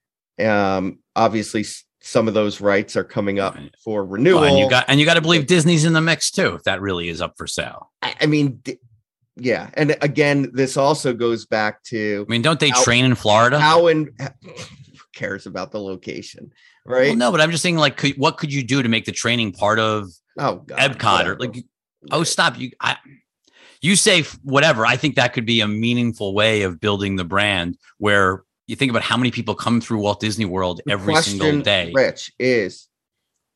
Um, 0.41 0.99
obviously, 1.17 1.65
some 2.01 2.29
of 2.29 2.35
those 2.35 2.61
rights 2.61 2.97
are 2.97 3.05
coming 3.05 3.39
up 3.39 3.55
Right. 3.55 3.75
for 3.83 4.05
renewal. 4.05 4.41
Well, 4.43 4.51
and 4.51 4.59
you 4.59 4.69
got 4.69 4.85
and 4.89 4.99
you 5.01 5.07
got 5.07 5.15
to 5.15 5.21
believe 5.21 5.47
Disney's 5.47 5.85
in 5.85 5.93
the 5.93 6.01
mix 6.01 6.31
too. 6.31 6.55
If 6.55 6.65
that 6.65 6.81
really 6.81 7.09
is 7.09 7.21
up 7.21 7.35
for 7.37 7.47
sale. 7.47 7.91
I, 8.03 8.15
I 8.23 8.27
mean, 8.27 8.61
d- 8.63 8.79
yeah. 9.37 9.71
And 9.75 9.97
again, 10.03 10.51
this 10.53 10.77
also 10.77 11.13
goes 11.15 11.47
back 11.47 11.83
to 11.85 12.25
I 12.29 12.31
mean, 12.31 12.43
don't 12.43 12.59
they 12.61 12.71
How- 12.71 12.83
train 12.83 13.05
in 13.05 13.15
Florida? 13.15 13.59
how 13.61 13.87
and 13.87 14.11
who 14.43 14.51
cares 15.15 15.47
about 15.47 15.71
the 15.71 15.81
location, 15.81 16.53
right? 16.85 17.09
Well, 17.09 17.17
no, 17.17 17.31
but 17.31 17.41
I'm 17.41 17.51
just 17.51 17.63
saying, 17.63 17.77
like, 17.77 17.97
could, 17.97 18.17
what 18.17 18.39
could 18.39 18.53
you 18.53 18.63
do 18.63 18.83
to 18.83 18.89
make 18.89 19.05
the 19.05 19.13
training 19.13 19.53
part 19.53 19.79
of 19.79 20.09
oh, 20.39 20.57
God, 20.57 20.79
Epcot 20.79 21.27
or 21.27 21.37
like? 21.39 21.65
Oh, 22.11 22.25
stop! 22.25 22.59
You, 22.59 22.71
I, 22.81 22.97
you 23.81 23.97
say 23.97 24.23
whatever. 24.43 24.85
I 24.87 24.97
think 24.97 25.17
that 25.17 25.33
could 25.33 25.47
be 25.47 25.61
a 25.61 25.69
meaningful 25.69 26.35
way 26.35 26.63
of 26.63 26.81
building 26.81 27.17
the 27.17 27.25
brand. 27.25 27.79
Where 27.99 28.45
you 28.67 28.77
think 28.77 28.91
about 28.91 29.03
how 29.03 29.17
many 29.17 29.31
people 29.31 29.55
come 29.55 29.81
through 29.81 30.01
Walt 30.01 30.21
Disney 30.21 30.45
World 30.45 30.81
The 30.87 30.93
every 30.93 31.15
single 31.17 31.61
day. 31.61 31.93
Rich, 31.95 32.33
is 32.39 32.89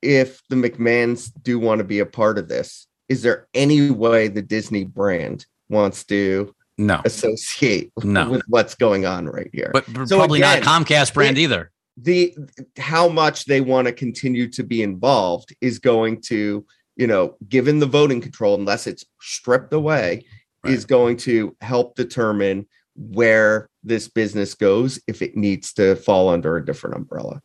if 0.03 0.43
the 0.49 0.57
McMahons 0.57 1.33
do 1.43 1.59
want 1.59 1.79
to 1.79 1.85
be 1.85 2.01
a 2.01 2.07
part 2.07 2.39
of 2.39 2.49
this, 2.49 2.87
is 3.09 3.23
there 3.23 3.49
any 3.55 3.91
way 3.91 4.29
the 4.29 4.43
Disney 4.43 4.85
brand 4.85 5.47
wants 5.69 6.05
to 6.05 6.55
No, 6.79 7.01
associate 7.05 7.93
No. 8.03 8.31
with 8.31 8.43
what's 8.49 8.75
going 8.75 9.07
on 9.07 9.27
right 9.27 9.51
here? 9.53 9.71
but, 9.73 9.85
but 9.93 10.09
So 10.09 10.19
probably 10.19 10.41
again, 10.41 10.63
not 10.63 10.87
Comcast 10.87 11.15
brand 11.15 11.39
it- 11.39 11.43
either. 11.43 11.73
The 11.97 12.35
how 12.79 13.09
much 13.09 13.47
they 13.47 13.61
want 13.61 13.87
to 13.87 13.93
continue 13.93 14.49
to 14.51 14.63
be 14.63 14.83
involved 14.83 15.55
is 15.61 15.79
going 15.79 16.21
to, 16.23 16.65
you 16.97 17.07
know, 17.07 17.37
given 17.49 17.79
the 17.79 17.87
voting 17.87 18.21
control, 18.21 18.55
unless 18.55 18.87
it's 18.87 19.05
stripped 19.21 19.73
away, 19.73 20.25
is 20.65 20.85
going 20.85 21.17
to 21.17 21.57
help 21.61 21.95
determine 21.95 22.67
where 22.97 23.69
this 23.85 24.09
business 24.09 24.55
goes 24.55 25.01
if 25.07 25.23
it 25.23 25.37
needs 25.37 25.73
to 25.75 25.97
fall 25.97 26.29
under 26.29 26.57
a 26.57 26.65
different 26.65 26.97
umbrella. 26.97 27.41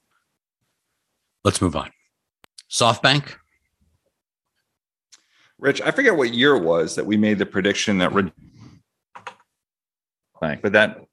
Let's 1.43 1.61
move 1.61 1.75
on. 1.75 1.91
SoftBank. 2.69 3.35
Rich, 5.59 5.81
I 5.81 5.91
forget 5.91 6.15
what 6.15 6.33
year 6.33 6.55
it 6.55 6.63
was 6.63 6.95
that 6.95 7.05
we 7.05 7.17
made 7.17 7.37
the 7.37 7.45
prediction 7.45 7.99
that 7.99 8.13
Re- 8.13 8.31
Bank, 10.39 10.61
but 10.63 10.73
that 10.73 11.05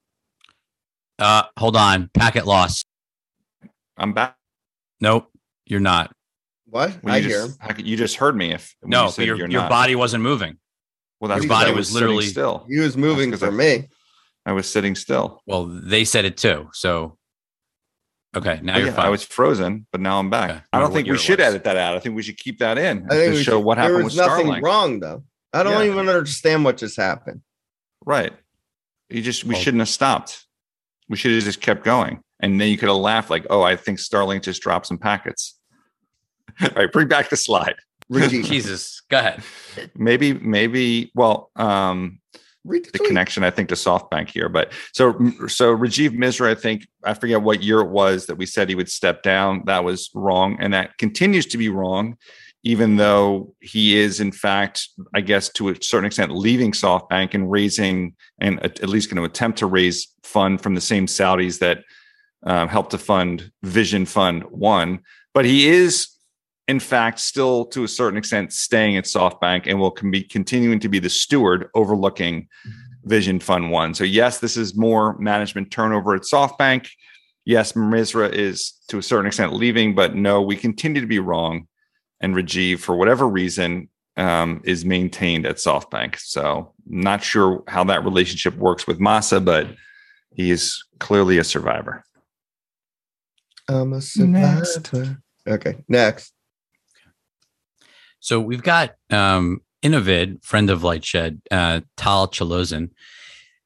Uh, 1.18 1.42
hold 1.58 1.76
on. 1.76 2.08
Packet 2.14 2.46
loss. 2.46 2.84
I'm 3.98 4.12
back. 4.12 4.36
Nope, 5.00 5.30
you're 5.66 5.80
not. 5.80 6.12
What? 6.66 6.92
When 7.02 7.14
I 7.14 7.18
you 7.18 7.28
hear 7.28 7.46
just, 7.46 7.62
him. 7.62 7.86
you 7.86 7.96
just 7.96 8.16
heard 8.16 8.36
me. 8.36 8.52
If 8.52 8.74
when 8.80 8.90
No, 8.90 9.06
you 9.06 9.10
said 9.10 9.26
your 9.26 9.36
you're 9.36 9.48
your 9.50 9.62
not. 9.62 9.70
body 9.70 9.94
wasn't 9.96 10.22
moving. 10.22 10.58
well, 11.20 11.28
that's 11.30 11.42
your 11.44 11.48
body 11.48 11.70
I 11.70 11.74
was 11.74 11.92
literally- 11.92 12.26
still. 12.26 12.64
He 12.68 12.78
was 12.78 12.96
moving 12.96 13.30
That's 13.30 13.40
for 13.40 13.46
'cause 13.48 13.54
I- 13.54 13.58
me. 13.58 13.88
I 14.46 14.52
was 14.52 14.68
sitting 14.70 14.94
still. 14.94 15.42
Well, 15.46 15.64
they 15.66 16.04
said 16.04 16.24
it 16.24 16.36
too. 16.36 16.68
So, 16.72 17.18
okay, 18.36 18.60
now 18.62 18.74
Oh, 18.74 18.78
you're 18.78 18.86
yeah, 18.88 18.94
fine. 18.94 19.06
I 19.06 19.08
was 19.10 19.22
frozen, 19.22 19.86
but 19.92 20.00
now 20.00 20.18
I'm 20.18 20.30
back. 20.30 20.50
Okay. 20.50 20.60
I 20.72 20.80
don't 20.80 20.92
think 20.92 21.08
we 21.08 21.18
should 21.18 21.40
edit 21.40 21.64
that 21.64 21.76
out. 21.76 21.96
I 21.96 21.98
think 22.00 22.14
we 22.16 22.22
should 22.22 22.36
keep 22.38 22.58
that 22.60 22.78
in 22.78 23.04
I 23.10 23.14
think 23.14 23.34
to 23.34 23.42
show 23.42 23.52
should- 23.58 23.64
what 23.64 23.78
happened 23.78 23.94
there 23.96 24.04
with 24.04 24.14
was 24.14 24.16
nothing 24.16 24.46
Starlink. 24.46 24.62
wrong 24.62 25.00
though. 25.00 25.24
I 25.52 25.62
don't 25.62 25.84
Yeah. 25.84 25.90
even 25.92 26.08
understand 26.08 26.64
what 26.64 26.76
just 26.76 26.96
happened. 26.96 27.42
Right. 28.04 28.32
You 29.10 29.22
just 29.22 29.44
we 29.44 29.54
Well- 29.54 29.62
shouldn't 29.62 29.80
have 29.80 29.88
stopped. 29.88 30.46
We 31.08 31.16
should 31.16 31.32
have 31.34 31.42
just 31.44 31.60
kept 31.60 31.84
going. 31.84 32.22
And 32.40 32.60
then 32.60 32.68
you 32.68 32.78
could 32.78 32.88
have 32.88 32.98
laughed 32.98 33.30
like, 33.30 33.46
oh, 33.50 33.62
I 33.62 33.76
think 33.76 33.98
Starlink 33.98 34.42
just 34.42 34.62
dropped 34.62 34.86
some 34.86 34.98
packets. 34.98 35.58
All 36.62 36.68
right, 36.76 36.92
bring 36.92 37.08
back 37.08 37.30
the 37.30 37.36
slide. 37.36 37.76
Rajiv, 38.10 38.44
Jesus, 38.48 39.02
go 39.10 39.18
ahead. 39.18 39.42
Maybe, 39.94 40.32
maybe, 40.32 41.10
well, 41.14 41.50
um, 41.56 42.20
read 42.64 42.84
the 42.84 42.92
the 42.92 43.04
connection, 43.04 43.44
I 43.44 43.50
think, 43.50 43.68
to 43.70 43.74
SoftBank 43.74 44.30
here. 44.30 44.48
But 44.48 44.72
so, 44.92 45.12
so 45.48 45.76
Rajiv 45.76 46.10
Misra, 46.10 46.48
I 46.48 46.54
think, 46.54 46.86
I 47.04 47.14
forget 47.14 47.42
what 47.42 47.62
year 47.62 47.80
it 47.80 47.90
was 47.90 48.26
that 48.26 48.36
we 48.36 48.46
said 48.46 48.68
he 48.68 48.74
would 48.74 48.90
step 48.90 49.22
down. 49.22 49.62
That 49.66 49.84
was 49.84 50.10
wrong. 50.14 50.56
And 50.60 50.72
that 50.74 50.96
continues 50.98 51.46
to 51.46 51.58
be 51.58 51.68
wrong, 51.68 52.16
even 52.62 52.96
though 52.96 53.54
he 53.60 53.96
is, 53.96 54.20
in 54.20 54.32
fact, 54.32 54.88
I 55.14 55.20
guess, 55.20 55.48
to 55.50 55.70
a 55.70 55.74
certain 55.80 56.06
extent, 56.06 56.32
leaving 56.32 56.72
SoftBank 56.72 57.34
and 57.34 57.50
raising, 57.50 58.14
and 58.40 58.62
at 58.64 58.80
at 58.80 58.88
least 58.88 59.10
going 59.10 59.16
to 59.16 59.24
attempt 59.24 59.58
to 59.58 59.66
raise 59.66 60.08
fund 60.22 60.60
from 60.60 60.74
the 60.74 60.80
same 60.80 61.06
Saudis 61.06 61.58
that 61.60 61.84
um, 62.44 62.68
helped 62.68 62.90
to 62.92 62.98
fund 62.98 63.50
Vision 63.62 64.06
Fund 64.06 64.44
One. 64.44 65.00
But 65.34 65.44
he 65.44 65.68
is, 65.68 66.08
in 66.66 66.80
fact, 66.80 67.20
still 67.20 67.64
to 67.66 67.84
a 67.84 67.88
certain 67.88 68.18
extent 68.18 68.52
staying 68.52 68.96
at 68.96 69.04
SoftBank 69.04 69.66
and 69.66 69.78
will 69.78 69.96
be 70.10 70.22
continuing 70.22 70.80
to 70.80 70.88
be 70.88 70.98
the 70.98 71.10
steward 71.10 71.68
overlooking 71.74 72.48
Vision 73.04 73.40
Fund 73.40 73.70
One. 73.70 73.94
So, 73.94 74.04
yes, 74.04 74.38
this 74.38 74.56
is 74.56 74.76
more 74.76 75.16
management 75.18 75.70
turnover 75.70 76.14
at 76.14 76.22
SoftBank. 76.22 76.88
Yes, 77.44 77.72
Misra 77.72 78.30
is 78.30 78.74
to 78.88 78.98
a 78.98 79.02
certain 79.02 79.26
extent 79.26 79.54
leaving, 79.54 79.94
but 79.94 80.14
no, 80.14 80.42
we 80.42 80.56
continue 80.56 81.00
to 81.00 81.06
be 81.06 81.18
wrong. 81.18 81.66
And 82.20 82.34
Rajiv, 82.34 82.80
for 82.80 82.96
whatever 82.96 83.28
reason, 83.28 83.88
um, 84.16 84.60
is 84.64 84.84
maintained 84.84 85.46
at 85.46 85.56
SoftBank. 85.56 86.18
So, 86.18 86.74
not 86.86 87.22
sure 87.22 87.62
how 87.68 87.84
that 87.84 88.04
relationship 88.04 88.56
works 88.56 88.86
with 88.86 89.00
Massa, 89.00 89.40
but 89.40 89.68
he 90.34 90.50
is 90.50 90.84
clearly 90.98 91.38
a 91.38 91.44
survivor. 91.44 92.04
I'm 93.68 93.92
a 93.92 94.00
survivor. 94.00 95.18
Okay, 95.46 95.76
next. 95.88 96.32
So 98.20 98.40
we've 98.40 98.62
got 98.62 98.94
um, 99.10 99.60
Innovid, 99.82 100.44
friend 100.44 100.70
of 100.70 100.80
Lightshed, 100.82 101.40
uh, 101.50 101.80
Tal 101.96 102.28
Chalozin. 102.28 102.90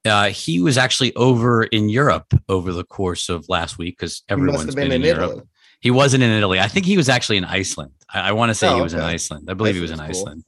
Uh, 0.05 0.28
he 0.30 0.61
was 0.61 0.76
actually 0.76 1.14
over 1.14 1.62
in 1.64 1.88
Europe 1.88 2.34
over 2.48 2.72
the 2.72 2.84
course 2.84 3.28
of 3.28 3.48
last 3.48 3.78
week 3.78 3.96
because 3.98 4.22
He 4.28 4.34
must 4.34 4.40
everyone's 4.42 4.64
have 4.66 4.74
been, 4.74 4.88
been 4.88 4.92
in, 4.92 5.03
in 5.03 5.14
Europe. 5.16 5.30
Italy. 5.30 5.46
He 5.80 5.90
wasn't 5.90 6.22
in 6.22 6.30
Italy. 6.30 6.61
I 6.61 6.68
think 6.68 6.86
he 6.86 6.96
was 6.96 7.09
actually 7.09 7.36
in 7.38 7.44
Iceland. 7.44 7.92
I, 8.12 8.28
I 8.28 8.32
want 8.32 8.50
to 8.50 8.55
say 8.55 8.68
Oh, 8.68 8.76
he 8.76 8.82
was 8.82 8.94
in. 8.94 9.00
Iceland. 9.00 9.48
I 9.48 9.55
believe 9.55 9.74
he 9.74 9.80
was 9.80 9.90
in 9.90 9.98
cool. 9.98 10.07
Iceland. 10.07 10.44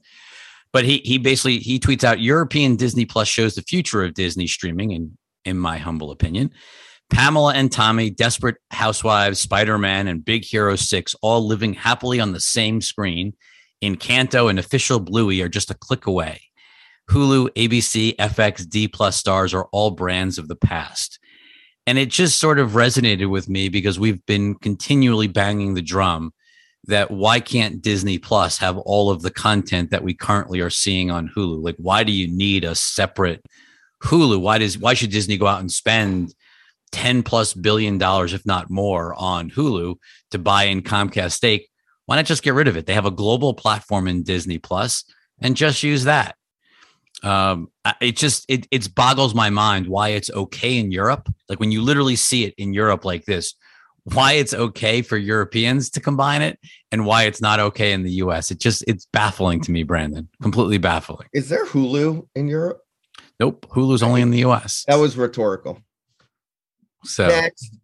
But 0.71 0.83
he 0.85 0.97
he 1.05 1.17
basically 1.17 1.59
he 1.59 1.79
tweets 1.79 2.03
out 2.03 2.19
European 2.19 2.75
Disney 2.75 3.05
Plus 3.05 3.29
shows 3.29 3.55
the 3.55 3.61
future 3.61 4.03
of 4.03 4.13
Disney 4.13 4.45
streaming, 4.47 4.91
in 4.91 5.17
in 5.45 5.57
my 5.57 5.77
humble 5.77 6.11
opinion. 6.11 6.51
Pamela 7.09 7.53
and 7.53 7.71
Tommy, 7.71 8.09
Desperate 8.09 8.57
Housewives, 8.71 9.39
Spider 9.39 9.77
Man, 9.77 10.07
and 10.07 10.25
Big 10.25 10.43
Hero 10.43 10.75
Six, 10.75 11.15
all 11.21 11.45
living 11.45 11.73
happily 11.73 12.19
on 12.19 12.33
the 12.33 12.39
same 12.39 12.81
screen. 12.81 13.33
Encanto 13.83 14.49
and 14.49 14.57
Official 14.57 14.99
Bluey 14.99 15.41
are 15.41 15.49
just 15.49 15.71
a 15.71 15.75
click 15.75 16.07
away. 16.07 16.41
Hulu, 17.09 17.49
ABC, 17.49 18.15
FX, 18.15 18.67
D 18.67 18.87
Plus 18.87 19.15
stars 19.15 19.53
are 19.53 19.67
all 19.71 19.91
brands 19.91 20.37
of 20.37 20.47
the 20.47 20.55
past. 20.55 21.19
And 21.87 21.99
it 21.99 22.09
just 22.09 22.39
sort 22.39 22.57
of 22.57 22.71
resonated 22.71 23.29
with 23.29 23.47
me 23.47 23.69
because 23.69 23.99
we've 23.99 24.25
been 24.25 24.55
continually 24.55 25.27
banging 25.27 25.75
the 25.75 25.83
drum 25.83 26.33
that 26.87 27.11
why 27.11 27.39
can't 27.39 27.81
Disney 27.81 28.17
Plus 28.17 28.57
have 28.57 28.77
all 28.77 29.09
of 29.09 29.21
the 29.21 29.31
content 29.31 29.91
that 29.91 30.03
we 30.03 30.13
currently 30.13 30.61
are 30.61 30.69
seeing 30.69 31.11
on 31.11 31.29
Hulu? 31.29 31.63
Like, 31.63 31.75
why 31.77 32.03
do 32.03 32.11
you 32.11 32.27
need 32.27 32.63
a 32.63 32.75
separate 32.75 33.43
Hulu? 34.03 34.41
Why 34.41 34.57
does 34.57 34.77
why 34.77 34.93
should 34.93 35.11
Disney 35.11 35.37
go 35.37 35.47
out 35.47 35.61
and 35.61 35.71
spend 35.71 36.33
10 36.95 37.23
plus 37.23 37.53
billion 37.53 37.97
dollars, 37.97 38.31
if 38.31 38.45
not 38.45 38.69
more, 38.69 39.13
on 39.15 39.51
Hulu 39.51 39.95
to 40.31 40.39
buy 40.39 40.63
in 40.63 40.81
Comcast 40.81 41.33
stake? 41.33 41.69
Why 42.05 42.15
not 42.15 42.25
just 42.25 42.41
get 42.41 42.53
rid 42.53 42.69
of 42.69 42.77
it? 42.77 42.85
They 42.85 42.93
have 42.93 43.05
a 43.05 43.11
global 43.11 43.53
platform 43.53 44.07
in 44.07 44.23
Disney 44.23 44.59
Plus 44.59 45.03
and 45.39 45.57
just 45.57 45.83
use 45.83 46.05
that. 46.05 46.37
Um, 47.21 47.67
it 47.99 48.15
just 48.15 48.45
it 48.47 48.65
it 48.71 48.95
boggles 48.95 49.35
my 49.35 49.49
mind 49.49 49.87
why 49.87 50.09
it's 50.09 50.29
okay 50.29 50.77
in 50.77 50.93
Europe. 50.93 51.27
Like 51.49 51.59
when 51.59 51.71
you 51.71 51.81
literally 51.81 52.15
see 52.15 52.45
it 52.45 52.53
in 52.57 52.73
Europe 52.73 53.03
like 53.03 53.25
this, 53.25 53.55
why 54.05 54.33
it's 54.33 54.53
okay 54.53 55.01
for 55.01 55.17
Europeans 55.17 55.89
to 55.91 55.99
combine 55.99 56.41
it 56.41 56.57
and 56.93 57.05
why 57.05 57.23
it's 57.23 57.41
not 57.41 57.59
okay 57.59 57.91
in 57.91 58.03
the 58.03 58.11
US. 58.23 58.51
It 58.51 58.59
just 58.59 58.85
it's 58.87 59.05
baffling 59.11 59.59
to 59.61 59.71
me, 59.71 59.83
Brandon. 59.83 60.29
Completely 60.41 60.77
baffling. 60.77 61.27
Is 61.33 61.49
there 61.49 61.65
Hulu 61.65 62.25
in 62.35 62.47
Europe? 62.47 62.79
Nope, 63.37 63.65
Hulu's 63.69 64.03
only 64.03 64.21
in 64.21 64.31
the 64.31 64.45
US. 64.45 64.85
That 64.87 64.95
was 64.95 65.17
rhetorical. 65.17 65.81
So 67.05 67.27
Next. 67.27 67.77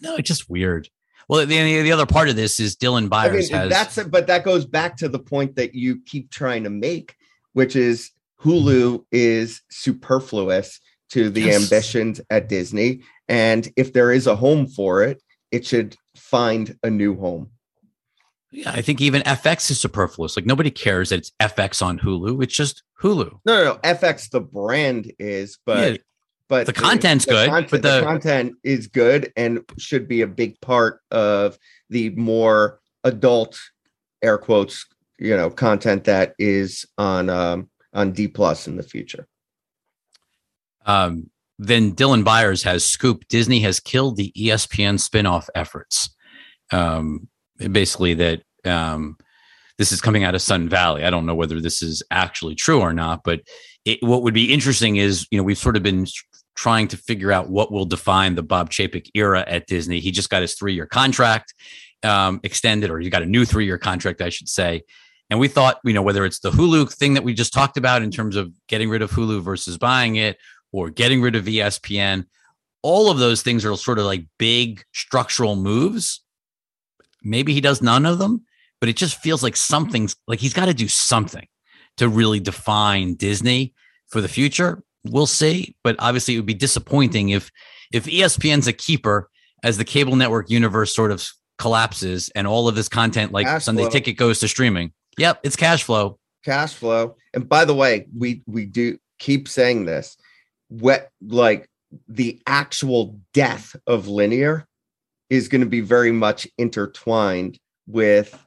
no, 0.00 0.16
it's 0.16 0.28
just 0.28 0.48
weird. 0.48 0.88
Well, 1.28 1.44
the, 1.44 1.82
the 1.82 1.92
other 1.92 2.06
part 2.06 2.28
of 2.28 2.36
this 2.36 2.60
is 2.60 2.76
Dylan 2.76 2.98
I 2.98 3.00
mean, 3.00 3.08
Byers 3.08 3.50
has 3.50 3.68
that's 3.68 3.98
it, 3.98 4.10
but 4.10 4.28
that 4.28 4.44
goes 4.44 4.64
back 4.64 4.96
to 4.98 5.08
the 5.08 5.18
point 5.18 5.56
that 5.56 5.74
you 5.74 6.00
keep 6.06 6.30
trying 6.30 6.62
to 6.64 6.70
make, 6.70 7.16
which 7.52 7.74
is 7.74 8.12
Hulu 8.40 8.92
mm-hmm. 8.92 9.02
is 9.10 9.62
superfluous 9.70 10.80
to 11.10 11.30
the 11.30 11.42
Yes. 11.42 11.62
ambitions 11.62 12.20
at 12.30 12.48
Disney. 12.48 13.00
And 13.28 13.68
if 13.76 13.92
there 13.92 14.12
is 14.12 14.26
a 14.26 14.36
home 14.36 14.66
for 14.66 15.02
it, 15.02 15.22
it 15.50 15.66
should 15.66 15.96
find 16.16 16.76
a 16.82 16.90
new 16.90 17.16
home. 17.16 17.50
yeah, 18.52 18.70
I 18.70 18.82
think 18.82 19.00
even 19.00 19.22
FX 19.22 19.70
is 19.70 19.80
superfluous. 19.80 20.36
Like 20.36 20.46
nobody 20.46 20.70
cares 20.70 21.10
that 21.10 21.18
it's 21.18 21.32
FX 21.40 21.84
on 21.84 21.98
Hulu. 21.98 22.42
It's 22.42 22.54
just 22.54 22.82
Hulu. 23.02 23.40
No, 23.44 23.64
no, 23.64 23.64
no. 23.64 23.74
FX 23.82 24.30
the 24.30 24.40
brand 24.40 25.12
is, 25.18 25.58
but 25.66 25.92
Yeah, 25.92 25.96
but 26.48 26.66
the 26.66 26.72
content's 26.72 27.24
good, 27.24 27.48
content- 27.48 27.70
but 27.70 27.82
the 27.82 28.00
the- 28.00 28.02
content 28.02 28.54
is 28.62 28.86
good 28.86 29.32
and 29.36 29.60
should 29.78 30.06
be 30.08 30.22
a 30.22 30.26
big 30.26 30.60
part 30.60 31.00
of 31.10 31.58
the 31.90 32.10
more 32.10 32.80
adult 33.04 33.58
air 34.22 34.38
quotes 34.38 34.86
you 35.18 35.36
know 35.36 35.50
content 35.50 36.04
that 36.04 36.34
is 36.38 36.84
on 36.98 37.28
um 37.30 37.68
on 37.92 38.12
d 38.12 38.28
plus 38.28 38.66
in 38.66 38.76
the 38.76 38.82
future 38.82 39.26
um, 40.86 41.30
then 41.58 41.94
Dylan 41.94 42.24
Byers 42.24 42.62
has 42.62 42.84
scooped 42.84 43.28
Disney 43.28 43.60
has 43.60 43.80
killed 43.80 44.16
the 44.16 44.32
ESPN 44.36 44.98
spinoff 44.98 45.48
efforts. 45.54 46.14
Um, 46.70 47.28
basically, 47.58 48.14
that 48.14 48.42
um, 48.64 49.16
this 49.78 49.90
is 49.92 50.00
coming 50.00 50.24
out 50.24 50.34
of 50.34 50.42
Sun 50.42 50.68
Valley. 50.68 51.04
I 51.04 51.10
don't 51.10 51.26
know 51.26 51.34
whether 51.34 51.60
this 51.60 51.82
is 51.82 52.02
actually 52.10 52.54
true 52.54 52.80
or 52.80 52.92
not, 52.92 53.22
but 53.24 53.40
it, 53.84 53.98
what 54.02 54.22
would 54.22 54.34
be 54.34 54.52
interesting 54.52 54.96
is 54.96 55.26
you 55.30 55.38
know 55.38 55.44
we've 55.44 55.58
sort 55.58 55.76
of 55.76 55.82
been 55.82 56.06
trying 56.56 56.88
to 56.88 56.96
figure 56.96 57.30
out 57.30 57.48
what 57.48 57.70
will 57.70 57.84
define 57.84 58.34
the 58.34 58.42
Bob 58.42 58.70
Chapek 58.70 59.10
era 59.14 59.44
at 59.46 59.66
Disney. 59.66 60.00
He 60.00 60.10
just 60.10 60.30
got 60.30 60.42
his 60.42 60.54
three 60.54 60.74
year 60.74 60.86
contract 60.86 61.54
um, 62.02 62.40
extended, 62.42 62.90
or 62.90 62.98
he 62.98 63.10
got 63.10 63.22
a 63.22 63.26
new 63.26 63.44
three 63.44 63.66
year 63.66 63.78
contract, 63.78 64.20
I 64.20 64.30
should 64.30 64.48
say. 64.48 64.82
And 65.28 65.40
we 65.40 65.48
thought, 65.48 65.80
you 65.84 65.92
know, 65.92 66.02
whether 66.02 66.24
it's 66.24 66.38
the 66.38 66.50
Hulu 66.50 66.92
thing 66.92 67.14
that 67.14 67.24
we 67.24 67.34
just 67.34 67.52
talked 67.52 67.76
about 67.76 68.02
in 68.02 68.10
terms 68.10 68.36
of 68.36 68.52
getting 68.68 68.88
rid 68.88 69.02
of 69.02 69.10
Hulu 69.10 69.42
versus 69.42 69.76
buying 69.76 70.16
it, 70.16 70.38
or 70.72 70.90
getting 70.90 71.22
rid 71.22 71.34
of 71.34 71.44
ESPN. 71.44 72.26
All 72.82 73.10
of 73.10 73.18
those 73.18 73.42
things 73.42 73.64
are 73.64 73.74
sort 73.76 73.98
of 73.98 74.04
like 74.04 74.26
big 74.38 74.84
structural 74.92 75.56
moves. 75.56 76.22
Maybe 77.22 77.52
he 77.54 77.60
does 77.60 77.82
none 77.82 78.06
of 78.06 78.18
them, 78.18 78.44
but 78.80 78.88
it 78.88 78.96
just 78.96 79.20
feels 79.20 79.42
like 79.42 79.56
something's 79.56 80.16
like 80.28 80.38
he's 80.38 80.52
got 80.52 80.66
to 80.66 80.74
do 80.74 80.86
something 80.86 81.46
to 81.96 82.08
really 82.08 82.40
define 82.40 83.14
Disney 83.14 83.74
for 84.08 84.20
the 84.20 84.28
future. 84.28 84.82
We'll 85.10 85.26
see, 85.26 85.76
but 85.82 85.96
obviously 85.98 86.34
it 86.34 86.38
would 86.38 86.46
be 86.46 86.54
disappointing 86.54 87.30
if 87.30 87.50
if 87.92 88.04
ESPN's 88.04 88.66
a 88.66 88.72
keeper 88.72 89.28
as 89.62 89.78
the 89.78 89.84
cable 89.84 90.16
network 90.16 90.50
universe 90.50 90.94
sort 90.94 91.10
of 91.12 91.26
collapses 91.58 92.30
and 92.34 92.46
all 92.46 92.68
of 92.68 92.74
this 92.74 92.88
content 92.88 93.32
like 93.32 93.46
Cash 93.46 93.64
Sunday 93.64 93.82
flow. 93.82 93.90
Ticket 93.90 94.16
goes 94.16 94.40
to 94.40 94.48
streaming. 94.48 94.92
Yep, 95.18 95.40
it's 95.44 95.56
cash 95.56 95.82
flow. 95.82 96.18
cash 96.44 96.74
flow 96.74 97.16
and 97.34 97.48
by 97.48 97.64
the 97.64 97.74
way 97.74 98.06
we 98.16 98.42
we 98.46 98.66
do 98.66 98.96
keep 99.18 99.48
saying 99.48 99.84
this 99.86 100.16
what 100.68 101.08
like 101.22 101.68
the 102.08 102.40
actual 102.46 103.18
death 103.32 103.74
of 103.86 104.06
linear 104.08 104.66
is 105.30 105.48
going 105.48 105.60
to 105.60 105.66
be 105.66 105.80
very 105.80 106.12
much 106.12 106.46
intertwined 106.58 107.58
with 107.86 108.38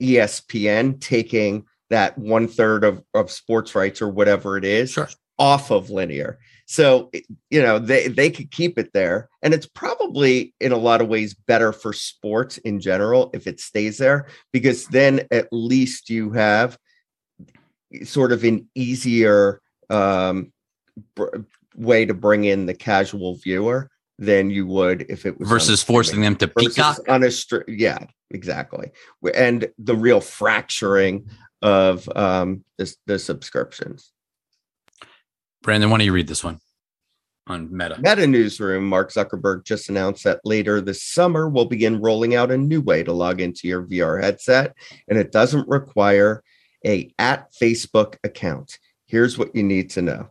espn 0.00 0.98
taking 1.00 1.64
that 1.90 2.16
one 2.16 2.46
third 2.48 2.84
of, 2.84 3.02
of 3.14 3.30
sports 3.30 3.74
rights 3.74 4.00
or 4.00 4.08
whatever 4.08 4.56
it 4.56 4.64
is 4.64 4.92
Sure. 4.92 5.08
Off 5.38 5.70
of 5.70 5.90
linear. 5.90 6.38
So 6.66 7.10
you 7.50 7.60
know 7.62 7.78
they 7.78 8.08
they 8.08 8.30
could 8.30 8.50
keep 8.50 8.78
it 8.78 8.92
there. 8.92 9.28
And 9.42 9.52
it's 9.52 9.66
probably 9.66 10.54
in 10.60 10.72
a 10.72 10.76
lot 10.76 11.00
of 11.00 11.08
ways 11.08 11.34
better 11.34 11.72
for 11.72 11.92
sports 11.92 12.58
in 12.58 12.80
general 12.80 13.30
if 13.34 13.46
it 13.46 13.60
stays 13.60 13.98
there 13.98 14.26
because 14.52 14.86
then 14.86 15.26
at 15.30 15.48
least 15.52 16.08
you 16.08 16.30
have 16.32 16.78
sort 18.04 18.32
of 18.32 18.44
an 18.44 18.68
easier 18.74 19.60
um, 19.90 20.52
br- 21.14 21.40
way 21.74 22.06
to 22.06 22.14
bring 22.14 22.44
in 22.44 22.66
the 22.66 22.74
casual 22.74 23.34
viewer 23.36 23.90
than 24.18 24.48
you 24.50 24.66
would 24.66 25.04
if 25.10 25.26
it 25.26 25.38
was 25.38 25.48
Versus 25.48 25.82
forcing 25.82 26.20
them 26.20 26.36
to 26.36 26.48
peacock. 26.48 26.98
on 27.08 27.22
a 27.24 27.30
str- 27.30 27.68
yeah 27.68 28.06
exactly. 28.30 28.90
And 29.34 29.68
the 29.78 29.96
real 29.96 30.20
fracturing 30.20 31.28
of 31.60 32.08
um 32.16 32.64
the, 32.78 32.94
the 33.06 33.18
subscriptions 33.18 34.10
Brandon, 35.62 35.90
why 35.90 35.98
don't 35.98 36.04
you 36.06 36.12
read 36.12 36.28
this 36.28 36.42
one 36.44 36.58
on 37.46 37.74
Meta? 37.76 37.96
Meta 38.00 38.26
Newsroom, 38.26 38.86
Mark 38.88 39.10
Zuckerberg 39.12 39.64
just 39.64 39.88
announced 39.88 40.24
that 40.24 40.40
later 40.44 40.80
this 40.80 41.02
summer 41.02 41.48
we'll 41.48 41.64
begin 41.64 42.00
rolling 42.00 42.34
out 42.34 42.50
a 42.50 42.58
new 42.58 42.80
way 42.80 43.02
to 43.02 43.12
log 43.12 43.40
into 43.40 43.68
your 43.68 43.84
VR 43.84 44.22
headset, 44.22 44.74
and 45.08 45.18
it 45.18 45.32
doesn't 45.32 45.68
require 45.68 46.42
a 46.84 47.12
at 47.18 47.52
Facebook 47.54 48.16
account. 48.24 48.78
Here's 49.06 49.38
what 49.38 49.54
you 49.54 49.62
need 49.62 49.90
to 49.90 50.02
know. 50.02 50.30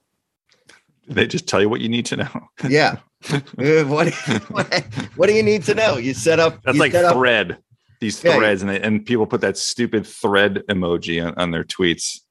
They 1.07 1.27
just 1.27 1.47
tell 1.47 1.61
you 1.61 1.69
what 1.69 1.81
you 1.81 1.89
need 1.89 2.05
to 2.07 2.17
know. 2.17 2.47
Yeah. 2.67 2.97
Uh, 3.31 3.83
what, 3.83 4.11
what, 4.49 4.83
what 5.15 5.27
do 5.27 5.33
you 5.33 5.43
need 5.43 5.61
to 5.63 5.75
know? 5.75 5.97
You 5.97 6.11
set 6.15 6.39
up 6.39 6.59
That's 6.63 6.73
you 6.75 6.79
like 6.81 6.91
set 6.91 7.05
up- 7.05 7.13
thread. 7.15 7.59
These 7.99 8.23
Yeah, 8.23 8.35
threads, 8.35 8.63
and 8.63 8.71
they, 8.71 8.81
and 8.81 9.05
people 9.05 9.27
put 9.27 9.41
that 9.41 9.57
stupid 9.57 10.07
thread 10.07 10.63
emoji 10.67 11.23
on, 11.23 11.35
on 11.37 11.51
their 11.51 11.63
tweets. 11.63 12.21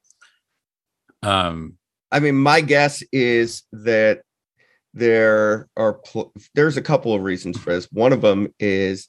Um, 1.23 1.77
I 2.11 2.19
mean, 2.19 2.35
my 2.35 2.61
guess 2.61 3.03
is 3.11 3.63
that 3.71 4.21
there 4.93 5.67
are 5.77 5.93
pl- 5.93 6.33
there's 6.55 6.77
a 6.77 6.81
couple 6.81 7.13
of 7.13 7.23
reasons 7.23 7.57
for 7.57 7.71
this. 7.71 7.87
One 7.91 8.13
of 8.13 8.21
them 8.21 8.53
is 8.59 9.07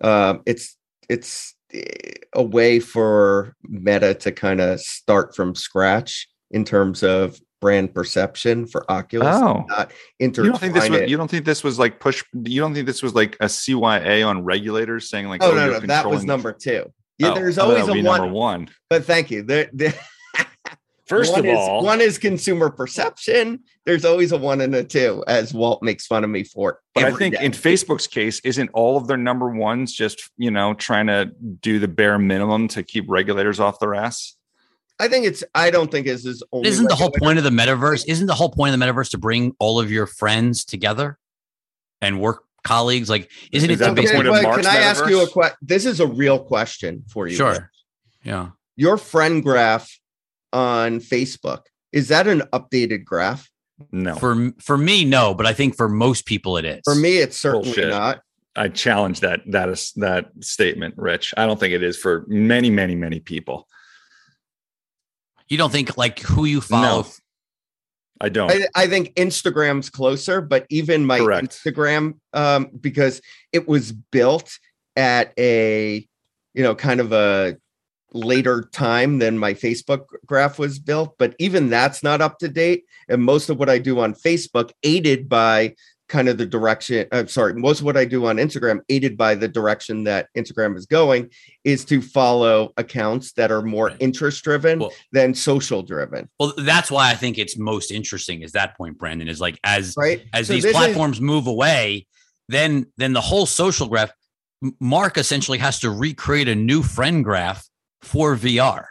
um, 0.00 0.42
it's 0.46 0.76
it's 1.08 1.54
eh, 1.72 2.14
a 2.32 2.42
way 2.42 2.80
for 2.80 3.54
Meta 3.62 4.14
to 4.14 4.32
kind 4.32 4.60
of 4.60 4.80
start 4.80 5.34
from 5.34 5.54
scratch 5.54 6.28
in 6.50 6.64
terms 6.64 7.02
of 7.02 7.38
brand 7.60 7.92
perception 7.92 8.66
for 8.66 8.90
Oculus. 8.90 9.36
Oh. 9.36 9.64
not 9.68 9.90
You 10.20 10.30
don't 10.30 10.58
think 10.58 10.74
this 10.74 10.88
was? 10.88 11.00
it. 11.00 11.08
You 11.08 11.16
don't 11.16 11.30
think 11.30 11.44
this 11.44 11.64
was 11.64 11.78
like 11.78 11.98
push? 11.98 12.22
You 12.32 12.60
don't 12.60 12.74
think 12.74 12.86
this 12.86 13.02
was 13.02 13.14
like 13.14 13.34
a 13.40 13.46
CYA 13.46 14.26
on 14.26 14.44
regulators 14.44 15.10
saying 15.10 15.28
like, 15.28 15.42
Oh 15.42 15.50
oh, 15.50 15.54
no, 15.54 15.64
you're 15.70 15.80
no, 15.80 15.86
that 15.88 16.08
was 16.08 16.24
number 16.24 16.52
two. 16.52 16.92
Yeah, 17.18 17.32
Oh, 17.32 17.34
there's 17.34 17.58
oh, 17.58 17.64
always 17.64 17.88
a 17.88 17.92
one, 17.92 18.04
number 18.04 18.28
one. 18.28 18.68
but 18.88 19.04
thank 19.04 19.32
you. 19.32 19.42
There, 19.42 19.68
there, 19.72 19.94
First 21.08 21.32
one 21.32 21.40
of 21.40 21.46
is, 21.46 21.56
all, 21.56 21.82
one 21.82 22.00
is 22.00 22.18
consumer 22.18 22.68
perception. 22.68 23.60
There's 23.86 24.04
always 24.04 24.32
a 24.32 24.36
one 24.36 24.60
and 24.60 24.74
a 24.74 24.84
two, 24.84 25.24
as 25.26 25.54
Walt 25.54 25.82
makes 25.82 26.06
fun 26.06 26.22
of 26.22 26.28
me 26.28 26.44
for. 26.44 26.80
But 26.94 27.04
I 27.04 27.12
think 27.12 27.34
day. 27.34 27.44
in 27.44 27.52
Facebook's 27.52 28.06
case, 28.06 28.40
isn't 28.40 28.68
all 28.74 28.98
of 28.98 29.06
their 29.06 29.16
number 29.16 29.48
ones 29.48 29.94
just 29.94 30.30
you 30.36 30.50
know 30.50 30.74
trying 30.74 31.06
to 31.06 31.32
do 31.60 31.78
the 31.78 31.88
bare 31.88 32.18
minimum 32.18 32.68
to 32.68 32.82
keep 32.82 33.06
regulators 33.08 33.58
off 33.58 33.80
their 33.80 33.94
ass? 33.94 34.36
I 35.00 35.08
think 35.08 35.24
it's. 35.24 35.42
I 35.54 35.70
don't 35.70 35.90
think 35.90 36.06
it's 36.06 36.24
his 36.24 36.42
only. 36.52 36.68
isn't 36.68 36.88
the 36.88 36.94
whole 36.94 37.10
point 37.10 37.38
of 37.38 37.44
the 37.44 37.50
metaverse? 37.50 38.04
Isn't 38.06 38.26
the 38.26 38.34
whole 38.34 38.50
point 38.50 38.74
of 38.74 38.80
the 38.80 38.84
metaverse 38.84 39.10
to 39.10 39.18
bring 39.18 39.54
all 39.58 39.80
of 39.80 39.90
your 39.90 40.06
friends 40.06 40.64
together 40.64 41.18
and 42.02 42.20
work 42.20 42.44
colleagues? 42.64 43.08
Like, 43.08 43.30
isn't 43.52 43.70
Is 43.70 43.80
it 43.80 43.84
to 43.86 43.94
the 43.94 44.02
Okay, 44.02 44.14
point 44.14 44.28
of 44.28 44.42
Mark's 44.42 44.66
can 44.66 44.76
I 44.76 44.80
ask 44.80 45.06
you 45.06 45.22
a 45.22 45.28
question? 45.28 45.56
This 45.62 45.86
is 45.86 46.00
a 46.00 46.06
real 46.06 46.38
question 46.38 47.04
for 47.08 47.28
you. 47.28 47.36
Sure. 47.36 47.52
Rich. 47.52 47.62
Yeah. 48.24 48.50
Your 48.76 48.98
friend 48.98 49.42
graph 49.42 49.98
on 50.52 51.00
Facebook 51.00 51.62
is 51.92 52.08
that 52.08 52.26
an 52.26 52.42
updated 52.52 53.04
graph? 53.04 53.48
No, 53.92 54.16
For 54.16 54.52
for 54.60 54.76
me, 54.76 55.04
no, 55.04 55.34
but 55.34 55.46
I 55.46 55.52
think 55.52 55.76
for 55.76 55.88
most 55.88 56.26
people 56.26 56.56
it 56.56 56.64
is. 56.64 56.80
For 56.84 56.94
me, 56.94 57.18
it's 57.18 57.36
certainly 57.36 57.66
Bullshit. 57.66 57.88
not. 57.90 58.20
I 58.56 58.68
challenge 58.68 59.20
that 59.20 59.40
that 59.52 59.68
is 59.68 59.92
that 59.96 60.30
statement, 60.40 60.94
Rich. 60.96 61.32
I 61.36 61.46
don't 61.46 61.60
think 61.60 61.72
it 61.74 61.82
is 61.82 61.96
for 61.96 62.24
many, 62.26 62.70
many, 62.70 62.96
many 62.96 63.20
people. 63.20 63.68
you 65.48 65.56
don't 65.56 65.70
think 65.70 65.96
like 65.96 66.18
who 66.20 66.44
you 66.44 66.60
follow. 66.60 67.02
No. 67.02 67.08
I 68.20 68.28
don't. 68.30 68.50
I, 68.50 68.66
I 68.74 68.86
think 68.88 69.14
Instagram's 69.14 69.90
closer, 69.90 70.40
but 70.40 70.66
even 70.70 71.06
my 71.06 71.18
Correct. 71.18 71.50
Instagram, 71.50 72.18
um, 72.32 72.68
because 72.80 73.22
it 73.52 73.68
was 73.68 73.92
built 73.92 74.58
at 74.96 75.32
a, 75.38 76.04
you 76.52 76.62
know, 76.64 76.74
kind 76.74 76.98
of 76.98 77.12
a 77.12 77.56
later 78.12 78.68
time 78.72 79.18
than 79.18 79.38
my 79.38 79.54
Facebook 79.54 80.04
graph 80.26 80.58
was 80.58 80.78
built, 80.78 81.14
but 81.18 81.34
even 81.38 81.68
that's 81.68 82.02
not 82.02 82.20
up 82.20 82.38
to 82.38 82.48
date. 82.48 82.84
And 83.08 83.22
most 83.22 83.50
of 83.50 83.58
what 83.58 83.68
I 83.68 83.78
do 83.78 84.00
on 84.00 84.14
Facebook, 84.14 84.70
aided 84.82 85.28
by 85.28 85.74
kind 86.08 86.26
of 86.30 86.38
the 86.38 86.46
direction. 86.46 87.06
I'm 87.12 87.28
sorry, 87.28 87.52
most 87.52 87.80
of 87.80 87.84
what 87.84 87.98
I 87.98 88.06
do 88.06 88.24
on 88.24 88.38
Instagram, 88.38 88.80
aided 88.88 89.18
by 89.18 89.34
the 89.34 89.46
direction 89.46 90.04
that 90.04 90.28
Instagram 90.34 90.74
is 90.74 90.86
going, 90.86 91.28
is 91.64 91.84
to 91.84 92.00
follow 92.00 92.72
accounts 92.78 93.32
that 93.34 93.52
are 93.52 93.60
more 93.60 93.88
Right. 93.88 93.96
interest 94.00 94.42
driven 94.42 94.78
Well- 94.78 94.92
than 95.12 95.34
social 95.34 95.82
driven. 95.82 96.30
Well, 96.40 96.54
that's 96.56 96.90
why 96.90 97.10
I 97.10 97.14
think 97.14 97.36
it's 97.36 97.58
most 97.58 97.90
interesting. 97.90 98.40
Is 98.40 98.52
that 98.52 98.74
point, 98.74 98.96
Brandon? 98.96 99.28
Is 99.28 99.38
like 99.38 99.60
as 99.64 99.92
Right. 99.98 100.22
as 100.32 100.46
So 100.46 100.54
these 100.54 100.62
this 100.62 100.70
is- 100.70 100.76
platforms 100.76 101.20
move 101.20 101.46
away, 101.46 102.06
then 102.48 102.86
then 102.96 103.12
the 103.12 103.20
whole 103.20 103.44
social 103.44 103.86
graph. 103.86 104.10
Mark 104.80 105.18
essentially 105.18 105.58
has 105.58 105.78
to 105.80 105.90
recreate 105.90 106.48
a 106.48 106.54
new 106.54 106.82
friend 106.82 107.22
graph 107.22 107.68
for 108.02 108.36
VR. 108.36 108.84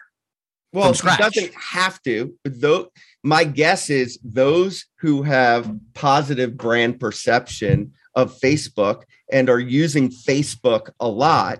Well, 0.73 0.93
he 0.93 1.17
doesn't 1.17 1.53
have 1.55 2.01
to. 2.03 2.35
Though 2.43 2.91
my 3.23 3.43
guess 3.43 3.89
is 3.89 4.19
those 4.23 4.85
who 4.97 5.23
have 5.23 5.71
positive 5.93 6.57
brand 6.57 6.99
perception 6.99 7.93
of 8.15 8.37
Facebook 8.39 9.03
and 9.31 9.49
are 9.49 9.59
using 9.59 10.09
Facebook 10.09 10.91
a 10.99 11.07
lot 11.07 11.59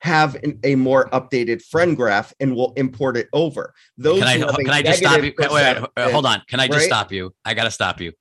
have 0.00 0.34
an- 0.42 0.58
a 0.64 0.74
more 0.74 1.08
updated 1.10 1.62
friend 1.62 1.96
graph 1.96 2.34
and 2.40 2.56
will 2.56 2.72
import 2.76 3.16
it 3.16 3.28
over. 3.32 3.72
Those 3.96 4.18
Can 4.18 4.28
I 4.28 4.38
can 4.38 4.70
I 4.70 4.82
just 4.82 4.98
stop 4.98 5.22
you? 5.22 5.32
Wait, 5.38 5.50
wait, 5.50 5.80
wait, 5.80 5.88
uh, 5.96 6.10
hold 6.10 6.26
on. 6.26 6.42
Can 6.48 6.58
I 6.58 6.66
just 6.66 6.78
right? 6.80 6.86
stop 6.86 7.12
you? 7.12 7.32
I 7.44 7.54
got 7.54 7.64
to 7.64 7.70
stop 7.70 8.00
you. 8.00 8.12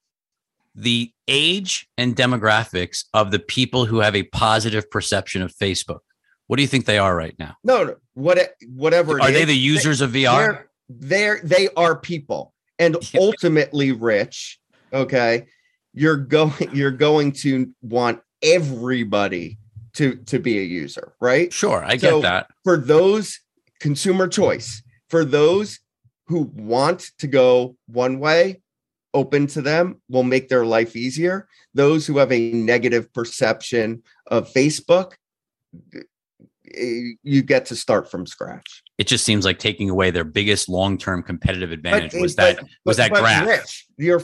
The 0.76 1.12
age 1.28 1.88
and 1.98 2.16
demographics 2.16 3.06
of 3.14 3.32
the 3.32 3.40
people 3.40 3.86
who 3.86 4.00
have 4.00 4.16
a 4.16 4.24
positive 4.24 4.90
perception 4.92 5.42
of 5.42 5.52
Facebook. 5.54 6.00
What 6.52 6.58
do 6.58 6.64
you 6.64 6.68
think 6.68 6.84
they 6.84 6.98
are 6.98 7.16
right 7.16 7.34
now? 7.40 7.56
No, 7.64 7.86
no, 7.86 7.96
what, 8.14 8.56
whatever. 8.68 9.22
Are 9.22 9.32
they 9.32 9.46
the 9.46 9.56
users 9.56 10.02
of 10.02 10.12
VR? 10.12 10.36
They're, 10.36 10.68
they're 10.90 11.42
they 11.46 11.70
are 11.78 11.96
people 11.96 12.54
and 12.78 12.98
ultimately 13.16 13.94
rich. 13.94 14.60
Okay, 14.92 15.46
you're 15.94 16.18
going 16.18 16.70
you're 16.74 16.92
going 16.92 17.32
to 17.44 17.74
want 17.82 18.20
everybody 18.44 19.60
to 19.94 20.16
to 20.26 20.40
be 20.40 20.60
a 20.60 20.64
user, 20.64 21.14
right? 21.22 21.54
Sure, 21.54 21.86
I 21.86 21.96
So- 21.96 22.20
get 22.20 22.24
that. 22.24 22.48
For 22.66 22.76
those 22.76 23.40
consumer 23.80 24.28
choice, 24.28 24.84
for 25.10 25.24
those 25.24 25.80
who 26.28 26.52
want 26.54 27.12
to 27.20 27.28
go 27.28 27.78
one 27.88 28.20
way, 28.20 28.62
open 29.14 29.48
to 29.48 29.62
them 29.62 30.02
will 30.10 30.24
make 30.24 30.50
their 30.50 30.66
life 30.66 30.98
easier. 30.98 31.48
Those 31.74 32.06
who 32.06 32.18
have 32.18 32.34
a 32.34 32.52
negative 32.52 33.14
perception 33.14 34.04
of 34.28 34.52
Facebook, 34.52 35.14
you 37.24 37.42
get 37.42 37.66
to 37.68 37.76
start 37.76 38.10
from 38.10 38.26
scratch. 38.26 38.84
It 38.98 39.08
just 39.08 39.26
seems 39.26 39.46
like 39.46 39.60
taking 39.60 39.90
away 39.90 40.12
their 40.12 40.24
biggest 40.24 40.70
long-term 40.70 41.24
competitive 41.24 41.72
advantage 41.72 42.14
was 42.14 42.36
but- 42.36 42.58
that 42.58 42.66
was 42.86 42.98
but- 42.98 43.04
that 43.04 43.12
but 43.12 43.22
graph. 43.22 43.48
Rich, 43.48 43.86
you're 43.98 44.22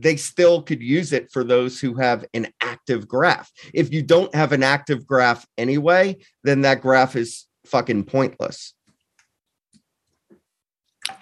they 0.00 0.16
still 0.16 0.62
could 0.62 0.80
use 0.80 1.12
it 1.12 1.30
for 1.32 1.42
those 1.42 1.80
who 1.80 1.94
have 1.94 2.24
an 2.32 2.46
active 2.60 3.08
graph. 3.08 3.50
If 3.74 3.92
you 3.92 4.02
don't 4.02 4.32
have 4.34 4.52
an 4.52 4.62
active 4.62 5.06
graph 5.06 5.44
anyway, 5.56 6.18
then 6.44 6.60
that 6.60 6.80
graph 6.80 7.16
is 7.16 7.46
fucking 7.66 8.04
pointless. 8.04 8.74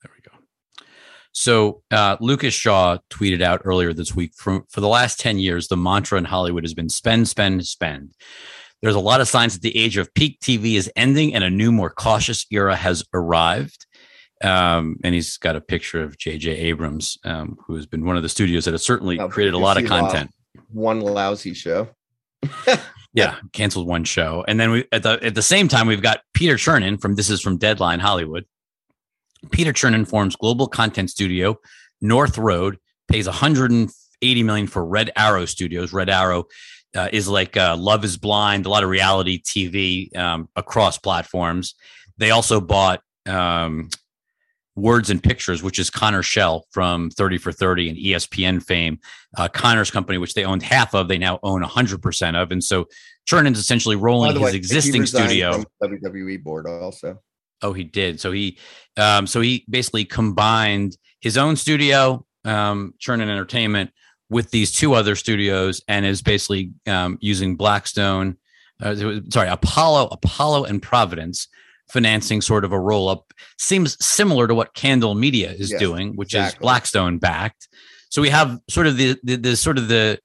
So 1.34 1.81
uh, 1.91 2.17
Lucas 2.21 2.53
Shaw 2.53 2.97
tweeted 3.09 3.41
out 3.41 3.61
earlier 3.65 3.91
this 3.93 4.15
week 4.15 4.31
from 4.36 4.63
for 4.69 4.81
the 4.81 4.88
last 4.88 5.19
10 5.19 5.39
years, 5.39 5.67
the 5.67 5.75
mantra 5.77 6.17
in 6.17 6.25
Hollywood 6.25 6.63
has 6.63 6.73
been 6.73 6.89
spend, 6.89 7.27
spend, 7.27 7.65
spend. 7.65 8.13
There's 8.81 8.95
a 8.95 8.99
lot 8.99 9.19
of 9.21 9.27
signs 9.27 9.53
that 9.53 9.61
the 9.61 9.75
age 9.77 9.97
of 9.97 10.13
peak 10.13 10.39
TV 10.41 10.75
is 10.75 10.91
ending 10.95 11.34
and 11.34 11.43
a 11.43 11.49
new, 11.49 11.71
more 11.71 11.89
cautious 11.89 12.45
era 12.51 12.75
has 12.75 13.03
arrived. 13.13 13.86
Um, 14.43 14.97
and 15.03 15.15
he's 15.15 15.38
got 15.38 15.55
a 15.55 15.61
picture 15.61 16.03
of 16.03 16.17
J.J. 16.17 16.51
Abrams, 16.51 17.17
um, 17.23 17.57
who 17.65 17.75
has 17.75 17.86
been 17.86 18.05
one 18.05 18.17
of 18.17 18.23
the 18.23 18.29
studios 18.29 18.65
that 18.65 18.73
has 18.73 18.84
certainly 18.84 19.17
Oh, 19.19 19.29
created 19.29 19.53
a 19.53 19.57
lot 19.57 19.77
of 19.77 19.84
see 19.84 19.88
a 19.88 19.89
lot. 19.89 20.11
content. 20.11 20.31
One 20.69 20.99
lousy 20.99 21.53
show. 21.53 21.89
Yeah, 23.15 23.36
canceled 23.51 23.86
one 23.86 24.05
show, 24.05 24.43
and 24.47 24.59
then 24.59 24.71
we 24.71 24.86
at 24.91 25.03
the 25.03 25.23
at 25.23 25.36
the 25.36 25.43
same 25.43 25.67
time 25.67 25.86
we've 25.86 26.01
got 26.01 26.21
Peter 26.34 26.55
Chernin 26.55 26.99
from 26.99 27.13
This 27.13 27.29
Is 27.29 27.41
from 27.41 27.57
Deadline 27.59 27.99
Hollywood. 27.99 28.43
Peter 29.51 29.73
Chernin 29.73 30.07
forms 30.07 30.35
global 30.35 30.67
content 30.67 31.09
studio 31.09 31.59
North 32.03 32.37
Road, 32.37 32.77
pays 33.07 33.25
180 33.25 34.43
million 34.43 34.67
for 34.67 34.85
Red 34.85 35.11
Arrow 35.15 35.45
Studios. 35.45 35.93
Red 35.93 36.09
Arrow 36.09 36.45
uh, 36.95 37.09
is 37.11 37.27
like 37.27 37.57
uh, 37.57 37.75
Love 37.77 38.03
Is 38.03 38.17
Blind, 38.17 38.65
a 38.65 38.69
lot 38.69 38.83
of 38.83 38.89
reality 38.89 39.41
TV 39.41 40.15
um, 40.15 40.49
across 40.55 40.97
platforms. 40.97 41.75
They 42.17 42.29
also 42.29 42.61
bought 42.61 43.01
um, 43.25 43.89
Words 44.75 45.09
and 45.09 45.23
Pictures, 45.23 45.63
which 45.63 45.79
is 45.79 45.89
Connor 45.89 46.23
Schell 46.23 46.65
from 46.71 47.09
30 47.09 47.37
for 47.37 47.51
30 47.51 47.89
and 47.89 47.97
ESPN 47.97 48.61
fame. 48.61 48.99
Uh, 49.37 49.47
Connor's 49.47 49.89
company, 49.89 50.17
which 50.17 50.33
they 50.33 50.45
owned 50.45 50.61
half 50.61 50.93
of, 50.93 51.07
they 51.07 51.17
now 51.17 51.39
own 51.41 51.63
100% 51.63 52.41
of. 52.41 52.51
And 52.51 52.63
so 52.63 52.87
Chernin's 53.27 53.59
essentially 53.59 53.95
rolling 53.95 54.33
his 54.33 54.41
way, 54.41 54.55
existing 54.55 55.05
studio. 55.05 55.63
WWE 55.81 56.43
board 56.43 56.67
also. 56.67 57.19
Oh, 57.64 57.74
he 57.74 57.84
did. 57.84 58.20
So 58.20 58.32
he, 58.32 58.57
um, 58.97 59.26
so 59.26 59.41
he 59.41 59.66
basically 59.70 60.05
combined 60.05 60.97
his 61.22 61.38
own 61.38 61.55
studio, 61.55 62.26
um, 62.45 62.93
Chernin 62.99 63.30
Entertainment, 63.30 63.91
with 64.30 64.51
these 64.51 64.72
two 64.72 64.93
other 64.93 65.16
studios, 65.16 65.82
and 65.88 66.05
is 66.05 66.22
basically 66.22 66.72
um, 66.86 67.18
using 67.22 67.55
Blackstone, 67.55 68.38
uh, 68.82 68.95
sorry, 69.30 69.47
Apollo, 69.49 70.09
Apollo, 70.11 70.66
and 70.66 70.82
Providence 70.82 71.47
financing 71.89 72.41
sort 72.41 72.66
of 72.66 72.72
a 72.72 72.80
roll 72.80 73.09
up. 73.09 73.34
Seems 73.57 74.03
similar 74.03 74.47
to 74.47 74.55
what 74.55 74.74
Candle 74.74 75.16
Media 75.16 75.51
is 75.51 75.72
Yes, 75.72 75.80
doing, 75.80 76.16
which 76.16 76.34
is. 76.34 76.55
Blackstone 76.55 77.18
backed. 77.20 77.68
So 78.09 78.22
we 78.22 78.30
have 78.30 78.59
sort 78.70 78.88
of 78.88 78.97
the, 78.97 79.18
the 79.24 79.36
the 79.38 79.55
sort 79.55 79.78
of 79.78 79.88
the 79.88 80.20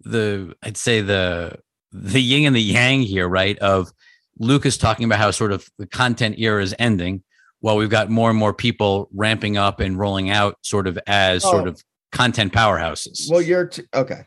the 0.00 0.54
I'd 0.62 0.76
say 0.76 1.00
the 1.00 1.58
the 1.90 2.20
yin 2.20 2.46
and 2.46 2.56
the 2.56 2.62
yang 2.62 3.02
here, 3.02 3.28
right? 3.28 3.58
Of 3.58 3.92
Lucas 4.38 4.76
talking 4.76 5.04
about 5.04 5.18
how 5.18 5.30
sort 5.30 5.52
of 5.52 5.68
the 5.78 5.86
content 5.86 6.36
era 6.38 6.62
is 6.62 6.74
ending, 6.78 7.22
while 7.60 7.76
we've 7.76 7.90
got 7.90 8.10
more 8.10 8.30
and 8.30 8.38
more 8.38 8.52
people 8.52 9.08
ramping 9.14 9.56
up 9.56 9.78
and 9.80 9.98
rolling 9.98 10.30
out 10.30 10.56
sort 10.62 10.86
of 10.86 10.98
as 11.06 11.44
oh. 11.44 11.50
sort 11.50 11.64
Oh. 11.64 11.70
of 11.70 11.82
content 12.10 12.52
powerhouses. 12.52 13.30
Well, 13.30 13.40
you're 13.42 13.66
t- 13.68 13.84
okay. 13.94 14.26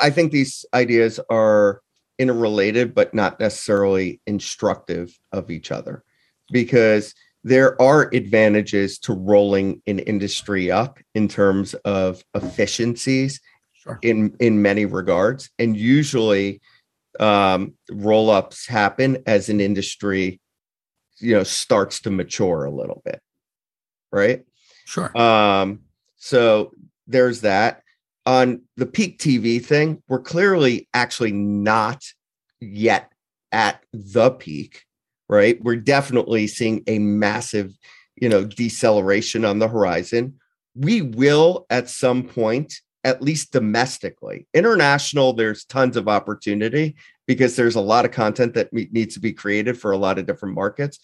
I 0.00 0.10
think 0.10 0.32
these 0.32 0.64
ideas 0.74 1.20
are 1.30 1.80
interrelated, 2.18 2.94
but 2.94 3.14
not 3.14 3.40
necessarily 3.40 4.20
instructive 4.26 5.18
of 5.32 5.50
each 5.50 5.70
other 5.70 6.04
because 6.50 7.14
there 7.44 7.80
are 7.80 8.08
advantages 8.14 8.98
to 9.00 9.12
rolling 9.12 9.82
an 9.86 9.98
industry 10.00 10.70
up 10.70 10.98
in 11.14 11.28
terms 11.28 11.74
of 11.84 12.22
efficiencies 12.34 13.40
Sure. 13.72 13.98
in 14.02 14.36
in 14.38 14.62
many 14.62 14.84
regards 14.86 15.50
and 15.58 15.76
usually 15.76 16.60
um 17.20 17.74
roll 17.90 18.30
ups 18.30 18.66
happen 18.66 19.22
as 19.26 19.48
an 19.48 19.60
industry 19.60 20.40
you 21.18 21.34
know 21.34 21.42
starts 21.42 22.00
to 22.00 22.10
mature 22.10 22.64
a 22.64 22.70
little 22.70 23.02
bit 23.04 23.20
right 24.10 24.44
Sure. 24.84 25.16
um, 25.16 25.80
so 26.16 26.72
there's 27.06 27.40
that. 27.42 27.82
On 28.26 28.62
the 28.76 28.86
peak 28.86 29.18
TV 29.18 29.64
thing, 29.64 30.02
we're 30.08 30.20
clearly 30.20 30.88
actually 30.94 31.32
not 31.32 32.04
yet 32.60 33.10
at 33.50 33.82
the 33.92 34.30
peak, 34.30 34.84
right? 35.28 35.62
We're 35.62 35.76
definitely 35.76 36.46
seeing 36.46 36.84
a 36.86 36.98
massive, 37.00 37.76
you 38.16 38.28
know, 38.28 38.44
deceleration 38.44 39.44
on 39.44 39.58
the 39.58 39.68
horizon. 39.68 40.34
We 40.74 41.02
will 41.02 41.66
at 41.70 41.88
some 41.88 42.22
point, 42.22 42.74
at 43.04 43.22
least 43.22 43.52
domestically. 43.52 44.46
International, 44.54 45.32
there's 45.32 45.64
tons 45.64 45.96
of 45.96 46.08
opportunity 46.08 46.94
because 47.26 47.56
there's 47.56 47.76
a 47.76 47.80
lot 47.80 48.04
of 48.04 48.10
content 48.10 48.54
that 48.54 48.72
needs 48.72 49.14
to 49.14 49.20
be 49.20 49.32
created 49.32 49.78
for 49.78 49.92
a 49.92 49.98
lot 49.98 50.18
of 50.18 50.26
different 50.26 50.54
markets. 50.54 50.98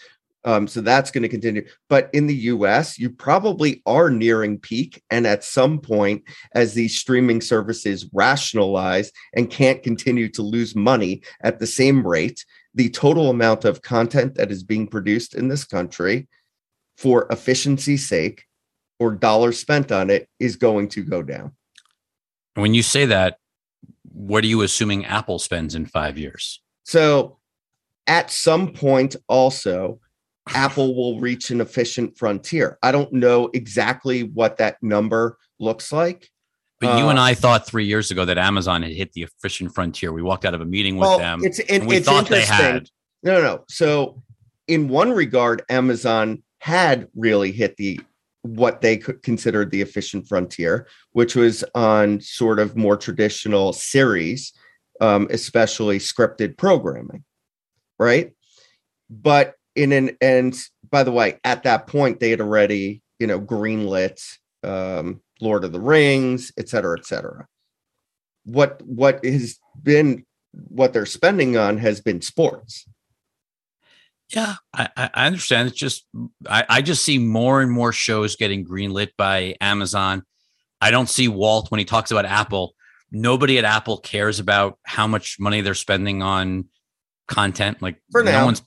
Um, 0.45 0.69
so 0.69 0.81
that's 0.81 1.11
going 1.11 1.23
to 1.23 1.29
continue. 1.29 1.67
But 1.89 2.11
in 2.13 2.27
the 2.27 2.35
US, 2.35 2.99
you 2.99 3.11
probably 3.11 3.83
are 3.87 4.09
nearing 4.09 4.59
peak. 4.59 5.03
And 5.11 5.27
at 5.27 5.45
some 5.45 5.81
point, 5.81 6.23
as 6.55 6.75
these 6.75 6.99
streaming 6.99 7.41
services 7.41 8.09
rationalize 8.13 9.11
and 9.35 9.51
can't 9.51 9.83
continue 9.83 10.29
to 10.31 10.43
lose 10.43 10.77
money 10.77 11.23
at 11.43 11.59
the 11.59 11.67
same 11.67 12.07
rate, 12.07 12.45
the 12.75 12.89
total 12.91 13.31
amount 13.31 13.65
of 13.65 13.83
content 13.83 14.37
that 14.37 14.53
is 14.53 14.63
being 14.63 14.87
produced 14.87 15.35
in 15.35 15.49
this 15.49 15.65
country 15.65 16.29
for 16.97 17.27
efficiency's 17.31 18.09
sake 18.09 18.45
or 19.01 19.13
dollars 19.13 19.59
spent 19.59 19.91
on 19.93 20.11
it 20.11 20.29
is 20.39 20.57
going 20.57 20.89
to 20.89 21.03
go 21.03 21.23
down. 21.23 21.53
When 22.61 22.75
you 22.75 22.83
say 22.83 23.07
that, 23.07 23.39
what 24.13 24.45
are 24.45 24.49
you 24.49 24.63
assuming 24.63 25.05
Apple 25.05 25.39
spends 25.39 25.75
in 25.75 25.87
five 25.87 26.19
years? 26.19 26.61
So 26.85 27.39
at 28.07 28.31
some 28.31 28.73
point, 28.73 29.17
also, 29.29 30.01
Apple 30.49 30.95
will 30.95 31.21
reach 31.21 31.51
an 31.51 31.61
efficient 31.61 32.17
frontier. 32.17 32.79
I 32.83 32.91
don't 32.91 33.13
know 33.13 33.51
exactly 33.53 34.25
what 34.25 34.57
that 34.57 34.83
number 34.83 35.39
looks 35.61 35.93
like. 35.93 36.31
But 36.81 36.99
you 36.99 37.09
and 37.09 37.19
Uh, 37.19 37.23
I 37.23 37.35
thought 37.35 37.67
three 37.67 37.85
years 37.85 38.11
ago 38.11 38.25
that 38.25 38.39
Amazon 38.39 38.83
had 38.83 38.93
hit 38.93 39.13
the 39.13 39.23
efficient 39.23 39.75
frontier. 39.75 40.13
We 40.13 40.23
walked 40.23 40.45
out 40.45 40.55
of 40.55 40.61
a 40.61 40.65
meeting 40.65 40.97
with 40.97 41.09
well, 41.09 41.19
them, 41.19 41.45
it's 41.45 41.59
it, 41.59 41.71
and 41.71 41.87
we 41.87 41.97
it's 41.97 42.07
thought 42.07 42.29
they 42.29 42.45
had. 42.45 42.89
No, 43.23 43.35
no, 43.35 43.43
no. 43.43 43.65
So, 43.69 44.23
in 44.69 44.89
one 44.89 45.11
regard, 45.11 45.63
Amazon 45.69 46.43
had 46.61 47.09
really 47.17 47.51
hit 47.51 47.77
the 47.77 48.01
what 48.43 48.81
they 48.81 48.97
considered 48.97 49.71
the 49.71 49.83
efficient 49.83 50.29
frontier, 50.29 50.87
which 51.13 51.35
was 51.35 51.65
on 51.75 52.21
sort 52.21 52.59
of 52.59 52.77
more 52.77 52.97
traditional 52.97 53.73
series, 53.73 54.53
um, 55.01 55.27
especially 55.31 55.99
scripted 55.99 56.57
programming, 56.57 57.25
right? 57.99 58.33
But 59.11 59.55
in 59.75 59.93
an 59.93 60.17
and 60.21 60.57
by 60.91 61.03
the 61.03 61.13
way, 61.13 61.39
at 61.45 61.65
that 61.65 61.87
point 61.87 62.21
they 62.21 62.31
had 62.31 62.41
already 62.41 63.03
you 63.19 63.27
know 63.27 63.41
greenlit 63.41 64.23
um, 64.63 65.21
Lord 65.41 65.65
of 65.65 65.73
the 65.73 65.81
Rings, 65.81 66.53
et 66.59 66.69
cetera, 66.69 66.99
et 66.99 67.07
cetera. 67.07 67.47
What 68.45 68.81
what 68.83 69.25
has 69.25 69.59
been 69.83 70.25
what 70.53 70.93
they're 70.93 71.07
spending 71.07 71.57
on 71.57 71.79
has 71.79 72.01
been 72.01 72.23
sports. 72.23 72.87
Yeah, 74.35 74.57
I, 74.75 74.89
I 74.97 75.27
understand. 75.27 75.69
It's 75.69 75.79
just 75.79 76.07
I, 76.49 76.65
I 76.69 76.83
just 76.83 77.05
see 77.05 77.19
more 77.19 77.63
and 77.63 77.71
more 77.71 77.93
shows 77.93 78.37
getting 78.37 78.65
greenlit 78.67 79.11
by 79.17 79.57
Amazon. 79.61 80.23
I 80.81 80.91
don't 80.91 81.09
see 81.09 81.29
Walt 81.29 81.71
when 81.71 81.79
he 81.79 81.85
talks 81.85 82.11
about 82.11 82.27
Apple. 82.27 82.75
Nobody 83.11 83.57
at 83.59 83.65
Apple 83.65 83.99
cares 83.99 84.39
about 84.39 84.79
how 84.85 85.07
much 85.07 85.41
money 85.41 85.63
they're 85.63 85.73
spending 85.75 86.23
on 86.23 86.67
content. 87.27 87.81
Like 87.81 87.97
For 88.13 88.23
no 88.23 88.31
now. 88.33 88.45
one's. 88.45 88.63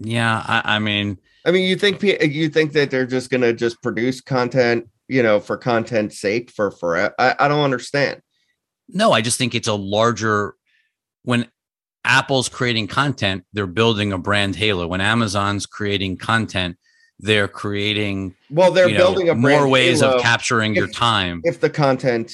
Yeah, 0.00 0.42
I, 0.46 0.76
I 0.76 0.78
mean, 0.78 1.18
I 1.44 1.50
mean, 1.50 1.68
you 1.68 1.74
think 1.76 2.00
you 2.02 2.48
think 2.48 2.72
that 2.72 2.90
they're 2.90 3.06
just 3.06 3.30
going 3.30 3.40
to 3.40 3.52
just 3.52 3.82
produce 3.82 4.20
content, 4.20 4.88
you 5.08 5.22
know, 5.22 5.40
for 5.40 5.56
content's 5.56 6.20
sake 6.20 6.50
for 6.50 6.70
forever? 6.70 7.14
I, 7.18 7.34
I 7.38 7.48
don't 7.48 7.64
understand. 7.64 8.22
no, 8.88 9.10
I 9.12 9.20
just 9.22 9.38
think 9.38 9.54
it's 9.56 9.68
a 9.68 9.74
larger. 9.74 10.54
When 11.24 11.48
Apple's 12.04 12.48
creating 12.48 12.86
content, 12.86 13.44
they're 13.52 13.66
building 13.66 14.12
a 14.12 14.18
brand 14.18 14.56
halo. 14.56 14.86
When 14.86 15.00
Amazon's 15.00 15.66
creating 15.66 16.16
content, 16.16 16.76
they're 17.18 17.48
creating 17.48 18.34
Well, 18.50 18.72
they're 18.72 18.88
you 18.88 18.96
know, 18.96 19.06
building 19.06 19.28
a 19.28 19.34
more 19.34 19.68
ways 19.68 20.02
of 20.02 20.20
capturing 20.22 20.74
your 20.74 20.88
time. 20.88 21.42
if 21.44 21.60
the 21.60 21.70
content 21.70 22.32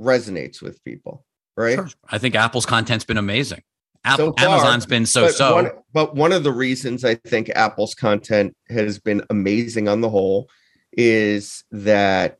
resonates 0.00 0.60
with 0.60 0.82
people, 0.84 1.24
right? 1.56 1.76
Sure. 1.76 1.88
I 2.10 2.18
think 2.18 2.34
Apple's 2.34 2.66
content's 2.66 3.04
been 3.04 3.16
amazing. 3.16 3.62
Apple, 4.04 4.34
So 4.38 4.44
far, 4.44 4.54
Amazon's 4.54 4.86
been 4.86 5.06
so 5.06 5.28
so. 5.28 5.54
One, 5.54 5.70
but 5.92 6.14
one 6.14 6.32
of 6.32 6.44
the 6.44 6.52
reasons 6.52 7.04
I 7.04 7.16
think 7.16 7.50
Apple's 7.50 7.94
content 7.94 8.54
has 8.68 8.98
been 8.98 9.22
amazing 9.30 9.88
on 9.88 10.00
the 10.00 10.08
whole 10.08 10.48
is 10.92 11.64
that 11.72 12.38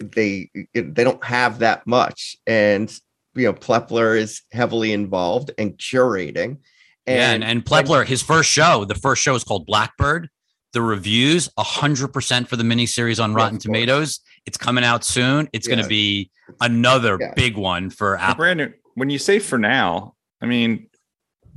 they 0.00 0.50
they 0.74 1.04
don't 1.04 1.24
have 1.24 1.60
that 1.60 1.86
much, 1.86 2.36
and 2.46 2.92
you 3.34 3.44
know 3.44 3.54
Plepler 3.54 4.16
is 4.18 4.42
heavily 4.52 4.92
involved 4.92 5.50
and 5.58 5.76
curating. 5.78 6.58
yeah, 7.06 7.32
and, 7.32 7.42
and 7.44 7.64
Plepler, 7.64 8.04
his 8.06 8.22
first 8.22 8.50
show, 8.50 8.84
the 8.84 8.94
first 8.94 9.22
show 9.22 9.34
is 9.34 9.44
called 9.44 9.66
Blackbird. 9.66 10.28
The 10.72 10.80
reviews, 10.82 11.50
hundred 11.58 12.08
percent 12.08 12.48
for 12.48 12.56
the 12.56 12.62
miniseries 12.64 13.22
on 13.22 13.30
Yeah, 13.32 13.36
Rotten 13.36 13.56
course. 13.56 13.62
Tomatoes. 13.64 14.20
It's 14.46 14.56
coming 14.56 14.84
out 14.84 15.04
soon. 15.04 15.48
It's 15.52 15.68
going 15.68 15.82
to 15.82 15.86
be 15.88 16.30
another 16.60 17.18
Yeah. 17.20 17.32
big 17.36 17.56
one 17.56 17.90
for 17.90 18.16
Apple. 18.18 18.36
Brandon, 18.36 18.74
when 18.94 19.10
you 19.10 19.18
say 19.18 19.38
for 19.38 19.58
now, 19.58 20.14
I 20.40 20.46
mean, 20.46 20.88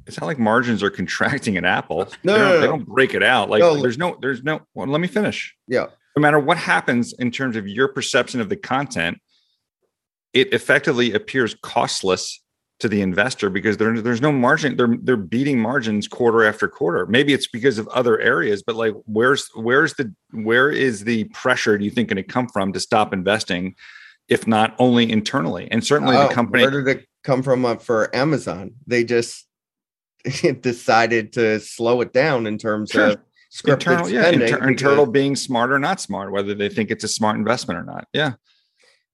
it's 0.06 0.20
not 0.20 0.28
like 0.28 0.38
margins 0.38 0.84
are 0.84 0.90
contracting 1.00 1.56
at 1.58 1.64
Apple. 1.66 2.08
No, 2.24 2.34
they, 2.34 2.38
no, 2.38 2.38
don't, 2.38 2.50
no, 2.56 2.60
they 2.62 2.68
don't 2.68 2.86
break 2.86 3.14
it 3.14 3.24
out. 3.24 3.50
Like 3.50 3.62
No. 3.62 3.82
there's 3.82 3.98
no, 3.98 4.18
there's 4.22 4.44
no. 4.44 4.62
Well, 4.74 4.88
let 4.88 5.00
me 5.02 5.08
finish. 5.08 5.56
yeah, 5.68 5.86
No 6.16 6.22
matter 6.22 6.38
what 6.40 6.58
happens 6.58 7.14
in 7.14 7.32
terms 7.32 7.56
of 7.56 7.68
your 7.68 7.88
perception 7.88 8.40
of 8.42 8.50
the 8.50 8.56
content, 8.58 9.18
it 10.36 10.54
effectively 10.54 11.14
appears 11.14 11.56
costless 11.64 12.42
to 12.82 12.90
the 12.90 13.02
investor 13.02 13.50
because 13.50 13.78
there, 13.78 14.00
there's 14.02 14.22
no 14.22 14.34
margin. 14.34 14.76
They're 14.76 14.98
they're 15.02 15.16
beating 15.16 15.60
margins 15.60 16.10
quarter 16.10 16.44
after 16.44 16.68
quarter. 16.68 17.06
Maybe 17.08 17.34
it's 17.34 17.48
because 17.48 17.80
of 17.80 17.88
other 17.88 18.20
areas, 18.20 18.62
but 18.62 18.76
like 18.76 18.94
where's 19.06 19.50
where's 19.56 19.94
the 19.94 20.14
where 20.32 20.70
is 20.70 21.06
the 21.06 21.24
pressure 21.26 21.78
do 21.78 21.86
you 21.86 21.90
think 21.90 22.10
going 22.10 22.18
to 22.18 22.24
come 22.24 22.50
from 22.50 22.74
to 22.74 22.80
stop 22.82 23.14
investing, 23.14 23.76
if 24.28 24.46
not 24.46 24.76
only 24.78 25.10
internally 25.10 25.70
and 25.72 25.86
certainly 25.86 26.18
Oh, 26.18 26.28
the 26.28 26.34
company 26.34 26.64
Where 26.64 26.84
did 26.84 26.88
it 26.88 27.08
come 27.24 27.42
from 27.42 27.64
uh, 27.66 27.78
for 27.78 28.14
Amazon? 28.14 28.74
They 28.86 29.06
just 29.06 29.48
decided 30.60 31.32
to 31.34 31.62
slow 31.62 32.02
it 32.02 32.12
down 32.12 32.46
in 32.46 32.58
terms 32.58 32.92
Sure. 32.92 33.12
of 33.12 33.20
internal, 33.66 34.10
yeah, 34.10 34.28
inter- 34.28 34.68
internal 34.68 35.06
being 35.06 35.38
smart 35.38 35.72
or 35.72 35.80
not 35.80 36.02
smart, 36.02 36.34
whether 36.34 36.54
they 36.54 36.68
think 36.68 36.92
it's 36.92 37.06
a 37.06 37.08
smart 37.08 37.38
investment 37.38 37.80
or 37.80 37.84
not. 37.84 38.06
Yeah. 38.12 38.34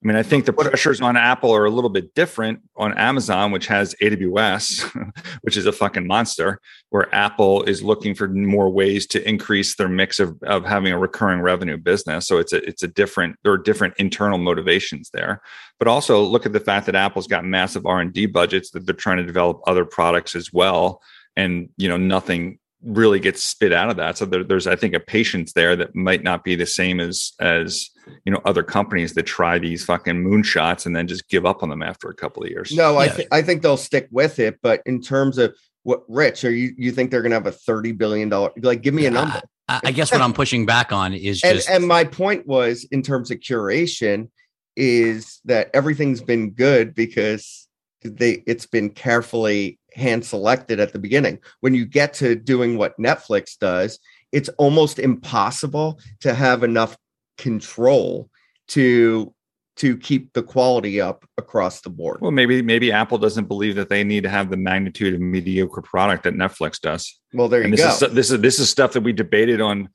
I 0.03 0.07
mean, 0.07 0.17
I 0.17 0.23
think 0.23 0.45
the 0.45 0.53
pressures 0.53 0.99
on 0.99 1.15
Apple 1.15 1.51
are 1.51 1.65
a 1.65 1.69
little 1.69 1.89
bit 1.89 2.15
different 2.15 2.61
on 2.75 2.97
Amazon, 2.97 3.51
which 3.51 3.67
has 3.67 3.93
AWS, 4.01 5.13
which 5.41 5.55
is 5.55 5.67
a 5.67 5.71
fucking 5.71 6.07
monster, 6.07 6.59
where 6.89 7.13
Apple 7.13 7.61
is 7.63 7.83
looking 7.83 8.15
for 8.15 8.27
more 8.27 8.71
ways 8.71 9.05
to 9.07 9.29
increase 9.29 9.75
their 9.75 9.87
mix 9.87 10.19
of, 10.19 10.41
of 10.41 10.65
having 10.65 10.91
a 10.91 10.97
recurring 10.97 11.41
revenue 11.41 11.77
business. 11.77 12.27
So 12.27 12.39
it's 12.39 12.51
a 12.51 12.67
it's 12.67 12.81
a 12.81 12.87
different 12.87 13.35
there 13.43 13.51
are 13.51 13.59
different 13.59 13.93
internal 13.97 14.39
motivations 14.39 15.11
there. 15.13 15.39
But 15.77 15.87
also 15.87 16.23
look 16.23 16.47
at 16.47 16.53
the 16.53 16.59
fact 16.59 16.87
that 16.87 16.95
Apple's 16.95 17.27
got 17.27 17.45
massive 17.45 17.85
R 17.85 18.01
and 18.01 18.11
D 18.11 18.25
budgets 18.25 18.71
that 18.71 18.87
they're 18.87 18.95
trying 18.95 19.17
to 19.17 19.23
develop 19.23 19.61
other 19.67 19.85
products 19.85 20.35
as 20.35 20.51
well, 20.51 20.99
and 21.35 21.69
you 21.77 21.87
know 21.87 21.97
nothing 21.97 22.57
really 22.83 23.19
gets 23.19 23.43
spit 23.43 23.71
out 23.71 23.91
of 23.91 23.97
that. 23.97 24.17
So 24.17 24.25
there, 24.25 24.43
there's, 24.43 24.65
I 24.65 24.75
think, 24.75 24.95
a 24.95 24.99
patience 24.99 25.53
there 25.53 25.75
that 25.75 25.93
might 25.93 26.23
not 26.23 26.43
be 26.43 26.55
the 26.55 26.65
same 26.65 26.99
as 26.99 27.33
as 27.39 27.90
you 28.25 28.31
know 28.31 28.41
other 28.45 28.63
companies 28.63 29.13
that 29.13 29.23
try 29.23 29.57
these 29.59 29.83
fucking 29.83 30.23
moonshots 30.23 30.85
and 30.85 30.95
then 30.95 31.07
just 31.07 31.27
give 31.29 31.45
up 31.45 31.63
on 31.63 31.69
them 31.69 31.83
after 31.83 32.09
a 32.09 32.13
couple 32.15 32.43
of 32.43 32.49
years. 32.49 32.71
No, 32.71 32.97
I 32.97 33.05
Yeah. 33.05 33.13
th- 33.13 33.27
I 33.31 33.41
think 33.41 33.61
they'll 33.61 33.77
stick 33.77 34.07
with 34.11 34.39
it. 34.39 34.59
But 34.61 34.81
in 34.85 35.01
terms 35.01 35.37
of 35.37 35.55
what 35.83 36.03
Rich, 36.07 36.43
are 36.45 36.51
you 36.51 36.73
you 36.77 36.91
think 36.91 37.11
they're 37.11 37.21
gonna 37.21 37.35
have 37.35 37.47
a 37.47 37.51
thirty 37.51 37.91
billion 37.91 38.29
dollar 38.29 38.51
like 38.61 38.81
give 38.81 38.93
me 38.93 39.05
a 39.05 39.11
number? 39.11 39.41
I, 39.67 39.79
I 39.85 39.91
guess 39.91 40.11
what 40.11 40.21
I'm 40.21 40.33
pushing 40.33 40.65
back 40.65 40.91
on 40.91 41.13
is 41.13 41.43
And 41.43 41.55
just 41.55 41.69
and 41.69 41.87
my 41.87 42.03
point 42.03 42.45
was 42.47 42.83
in 42.91 43.01
terms 43.01 43.31
of 43.31 43.39
curation 43.39 44.29
is 44.75 45.39
that 45.45 45.69
everything's 45.73 46.21
been 46.21 46.51
good 46.51 46.95
because 46.95 47.67
they 48.03 48.43
it's 48.47 48.65
been 48.65 48.89
carefully 48.89 49.77
hand 49.93 50.25
selected 50.25 50.79
at 50.79 50.93
the 50.93 50.99
beginning. 50.99 51.39
When 51.59 51.73
you 51.73 51.85
get 51.85 52.13
to 52.15 52.35
doing 52.35 52.77
what 52.77 52.97
Netflix 52.97 53.57
does, 53.57 53.99
it's 54.31 54.49
almost 54.57 54.99
impossible 54.99 55.99
to 56.21 56.33
have 56.33 56.63
enough 56.63 56.97
control 57.41 58.29
to 58.69 59.33
to 59.77 59.97
keep 59.97 60.31
the 60.33 60.43
quality 60.43 61.01
up 61.01 61.25
across 61.37 61.81
the 61.81 61.89
board. 61.89 62.19
Well, 62.21 62.31
maybe 62.31 62.61
maybe 62.61 62.91
Apple 62.91 63.17
doesn't 63.17 63.47
believe 63.47 63.75
that 63.75 63.89
they 63.89 64.03
need 64.03 64.23
to 64.23 64.29
have 64.29 64.49
the 64.49 64.57
magnitude 64.57 65.15
of 65.15 65.19
mediocre 65.19 65.81
product 65.81 66.23
that 66.23 66.35
Netflix 66.35 66.79
does. 66.79 67.19
Well, 67.33 67.47
there 67.47 67.63
you 67.63 67.71
this 67.71 67.99
go. 67.99 68.05
is 68.05 68.13
this 68.13 68.31
is 68.31 68.41
this 68.41 68.59
is 68.59 68.69
stuff 68.69 68.93
that 68.93 69.01
we 69.01 69.11
debated 69.11 69.59
on 69.59 69.89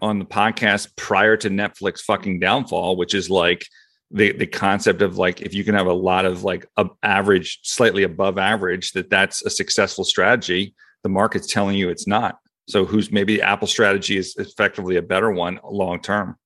on 0.00 0.18
the 0.18 0.24
podcast 0.24 0.94
prior 0.96 1.36
to 1.38 1.50
Netflix 1.50 2.00
fucking 2.00 2.38
downfall, 2.38 2.96
which 2.96 3.14
is 3.14 3.28
like 3.28 3.66
the 4.10 4.32
the 4.32 4.46
concept 4.46 5.02
of 5.02 5.18
like 5.18 5.40
if 5.40 5.52
you 5.52 5.64
can 5.64 5.74
have 5.74 5.86
a 5.86 5.92
lot 5.92 6.26
of 6.26 6.44
like 6.44 6.66
a 6.76 6.86
average, 7.02 7.58
slightly 7.64 8.04
above 8.04 8.38
average, 8.38 8.92
that 8.92 9.10
that's 9.10 9.44
a 9.44 9.50
successful 9.50 10.04
strategy. 10.04 10.74
The 11.02 11.08
market's 11.08 11.52
telling 11.52 11.76
you 11.76 11.88
it's 11.88 12.06
not. 12.06 12.38
So 12.68 12.84
who's 12.86 13.10
maybe 13.10 13.42
Apple 13.42 13.68
strategy 13.68 14.16
is 14.16 14.36
effectively 14.36 14.96
a 14.96 15.02
better 15.02 15.30
one 15.30 15.58
long 15.68 16.00
term. 16.00 16.36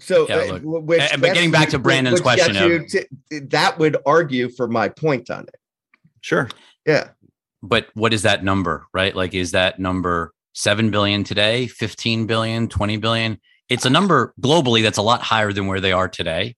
So, 0.00 0.26
Yeah, 0.28 0.36
uh, 0.36 0.58
which 0.60 1.00
uh, 1.00 1.16
but 1.18 1.34
getting 1.34 1.50
back 1.50 1.68
to 1.70 1.78
Brandon's 1.78 2.14
which 2.14 2.22
question 2.22 2.54
gets 2.54 2.94
you 2.94 3.04
to- 3.30 3.46
that 3.48 3.78
would 3.78 3.96
argue 4.06 4.48
for 4.48 4.66
my 4.66 4.88
point 4.88 5.30
on 5.30 5.44
it. 5.44 5.56
Sure. 6.20 6.48
Yeah. 6.86 7.08
but 7.62 7.88
what 7.94 8.12
is 8.14 8.22
that 8.22 8.42
number, 8.42 8.86
right? 8.94 9.14
Like, 9.14 9.34
is 9.34 9.50
that 9.52 9.78
number 9.78 10.32
7 10.54 10.90
billion 10.90 11.24
today, 11.24 11.66
15 11.66 12.26
billion, 12.26 12.68
20 12.68 12.96
billion? 12.96 13.38
It's 13.68 13.84
a 13.84 13.90
number 13.90 14.34
globally 14.40 14.82
that's 14.82 14.98
a 14.98 15.02
lot 15.02 15.22
higher 15.22 15.52
than 15.52 15.66
where 15.66 15.80
they 15.80 15.92
are 15.92 16.08
today. 16.08 16.56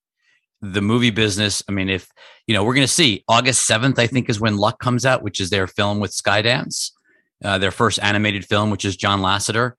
The 0.62 0.80
movie 0.80 1.11
business, 1.11 1.62
I 1.68 1.72
mean, 1.72 1.88
if, 1.90 2.09
you 2.47 2.55
know, 2.55 2.62
we're 2.64 2.74
going 2.74 2.86
to 2.86 2.93
see 2.93 3.24
August 3.28 3.68
7th, 3.68 3.99
I 3.99 4.07
think 4.07 4.30
is 4.30 4.40
when 4.40 4.57
Luck 4.57 4.78
comes 4.78 5.05
out, 5.05 5.22
which 5.24 5.40
is 5.40 5.51
their 5.51 5.66
film 5.66 5.99
with 5.99 6.12
Skydance, 6.12 6.93
uh, 7.45 7.59
their 7.59 7.72
first 7.72 7.99
animated 8.01 8.45
film, 8.45 8.70
which 8.70 8.84
is 8.84 8.97
John 8.97 9.20
Lasseter. 9.20 9.72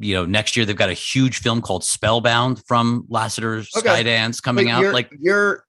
You 0.00 0.14
know, 0.14 0.24
next 0.26 0.56
year 0.56 0.64
they've 0.64 0.74
got 0.76 0.88
a 0.88 0.94
huge 0.94 1.38
film 1.40 1.60
called 1.60 1.84
Spellbound 1.84 2.62
from 2.66 3.06
Lasseter's 3.10 3.70
Okay. 3.76 3.88
Skydance 4.04 4.42
coming 4.42 4.66
But 4.66 4.72
out. 4.72 4.80
your- 4.80 4.92
Like, 4.94 5.12
your 5.20 5.64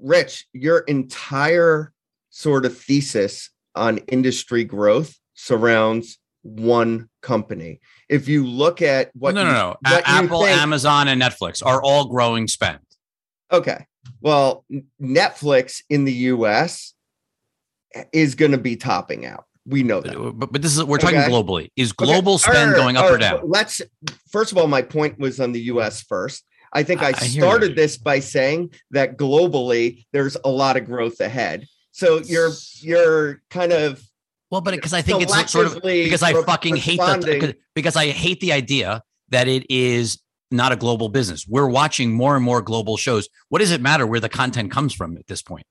rich, 0.00 0.46
your 0.52 0.78
entire 0.80 1.92
sort 2.30 2.66
of 2.66 2.76
thesis 2.76 3.50
on 3.76 3.98
industry 4.08 4.64
growth 4.64 5.14
surrounds 5.34 6.18
one 6.42 7.08
company. 7.22 7.80
If 8.08 8.26
you 8.28 8.44
look 8.46 8.82
at 8.82 9.10
what 9.14 9.34
no, 9.34 9.44
no, 9.44 9.48
you- 9.50 9.54
no. 9.54 9.76
A- 9.86 9.90
what 9.94 10.08
you 10.08 10.14
Apple, 10.14 10.42
think- 10.44 10.58
Amazon, 10.60 11.08
and 11.08 11.22
Netflix 11.22 11.64
are 11.64 11.80
all 11.82 12.06
growing 12.08 12.48
spend. 12.48 12.80
Okay. 13.52 13.86
Well, 14.20 14.64
Netflix 15.00 15.82
in 15.88 16.04
the 16.04 16.12
US 16.12 16.94
eh, 17.94 18.04
is 18.12 18.34
going 18.34 18.52
to 18.52 18.58
be 18.58 18.76
topping 18.76 19.24
out. 19.26 19.44
We 19.66 19.82
know 19.82 20.00
that. 20.00 20.14
But, 20.38 20.52
but, 20.52 20.62
this 20.62 20.76
is 20.76 20.84
we're 20.84 20.98
talking 20.98 21.18
Okay. 21.18 21.28
globally. 21.30 21.70
Is 21.76 21.92
global 21.92 22.32
All 22.32 22.38
spend 22.38 22.72
right, 22.72 22.76
going 22.76 22.96
up 22.96 23.10
or 23.10 23.18
down? 23.18 23.40
Let's 23.44 23.82
first 24.30 24.52
of 24.52 24.58
all, 24.58 24.68
my 24.68 24.82
point 24.82 25.18
was 25.18 25.40
on 25.40 25.52
the 25.52 25.60
US 25.62 26.02
first. 26.02 26.44
I 26.72 26.82
think 26.82 27.02
I- 27.02 27.06
I, 27.08 27.14
I 27.20 27.26
started 27.26 27.74
this 27.74 27.96
by 27.96 28.20
saying 28.20 28.70
that 28.92 29.16
globally 29.16 30.06
there's 30.12 30.36
a 30.44 30.50
lot 30.50 30.76
of 30.76 30.84
growth 30.86 31.20
ahead. 31.20 31.66
So 31.90 32.20
you're 32.20 32.52
you're 32.80 33.42
kind 33.50 33.72
of 33.72 34.02
Well, 34.50 34.60
but 34.60 34.74
because 34.74 34.92
I 34.92 35.02
think 35.02 35.22
it's 35.22 35.50
sort 35.50 35.66
of 35.66 35.82
because 35.82 36.22
I 36.22 36.40
fucking 36.42 36.76
hate 36.76 36.98
the 36.98 37.56
because 37.74 37.96
I 37.96 38.08
hate 38.08 38.40
the 38.40 38.52
idea 38.52 39.02
that 39.30 39.48
it 39.48 39.66
is 39.68 40.20
not 40.52 40.70
a 40.70 40.76
global 40.76 41.08
business. 41.08 41.44
We're 41.48 41.66
watching 41.68 42.12
more 42.12 42.36
and 42.36 42.44
more 42.44 42.62
global 42.62 42.96
shows. 42.96 43.28
What 43.48 43.58
does 43.58 43.72
it 43.72 43.80
matter 43.80 44.06
where 44.06 44.20
the 44.20 44.28
content 44.28 44.70
comes 44.70 44.94
from 44.94 45.16
at 45.16 45.26
this 45.26 45.42
point? 45.42 45.66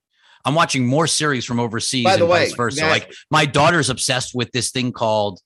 I'm 0.46 0.54
watching 0.56 0.86
more 0.86 1.08
series 1.08 1.44
from 1.44 1.60
overseas 1.60 2.04
By 2.04 2.18
the 2.18 2.24
and 2.24 2.32
way, 2.32 2.46
vice 2.46 2.54
versa. 2.54 2.82
that- 2.82 2.90
like 2.92 3.14
my 3.32 3.46
daughter's 3.46 3.90
obsessed 3.90 4.36
with 4.36 4.52
this 4.52 4.72
thing 4.72 4.92
called 4.92 5.40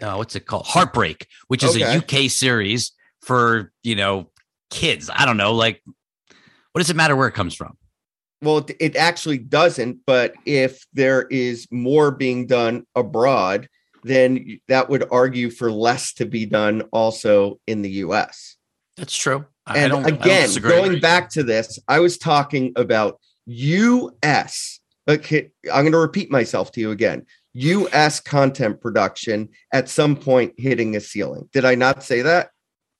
uh, 0.00 0.14
what's 0.14 0.34
it 0.34 0.46
called? 0.46 0.66
Heartbreak, 0.66 1.26
which 1.48 1.62
is 1.62 1.76
Okay. 1.76 1.82
a 1.84 1.98
UK 1.98 2.30
series 2.30 2.92
for 3.22 3.72
you 3.82 3.94
know 3.96 4.30
kids. 4.70 5.10
I 5.12 5.24
don't 5.26 5.36
know, 5.36 5.52
like 5.52 5.82
what 6.72 6.80
does 6.80 6.90
it 6.90 6.96
matter 6.96 7.14
where 7.16 7.28
it 7.28 7.32
comes 7.34 7.54
from? 7.54 7.76
Well, 8.42 8.66
it- 8.80 8.96
actually 8.96 9.38
doesn't. 9.38 9.98
But 10.06 10.34
if 10.46 10.84
there 10.92 11.22
is 11.30 11.66
more 11.70 12.10
being 12.10 12.46
done 12.46 12.84
abroad, 12.94 13.68
then 14.02 14.60
that 14.68 14.88
would 14.88 15.04
argue 15.10 15.50
for 15.50 15.70
less 15.70 16.12
to 16.14 16.26
be 16.26 16.44
done 16.46 16.82
also 16.92 17.58
in 17.66 17.82
the 17.82 17.90
U.S. 18.06 18.56
That's 18.96 19.16
true. 19.16 19.44
I- 19.66 19.78
And 19.78 19.92
I 19.92 20.08
again, 20.08 20.50
going 20.60 21.00
back 21.00 21.30
to 21.30 21.42
this, 21.42 21.78
I 21.88 22.00
was 22.00 22.18
talking 22.18 22.72
about 22.76 23.20
U.S. 23.46 24.80
Okay, 25.08 25.50
I'm 25.72 25.82
going 25.82 25.92
to 25.92 25.98
repeat 25.98 26.30
myself 26.30 26.72
to 26.72 26.80
you 26.80 26.90
again. 26.90 27.26
U.S. 27.54 28.20
content 28.20 28.80
production 28.80 29.48
at 29.72 29.88
some 29.88 30.16
point 30.16 30.54
hitting 30.56 30.96
a 30.96 31.00
ceiling. 31.00 31.48
Did 31.52 31.64
I 31.64 31.74
not 31.74 32.02
say 32.02 32.22
that? 32.22 32.50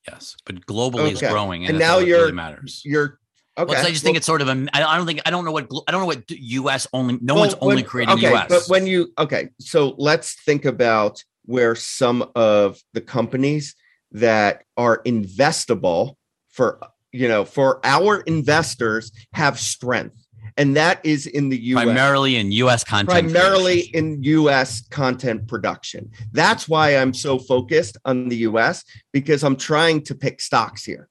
Yes, 0.09 0.37
but 0.45 0.65
globally 0.67 1.13
is 1.13 1.21
growing, 1.21 1.63
and, 1.63 1.71
And 1.71 1.79
now 1.79 1.99
you're- 1.99 2.21
really 2.21 2.33
matters. 2.33 2.83
You're 2.85 3.19
okay. 3.59 3.73
Well, 3.73 3.87
I 3.87 3.91
just 3.91 4.03
think 4.05 4.17
it's 4.19 4.27
sort 4.27 4.43
of 4.43 4.49
a. 4.49 4.67
I 4.75 4.97
don't 4.97 5.07
think 5.07 5.21
I 5.25 5.31
don't 5.31 5.45
know 5.47 5.53
what 5.53 5.67
I 5.89 5.93
don't 5.93 6.03
know 6.03 6.07
what 6.07 6.31
U.S. 6.31 6.87
only. 6.93 7.19
No 7.23 7.35
Well, 7.35 7.45
one's 7.45 7.55
only 7.61 7.77
when- 7.77 7.85
creating 7.85 8.15
okay, 8.17 8.31
U.S. 8.31 8.47
But 8.49 8.65
when 8.69 8.87
you 8.87 9.13
okay, 9.19 9.49
so 9.61 9.95
let's 9.97 10.35
think 10.45 10.67
about 10.67 11.25
where 11.47 11.75
some 11.75 12.31
of 12.35 12.79
the 12.93 13.01
companies 13.01 13.75
that 14.13 14.63
are 14.77 15.03
investable 15.05 16.17
for 16.51 16.79
you 17.13 17.27
know 17.27 17.45
for 17.47 17.81
our 17.85 18.21
investors 18.21 19.11
have 19.33 19.59
strength, 19.59 20.24
and 20.57 20.77
that 20.77 21.01
is 21.05 21.27
in 21.27 21.49
the 21.49 21.59
U.S. 21.59 21.85
primarily 21.85 22.37
in 22.37 22.53
U.S. 22.53 22.85
content, 22.85 23.33
primarily 23.33 23.89
creation. 23.89 24.15
in 24.15 24.23
U.S. 24.25 24.87
content 24.89 25.47
production. 25.49 26.11
That's 26.33 26.69
why 26.69 26.97
I'm 26.97 27.15
so 27.15 27.39
focused 27.39 27.97
on 28.05 28.29
the 28.29 28.37
U.S. 28.39 28.85
because 29.13 29.43
I'm 29.43 29.57
trying 29.57 30.03
to 30.05 30.15
pick 30.15 30.41
stocks 30.41 30.85
here. 30.85 31.09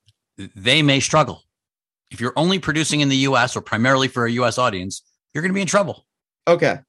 they 0.55 0.81
may 0.81 0.99
struggle 0.99 1.43
if 2.11 2.21
you're 2.21 2.33
only 2.35 2.59
producing 2.59 3.01
in 3.01 3.09
the 3.09 3.17
U.S. 3.17 3.55
or 3.55 3.61
primarily 3.61 4.07
for 4.07 4.25
a 4.25 4.31
U.S. 4.31 4.57
audience. 4.57 5.03
You're 5.33 5.41
going 5.41 5.51
to 5.51 5.55
be 5.55 5.61
in 5.61 5.67
trouble. 5.67 6.05
Okay, 6.47 6.79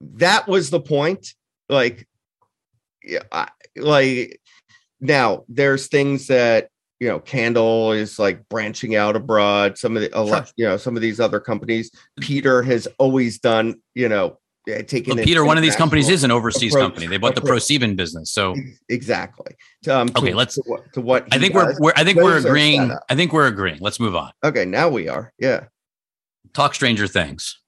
that 0.00 0.46
was 0.46 0.70
the 0.70 0.80
point. 0.80 1.34
Like, 1.68 2.06
yeah, 3.02 3.20
I, 3.32 3.48
like 3.76 4.40
now 5.00 5.44
there's 5.48 5.88
things 5.88 6.26
that 6.28 6.68
you 7.00 7.08
know, 7.08 7.18
Candle 7.18 7.92
is 7.92 8.18
like 8.18 8.48
branching 8.48 8.94
out 8.96 9.16
abroad. 9.16 9.76
Some 9.78 9.96
of 9.96 10.02
the, 10.10 10.22
lot, 10.22 10.52
you 10.56 10.64
know, 10.64 10.76
some 10.76 10.96
of 10.96 11.02
these 11.02 11.20
other 11.20 11.40
companies. 11.40 11.90
Peter 12.20 12.62
has 12.62 12.86
always 12.98 13.38
done, 13.38 13.74
you 13.94 14.08
know, 14.08 14.38
eh, 14.68 14.82
taken. 14.82 15.16
Peter, 15.18 15.44
one 15.44 15.56
of 15.56 15.62
these 15.62 15.76
companies 15.76 16.08
is 16.08 16.24
an 16.24 16.30
overseas 16.30 16.72
approach- 16.72 16.84
company. 16.84 17.06
They 17.08 17.16
bought 17.16 17.34
the 17.34 17.42
approach. 17.42 17.62
ProSieben 17.62 17.96
business. 17.96 18.30
So 18.30 18.54
exactly. 18.88 19.54
Um, 19.90 20.08
to- 20.08 20.18
Okay, 20.18 20.32
let's- 20.34 20.54
To 20.54 20.62
what, 20.66 20.92
to 20.94 21.00
what 21.00 21.26
I 21.32 21.38
think 21.38 21.54
we're, 21.54 21.74
we're 21.80 21.92
I 21.96 22.04
think 22.04 22.18
we're 22.18 22.38
agreeing. 22.38 22.92
I 23.10 23.14
think 23.14 23.32
we're 23.32 23.48
agreeing. 23.48 23.78
Let's 23.80 23.98
move 24.00 24.14
on. 24.16 24.30
Okay, 24.44 24.64
now 24.64 24.88
we 24.88 25.08
are. 25.08 25.32
Yeah. 25.38 25.64
Talk 26.52 26.74
Stranger 26.74 27.06
Things. 27.08 27.60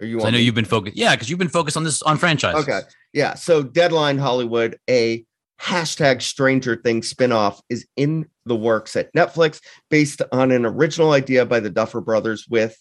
Are 0.00 0.06
you? 0.06 0.20
I 0.20 0.24
know 0.24 0.32
me- 0.32 0.40
you've 0.42 0.54
been 0.54 0.64
focused. 0.66 0.96
Yeah, 0.96 1.14
because 1.14 1.30
you've 1.30 1.38
been 1.38 1.48
focused 1.48 1.76
on 1.76 1.84
this 1.84 2.02
on 2.02 2.18
franchise. 2.18 2.56
Okay. 2.56 2.80
Yeah. 3.14 3.34
So 3.34 3.62
Deadline 3.62 4.18
Hollywood, 4.18 4.76
a 4.90 5.24
hashtag 5.60 6.22
Stranger 6.22 6.76
Things 6.76 7.12
spinoff 7.12 7.60
is 7.68 7.86
in 7.96 8.28
the 8.44 8.56
works 8.56 8.96
at 8.96 9.12
Netflix 9.14 9.60
based 9.90 10.22
on 10.32 10.50
an 10.50 10.66
original 10.66 11.12
idea 11.12 11.46
by 11.46 11.60
the 11.60 11.70
Duffer 11.70 12.00
Brothers 12.00 12.46
with 12.48 12.76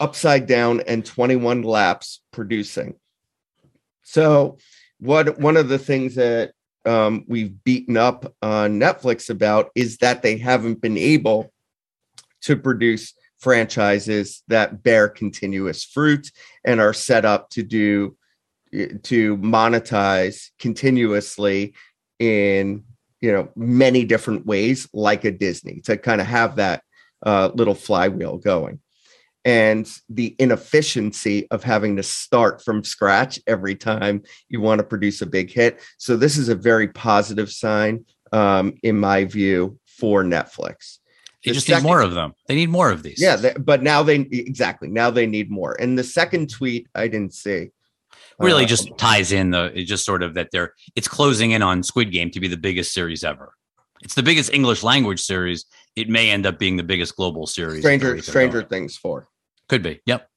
Upside 0.00 0.46
Down 0.46 0.80
and 0.80 1.04
21 1.04 1.62
Laps 1.62 2.20
producing. 2.32 2.94
So 4.02 4.58
what 4.98 5.38
one 5.38 5.56
of 5.56 5.68
the 5.68 5.78
things 5.78 6.14
that 6.14 6.52
um, 6.84 7.24
we've 7.26 7.62
beaten 7.64 7.96
up 7.96 8.32
on 8.42 8.80
Netflix 8.80 9.28
about 9.28 9.70
is 9.74 9.98
that 9.98 10.22
they 10.22 10.38
haven't 10.38 10.80
been 10.80 10.96
able 10.96 11.52
to 12.42 12.56
produce 12.56 13.12
franchises 13.38 14.42
that 14.48 14.82
bear 14.82 15.08
continuous 15.08 15.84
fruit 15.84 16.30
and 16.64 16.80
are 16.80 16.94
set 16.94 17.24
up 17.24 17.50
to 17.50 17.62
do 17.62 18.16
to 19.02 19.36
monetize 19.38 20.50
continuously 20.58 21.74
in 22.18 22.84
you 23.20 23.32
know 23.32 23.48
many 23.56 24.04
different 24.04 24.46
ways 24.46 24.88
like 24.92 25.24
a 25.24 25.30
disney 25.30 25.80
to 25.80 25.96
kind 25.96 26.20
of 26.20 26.26
have 26.26 26.56
that 26.56 26.82
uh, 27.24 27.50
little 27.54 27.74
flywheel 27.74 28.38
going 28.38 28.78
and 29.44 29.88
the 30.08 30.34
inefficiency 30.38 31.46
of 31.50 31.62
having 31.62 31.96
to 31.96 32.02
start 32.02 32.62
from 32.64 32.82
scratch 32.84 33.38
every 33.46 33.74
time 33.76 34.22
you 34.48 34.60
want 34.60 34.78
to 34.80 34.84
produce 34.84 35.22
a 35.22 35.26
big 35.26 35.50
hit 35.50 35.80
so 35.98 36.16
this 36.16 36.36
is 36.36 36.48
a 36.48 36.54
very 36.54 36.88
positive 36.88 37.50
sign 37.50 38.04
um, 38.32 38.74
in 38.82 38.98
my 38.98 39.24
view 39.24 39.78
for 39.86 40.22
netflix 40.22 40.98
They 41.44 41.50
The 41.50 41.54
just 41.54 41.66
second- 41.66 41.84
need 41.84 41.88
more 41.88 42.00
of 42.00 42.12
them. 42.14 42.34
They 42.48 42.54
need 42.56 42.70
more 42.70 42.90
of 42.90 43.02
these. 43.02 43.20
yeah 43.20 43.36
they, 43.36 43.52
but 43.58 43.82
now 43.82 44.02
they 44.02 44.16
exactly 44.30 44.88
now 44.88 45.10
they 45.10 45.26
need 45.26 45.50
more 45.50 45.76
and 45.80 45.98
the 45.98 46.04
second 46.04 46.50
tweet 46.50 46.88
i 46.94 47.08
didn't 47.08 47.34
see 47.34 47.70
really 48.38 48.64
Uh, 48.64 48.68
just 48.68 48.96
ties 48.98 49.32
in 49.32 49.50
the 49.50 49.72
it 49.78 49.84
just 49.84 50.04
sort 50.04 50.22
of 50.22 50.34
that 50.34 50.50
they're 50.52 50.74
it's 50.94 51.08
closing 51.08 51.52
in 51.52 51.62
on 51.62 51.82
Squid 51.82 52.12
Game 52.12 52.30
to 52.30 52.40
be 52.40 52.48
the 52.48 52.56
biggest 52.56 52.92
series 52.92 53.24
ever. 53.24 53.52
It's 54.02 54.14
the 54.14 54.22
biggest 54.22 54.52
English 54.52 54.82
language 54.82 55.20
series. 55.20 55.64
It 55.94 56.08
may 56.08 56.30
end 56.30 56.46
up 56.46 56.58
being 56.58 56.76
the 56.76 56.82
biggest 56.82 57.16
global 57.16 57.46
series. 57.46 57.80
stranger 57.80 58.20
stranger 58.22 58.60
going. 58.60 58.68
things 58.68 58.96
for 58.96 59.28
could 59.68 59.82
be. 59.82 60.00
Yep. 60.06 60.28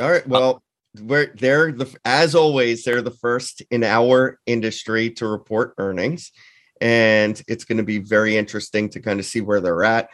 All 0.00 0.10
right. 0.10 0.26
Well, 0.26 0.62
we're 1.00 1.32
they're 1.34 1.72
the 1.72 1.94
as 2.04 2.34
always, 2.34 2.84
they're 2.84 3.02
the 3.02 3.10
first 3.10 3.62
in 3.70 3.84
our 3.84 4.38
industry 4.46 5.10
to 5.12 5.26
report 5.26 5.74
earnings. 5.78 6.32
And 6.80 7.40
it's 7.48 7.64
going 7.64 7.78
to 7.78 7.84
be 7.84 7.98
very 7.98 8.36
interesting 8.36 8.88
to 8.90 9.00
kind 9.00 9.18
of 9.18 9.26
see 9.26 9.40
where 9.40 9.60
they're 9.60 9.82
at. 9.82 10.10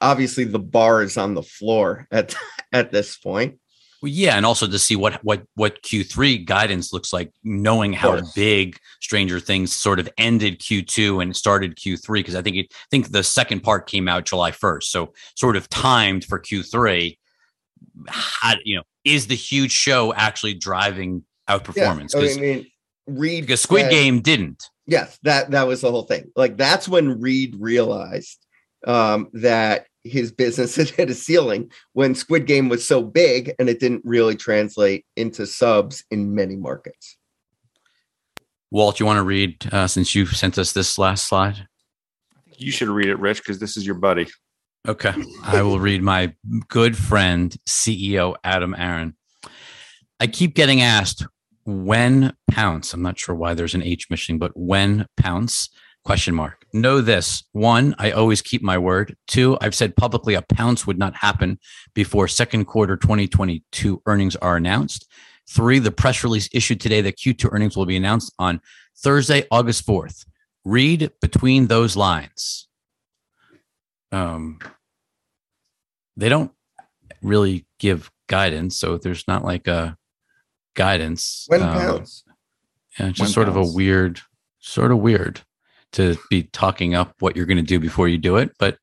Obviously, 0.00 0.44
the 0.44 0.58
bar 0.58 1.02
is 1.02 1.16
on 1.16 1.34
the 1.34 1.42
floor 1.42 2.06
at 2.10 2.34
at 2.72 2.92
this 2.92 3.16
point. 3.16 3.58
Well, 4.06 4.12
yeah, 4.12 4.36
and 4.36 4.46
also 4.46 4.68
to 4.68 4.78
see 4.78 4.94
what 4.94 5.14
what 5.24 5.42
what 5.56 5.82
Q3 5.82 6.46
guidance 6.46 6.92
looks 6.92 7.12
like, 7.12 7.32
knowing 7.42 7.92
how 7.92 8.20
big 8.36 8.78
Stranger 9.00 9.40
Things 9.40 9.72
sort 9.72 9.98
of 9.98 10.08
ended 10.16 10.60
Q2 10.60 11.20
and 11.20 11.34
started 11.34 11.74
Q3, 11.74 12.20
because 12.20 12.36
I 12.36 12.42
think 12.42 12.54
it, 12.54 12.66
I 12.70 12.86
think 12.88 13.10
the 13.10 13.24
second 13.24 13.64
part 13.64 13.88
came 13.88 14.06
out 14.06 14.24
July 14.24 14.52
1st, 14.52 14.84
so 14.84 15.12
sort 15.34 15.56
of 15.56 15.68
timed 15.70 16.24
for 16.24 16.38
Q3. 16.38 17.18
How, 18.06 18.54
you 18.64 18.76
know, 18.76 18.84
is 19.04 19.26
the 19.26 19.34
huge 19.34 19.72
show 19.72 20.14
actually 20.14 20.54
driving 20.54 21.24
outperformance? 21.48 22.14
Yeah, 22.14 22.32
I 22.32 22.40
mean, 22.40 22.66
Reed 23.08 23.42
because 23.42 23.60
Squid 23.60 23.90
Game 23.90 24.20
didn't. 24.20 24.70
Yes, 24.86 25.18
that 25.24 25.50
that 25.50 25.66
was 25.66 25.80
the 25.80 25.90
whole 25.90 26.04
thing. 26.04 26.30
Like 26.36 26.56
that's 26.56 26.88
when 26.88 27.20
Reed 27.20 27.56
realized 27.58 28.38
um, 28.86 29.30
that 29.32 29.86
his 30.08 30.32
business 30.32 30.76
had 30.76 30.88
hit 30.88 31.10
a 31.10 31.14
ceiling 31.14 31.70
when 31.92 32.14
Squid 32.14 32.46
Game 32.46 32.68
was 32.68 32.86
so 32.86 33.02
big 33.02 33.52
and 33.58 33.68
it 33.68 33.80
didn't 33.80 34.02
really 34.04 34.36
translate 34.36 35.04
into 35.16 35.46
subs 35.46 36.04
in 36.10 36.34
many 36.34 36.56
markets. 36.56 37.16
Walt, 38.70 38.98
you 38.98 39.06
want 39.06 39.18
to 39.18 39.22
read 39.22 39.72
uh, 39.72 39.86
since 39.86 40.14
you 40.14 40.26
sent 40.26 40.58
us 40.58 40.72
this 40.72 40.98
last 40.98 41.28
slide? 41.28 41.68
You 42.58 42.72
should 42.72 42.88
read 42.88 43.08
it, 43.08 43.18
Rich, 43.18 43.38
because 43.38 43.58
this 43.58 43.76
is 43.76 43.86
your 43.86 43.94
buddy. 43.94 44.26
Okay. 44.88 45.14
I 45.42 45.62
will 45.62 45.80
read 45.80 46.02
my 46.02 46.32
good 46.68 46.96
friend, 46.96 47.54
CEO 47.68 48.36
Adam 48.44 48.74
Aron. 48.76 49.16
I 50.20 50.26
keep 50.26 50.54
getting 50.54 50.80
asked 50.80 51.26
when 51.64 52.34
pounce. 52.50 52.94
I'm 52.94 53.02
not 53.02 53.18
sure 53.18 53.34
why 53.34 53.54
there's 53.54 53.74
an 53.74 53.82
H 53.82 54.08
missing, 54.10 54.38
but 54.38 54.52
when 54.54 55.06
pounce? 55.16 55.68
Question 56.04 56.34
mark. 56.34 56.65
Know 56.76 57.00
this. 57.00 57.42
One, 57.52 57.94
I 57.98 58.10
always 58.10 58.42
keep 58.42 58.62
my 58.62 58.76
word. 58.76 59.16
Two, 59.26 59.56
I've 59.62 59.74
said 59.74 59.96
publicly 59.96 60.34
a 60.34 60.42
pounce 60.42 60.86
would 60.86 60.98
not 60.98 61.16
happen 61.16 61.58
before 61.94 62.28
second 62.28 62.66
quarter 62.66 62.98
2022 62.98 64.02
earnings 64.04 64.36
are 64.36 64.56
announced. 64.56 65.10
Three, 65.48 65.78
the 65.78 65.90
press 65.90 66.22
release 66.22 66.50
issued 66.52 66.78
today 66.78 67.00
that 67.00 67.16
Q2 67.16 67.48
earnings 67.50 67.78
will 67.78 67.86
be 67.86 67.96
announced 67.96 68.30
on 68.38 68.60
Thursday, 68.94 69.46
August 69.50 69.86
4th. 69.86 70.26
Read 70.66 71.12
between 71.22 71.68
those 71.68 71.96
lines. 71.96 72.68
Um, 74.12 74.58
they 76.14 76.28
don't 76.28 76.52
really 77.22 77.64
give 77.78 78.10
guidance, 78.26 78.76
so 78.76 78.98
there's 78.98 79.26
not 79.26 79.44
like 79.44 79.66
a 79.66 79.96
guidance. 80.74 81.46
When 81.48 81.62
um, 81.62 81.72
pounds? 81.72 82.24
Yeah, 82.98 83.06
it's 83.06 83.18
When 83.18 83.26
just 83.28 83.32
sort 83.32 83.48
of 83.48 83.56
a 83.56 83.64
weird, 83.64 84.20
sort 84.58 84.92
of 84.92 84.98
weird 84.98 85.40
to 85.92 86.16
be 86.30 86.44
talking 86.52 86.94
up 86.94 87.14
what 87.20 87.36
you're 87.36 87.46
going 87.46 87.56
to 87.56 87.62
do 87.62 87.78
before 87.80 88.08
you 88.08 88.18
do 88.18 88.36
it. 88.36 88.50
But 88.58 88.78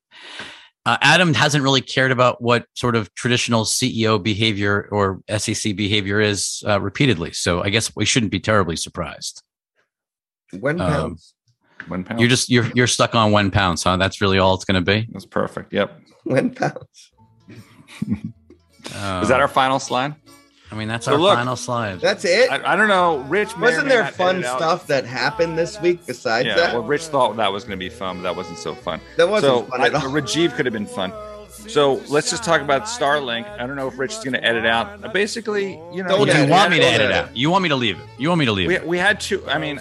Uh, 0.86 0.98
Adam 1.00 1.32
hasn't 1.32 1.64
really 1.64 1.80
cared 1.80 2.12
about 2.12 2.42
what 2.42 2.66
sort 2.74 2.94
of 2.94 3.08
traditional 3.14 3.64
CEO 3.64 4.22
behavior 4.22 4.86
or 4.92 5.20
SEC 5.38 5.74
behavior 5.74 6.20
is 6.20 6.62
uh, 6.68 6.78
repeatedly. 6.78 7.32
So 7.32 7.62
I 7.62 7.70
guess 7.70 7.90
we 7.96 8.04
shouldn't 8.04 8.30
be 8.30 8.38
terribly 8.38 8.76
surprised. 8.76 9.42
When 10.60 10.78
Um, 10.82 10.90
pounds? 10.92 11.34
One 11.88 12.04
pound. 12.04 12.20
You're 12.20 12.28
just 12.28 12.50
you're 12.50 12.70
you're 12.74 12.86
stuck 12.86 13.14
on 13.14 13.32
one 13.32 13.50
pounds, 13.50 13.82
huh? 13.82 13.96
That's 13.96 14.20
really 14.20 14.38
all 14.38 14.54
it's 14.54 14.66
going 14.66 14.84
to 14.84 14.92
be. 14.92 15.08
That's 15.12 15.24
perfect. 15.26 15.72
Yep. 15.72 16.00
When 16.24 16.50
pounds? 16.54 17.12
Uh, 18.94 19.20
Is 19.22 19.28
that 19.30 19.40
our 19.40 19.48
final 19.48 19.78
slide? 19.78 20.14
I 20.74 20.76
mean, 20.76 20.88
that's 20.88 21.04
So 21.06 21.12
our 21.12 21.18
look, 21.18 21.36
final 21.36 21.54
slide. 21.54 22.00
That's 22.00 22.24
it. 22.24 22.50
I, 22.50 22.72
I 22.72 22.76
don't 22.76 22.88
know. 22.88 23.18
Rich 23.28 23.56
Wasn't 23.56 23.86
may 23.86 23.94
there 23.94 24.06
fun 24.08 24.36
edit 24.38 24.46
out- 24.46 24.58
stuff 24.58 24.86
that 24.88 25.04
happened 25.06 25.56
this 25.56 25.80
week 25.80 26.04
besides 26.04 26.46
Yeah. 26.48 26.56
that? 26.56 26.74
Well, 26.74 26.82
Rich 26.82 27.02
thought 27.04 27.36
that 27.36 27.52
was 27.52 27.62
going 27.62 27.78
to 27.78 27.84
be 27.84 27.88
fun, 27.88 28.16
but 28.16 28.22
that 28.24 28.34
wasn't 28.36 28.58
so 28.58 28.74
fun. 28.74 29.00
that 29.16 29.28
wasn't 29.28 29.52
so 29.52 29.62
fun 29.70 29.80
I, 29.80 29.86
at 29.86 29.94
all. 29.94 30.00
Rajiv 30.02 30.54
could 30.56 30.66
have 30.66 30.72
been 30.72 30.86
fun. 30.86 31.12
So 31.68 32.02
let's 32.08 32.28
just 32.28 32.42
talk 32.42 32.60
about 32.60 32.82
Starlink. 32.84 33.48
I 33.58 33.66
don't 33.66 33.76
know 33.76 33.86
if 33.86 33.96
Rich 33.98 34.14
is 34.14 34.24
going 34.24 34.34
to 34.34 34.44
edit 34.44 34.66
out. 34.66 35.04
Uh, 35.04 35.08
basically, 35.08 35.80
you 35.92 36.02
know, 36.02 36.08
Don't 36.08 36.26
you 36.26 36.32
edit 36.32 36.50
want 36.50 36.72
me 36.72 36.80
to 36.80 36.84
edit 36.84 37.00
edit 37.02 37.16
out? 37.16 37.36
You 37.36 37.50
want 37.50 37.62
me 37.62 37.68
to 37.68 37.76
leave 37.76 37.98
it? 37.98 38.04
You 38.18 38.28
want 38.28 38.40
me 38.40 38.44
to 38.46 38.52
leave 38.52 38.66
we, 38.68 38.74
it? 38.74 38.84
we 38.86 38.98
had 38.98 39.20
two. 39.20 39.46
I 39.48 39.58
mean, 39.58 39.78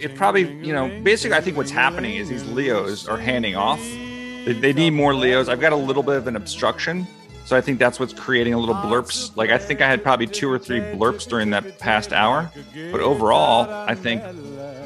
it 0.00 0.14
probably, 0.16 0.50
you 0.66 0.72
know, 0.72 0.88
basically, 1.02 1.36
I 1.36 1.42
think 1.42 1.56
what's 1.58 1.70
happening 1.70 2.16
is 2.16 2.28
these 2.30 2.44
Leos 2.46 3.06
are 3.06 3.18
handing 3.18 3.54
off. 3.54 3.80
They, 3.80 4.52
they 4.58 4.72
need 4.72 4.90
more 4.94 5.14
Leos. 5.14 5.48
I've 5.48 5.60
got 5.60 5.72
a 5.72 5.76
little 5.76 6.02
bit 6.02 6.16
of 6.16 6.26
an 6.26 6.36
obstruction. 6.36 7.06
So 7.46 7.56
I 7.56 7.60
think 7.60 7.78
that's 7.78 8.00
what's 8.00 8.12
creating 8.12 8.54
a 8.54 8.58
little 8.58 8.74
blurps. 8.74 9.34
Like 9.36 9.50
I 9.50 9.58
think 9.58 9.80
I 9.80 9.86
had 9.86 10.02
probably 10.02 10.26
two 10.26 10.50
or 10.50 10.58
three 10.58 10.80
blurps 10.80 11.28
during 11.28 11.50
that 11.50 11.78
past 11.78 12.12
hour, 12.12 12.50
but 12.90 13.00
overall, 13.00 13.70
I 13.88 13.94
think 13.94 14.20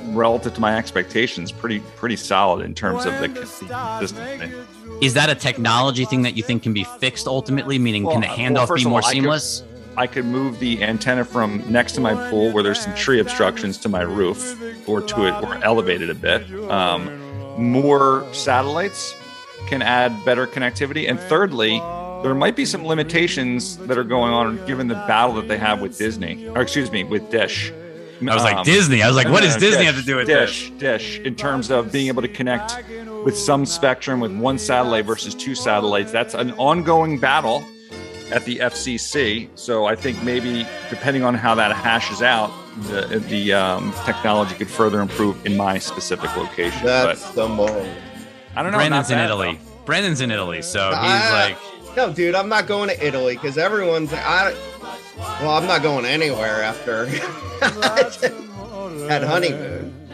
relative 0.08 0.52
to 0.54 0.60
my 0.60 0.76
expectations, 0.76 1.52
pretty 1.52 1.80
pretty 1.96 2.16
solid 2.16 2.64
in 2.64 2.74
terms 2.74 3.06
of 3.06 3.18
the 3.18 3.30
consistency. 3.30 4.52
Is 5.00 5.14
that 5.14 5.30
a 5.30 5.34
technology 5.34 6.04
thing 6.04 6.20
that 6.22 6.36
you 6.36 6.42
think 6.42 6.62
can 6.62 6.74
be 6.74 6.84
fixed 6.84 7.26
ultimately? 7.26 7.78
Meaning, 7.78 8.06
can 8.06 8.20
the 8.20 8.26
handoff 8.26 8.68
well, 8.68 8.76
be 8.76 8.84
more 8.84 9.00
all, 9.00 9.06
I 9.06 9.12
could- 9.14 9.22
seamless? 9.22 9.64
I 9.96 10.06
could 10.06 10.24
move 10.26 10.60
the 10.60 10.82
antenna 10.82 11.24
from 11.24 11.64
next 11.70 11.92
to 11.92 12.00
my 12.00 12.14
pool 12.30 12.52
where 12.52 12.62
there's 12.62 12.80
some 12.80 12.94
tree 12.94 13.20
obstructions 13.20 13.76
to 13.78 13.88
my 13.88 14.02
roof 14.02 14.88
or 14.88 15.00
to 15.00 15.26
it 15.26 15.32
or 15.42 15.54
elevate 15.64 16.00
it 16.00 16.10
a 16.10 16.14
bit. 16.14 16.48
Um, 16.70 17.10
more 17.58 18.24
satellites 18.32 19.14
can 19.66 19.82
add 19.82 20.24
better 20.24 20.46
connectivity. 20.46 21.08
And 21.08 21.18
thirdly, 21.18 21.80
there 22.22 22.34
might 22.34 22.56
be 22.56 22.64
some 22.64 22.86
limitations 22.86 23.76
that 23.78 23.96
are 23.98 24.04
going 24.04 24.32
on 24.32 24.64
given 24.66 24.88
the 24.88 24.94
battle 24.94 25.34
that 25.36 25.48
they 25.48 25.58
have 25.58 25.80
with 25.80 25.96
Disney, 25.98 26.46
or 26.48 26.60
excuse 26.62 26.90
me, 26.90 27.04
with 27.04 27.30
Dish. 27.30 27.72
I 28.20 28.34
was 28.34 28.44
like 28.44 28.56
Um, 28.58 28.64
Disney. 28.64 29.02
I 29.02 29.06
was 29.08 29.16
like, 29.16 29.28
no, 29.28 29.32
what 29.32 29.42
does 29.42 29.56
Disney 29.56 29.84
Dish, 29.84 29.94
have 29.94 29.96
to 29.96 30.02
do 30.06 30.16
with 30.16 30.26
this? 30.26 30.50
Dish? 30.50 30.70
Dish, 30.78 31.18
in 31.20 31.34
terms 31.34 31.70
of 31.70 31.90
being 31.90 32.08
able 32.08 32.20
to 32.22 32.28
connect 32.28 32.74
with 33.24 33.36
some 33.36 33.64
spectrum 33.64 34.20
with 34.20 34.32
one 34.36 34.58
satellite 34.58 35.06
versus 35.06 35.34
two 35.34 35.54
satellites. 35.54 36.12
That's 36.12 36.34
an 36.34 36.52
ongoing 36.52 37.18
battle 37.18 37.64
at 38.30 38.44
the 38.44 38.58
FCC. 38.58 39.48
So 39.54 39.86
I 39.86 39.96
think 39.96 40.22
maybe 40.22 40.66
depending 40.90 41.24
on 41.24 41.34
how 41.34 41.54
that 41.54 41.72
hashes 41.74 42.20
out, 42.22 42.50
the 42.88 43.18
the 43.28 43.52
um, 43.54 43.92
technology 44.04 44.54
could 44.54 44.68
further 44.70 45.00
improve 45.00 45.44
in 45.46 45.56
my 45.56 45.78
specific 45.78 46.34
location. 46.36 46.84
That's 46.84 47.24
but 47.26 47.34
the 47.34 47.48
move. 47.48 47.88
I 48.54 48.62
don't 48.62 48.72
know. 48.72 48.78
Brandon's 48.78 49.10
in 49.10 49.16
bad, 49.16 49.24
Italy. 49.26 49.58
Brandon's 49.86 50.20
in 50.20 50.30
Italy, 50.30 50.60
so 50.62 50.88
he's 50.90 50.96
Ah. 50.98 51.30
like, 51.32 51.79
No, 51.96 52.12
dude, 52.12 52.34
I'm 52.34 52.48
not 52.48 52.66
going 52.66 52.88
to 52.88 53.06
Italy 53.06 53.34
because 53.34 53.58
everyone's. 53.58 54.12
I, 54.12 54.54
well, 55.40 55.50
I'm 55.50 55.66
not 55.66 55.82
going 55.82 56.04
anywhere 56.04 56.62
after 56.62 57.06
that 59.06 59.22
honeymoon. 59.24 60.08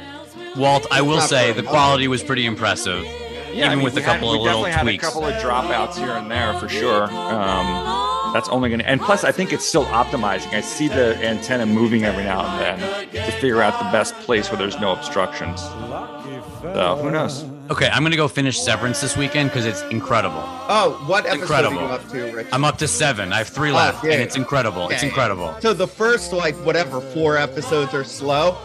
Walt. 0.56 0.86
I 0.90 1.02
will 1.02 1.20
say 1.20 1.52
the 1.52 1.62
quality 1.62 2.08
was 2.08 2.22
pretty 2.22 2.46
impressive. 2.46 3.04
Yeah, 3.04 3.64
I 3.64 3.66
even 3.66 3.78
mean, 3.78 3.84
with 3.84 3.96
a 3.96 4.02
couple 4.02 4.28
had, 4.28 4.36
of 4.36 4.42
we 4.42 4.48
definitely 4.48 4.72
had 4.72 4.88
a 4.88 4.98
couple 4.98 5.24
of 5.24 5.34
dropouts 5.34 5.96
here 5.96 6.10
and 6.10 6.30
there 6.30 6.54
for 6.58 6.68
sure. 6.68 7.04
Um, 7.04 8.32
that's 8.34 8.48
only 8.50 8.68
going 8.68 8.80
to, 8.80 8.88
and 8.88 9.00
plus, 9.00 9.24
I 9.24 9.32
think 9.32 9.52
it's 9.52 9.64
still 9.64 9.86
optimizing. 9.86 10.52
I 10.52 10.60
see 10.60 10.88
the 10.88 11.16
antenna 11.24 11.64
moving 11.64 12.04
every 12.04 12.24
now 12.24 12.44
and 12.44 12.80
then 12.80 13.08
to 13.26 13.32
figure 13.32 13.62
out 13.62 13.78
the 13.78 13.90
best 13.90 14.14
place 14.20 14.50
where 14.50 14.58
there's 14.58 14.78
no 14.78 14.92
obstructions. 14.92 15.60
So 15.60 16.98
who 17.00 17.10
knows? 17.10 17.44
Okay, 17.70 17.88
I'm 17.88 18.02
gonna 18.04 18.16
go 18.16 18.28
finish 18.28 18.60
Severance 18.60 19.00
this 19.00 19.16
weekend 19.16 19.50
because 19.50 19.66
it's 19.66 19.82
incredible. 19.90 20.40
Oh, 20.68 21.02
what 21.06 21.26
episode 21.26 21.40
incredible. 21.42 21.78
are 21.78 21.82
you 21.82 21.88
up 21.88 22.08
to, 22.10 22.32
Rich? 22.32 22.46
I'm 22.52 22.64
up 22.64 22.78
to 22.78 22.86
seven. 22.88 23.32
I 23.32 23.38
have 23.38 23.48
three 23.48 23.70
Oh, 23.70 23.74
left, 23.74 24.04
yeah. 24.04 24.12
and 24.12 24.22
it's 24.22 24.36
incredible. 24.36 24.88
It's 24.90 25.02
Yeah. 25.02 25.08
incredible. 25.08 25.56
So 25.60 25.72
the 25.74 25.88
first 25.88 26.32
like 26.32 26.54
whatever 26.64 27.00
four 27.00 27.36
episodes 27.36 27.92
are 27.92 28.04
slow. 28.04 28.56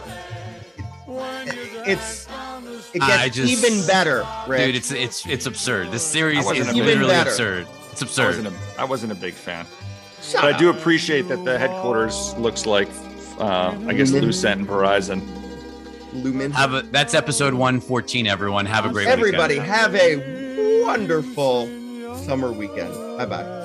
It's 1.87 2.27
it 2.93 3.01
I 3.01 3.23
gets 3.29 3.37
just- 3.37 3.51
even 3.65 3.85
better, 3.87 4.25
Rich. 4.47 4.65
Dude, 4.67 4.75
it's 4.75 4.91
it's 4.91 5.25
it's 5.25 5.45
absurd. 5.47 5.91
This 5.91 6.03
series 6.03 6.39
is 6.39 6.45
a 6.45 6.53
literally 6.53 6.79
Even 6.81 7.07
better. 7.07 7.29
absurd. 7.29 7.67
It's 7.91 8.03
I 8.03 8.05
absurd. 8.05 8.25
wasn't 8.27 8.47
a, 8.47 8.53
I 8.79 8.83
wasn't 8.83 9.11
a 9.13 9.15
big 9.15 9.33
fan, 9.33 9.65
Shut 10.21 10.41
but 10.43 10.53
I 10.53 10.57
do 10.57 10.69
appreciate 10.69 11.27
that 11.29 11.43
the 11.43 11.57
headquarters 11.57 12.35
looks 12.37 12.65
like, 12.67 12.87
uh, 13.39 13.73
I 13.87 13.93
guess, 13.93 14.11
Lumen. 14.11 14.25
Lucent 14.27 14.59
and 14.61 14.69
Verizon. 14.69 15.21
Lumen. 16.13 16.51
Have 16.51 16.73
a, 16.73 16.81
that's 16.83 17.13
episode 17.13 17.53
114. 17.53 18.27
Everyone, 18.27 18.65
have 18.65 18.85
a 18.85 18.89
great 18.89 19.07
Everybody 19.07 19.55
weekend. 19.59 19.71
have 19.71 19.95
a 19.95 20.81
wonderful 20.83 21.67
summer 22.17 22.51
weekend. 22.51 22.93
Bye 23.17 23.25
bye. 23.25 23.60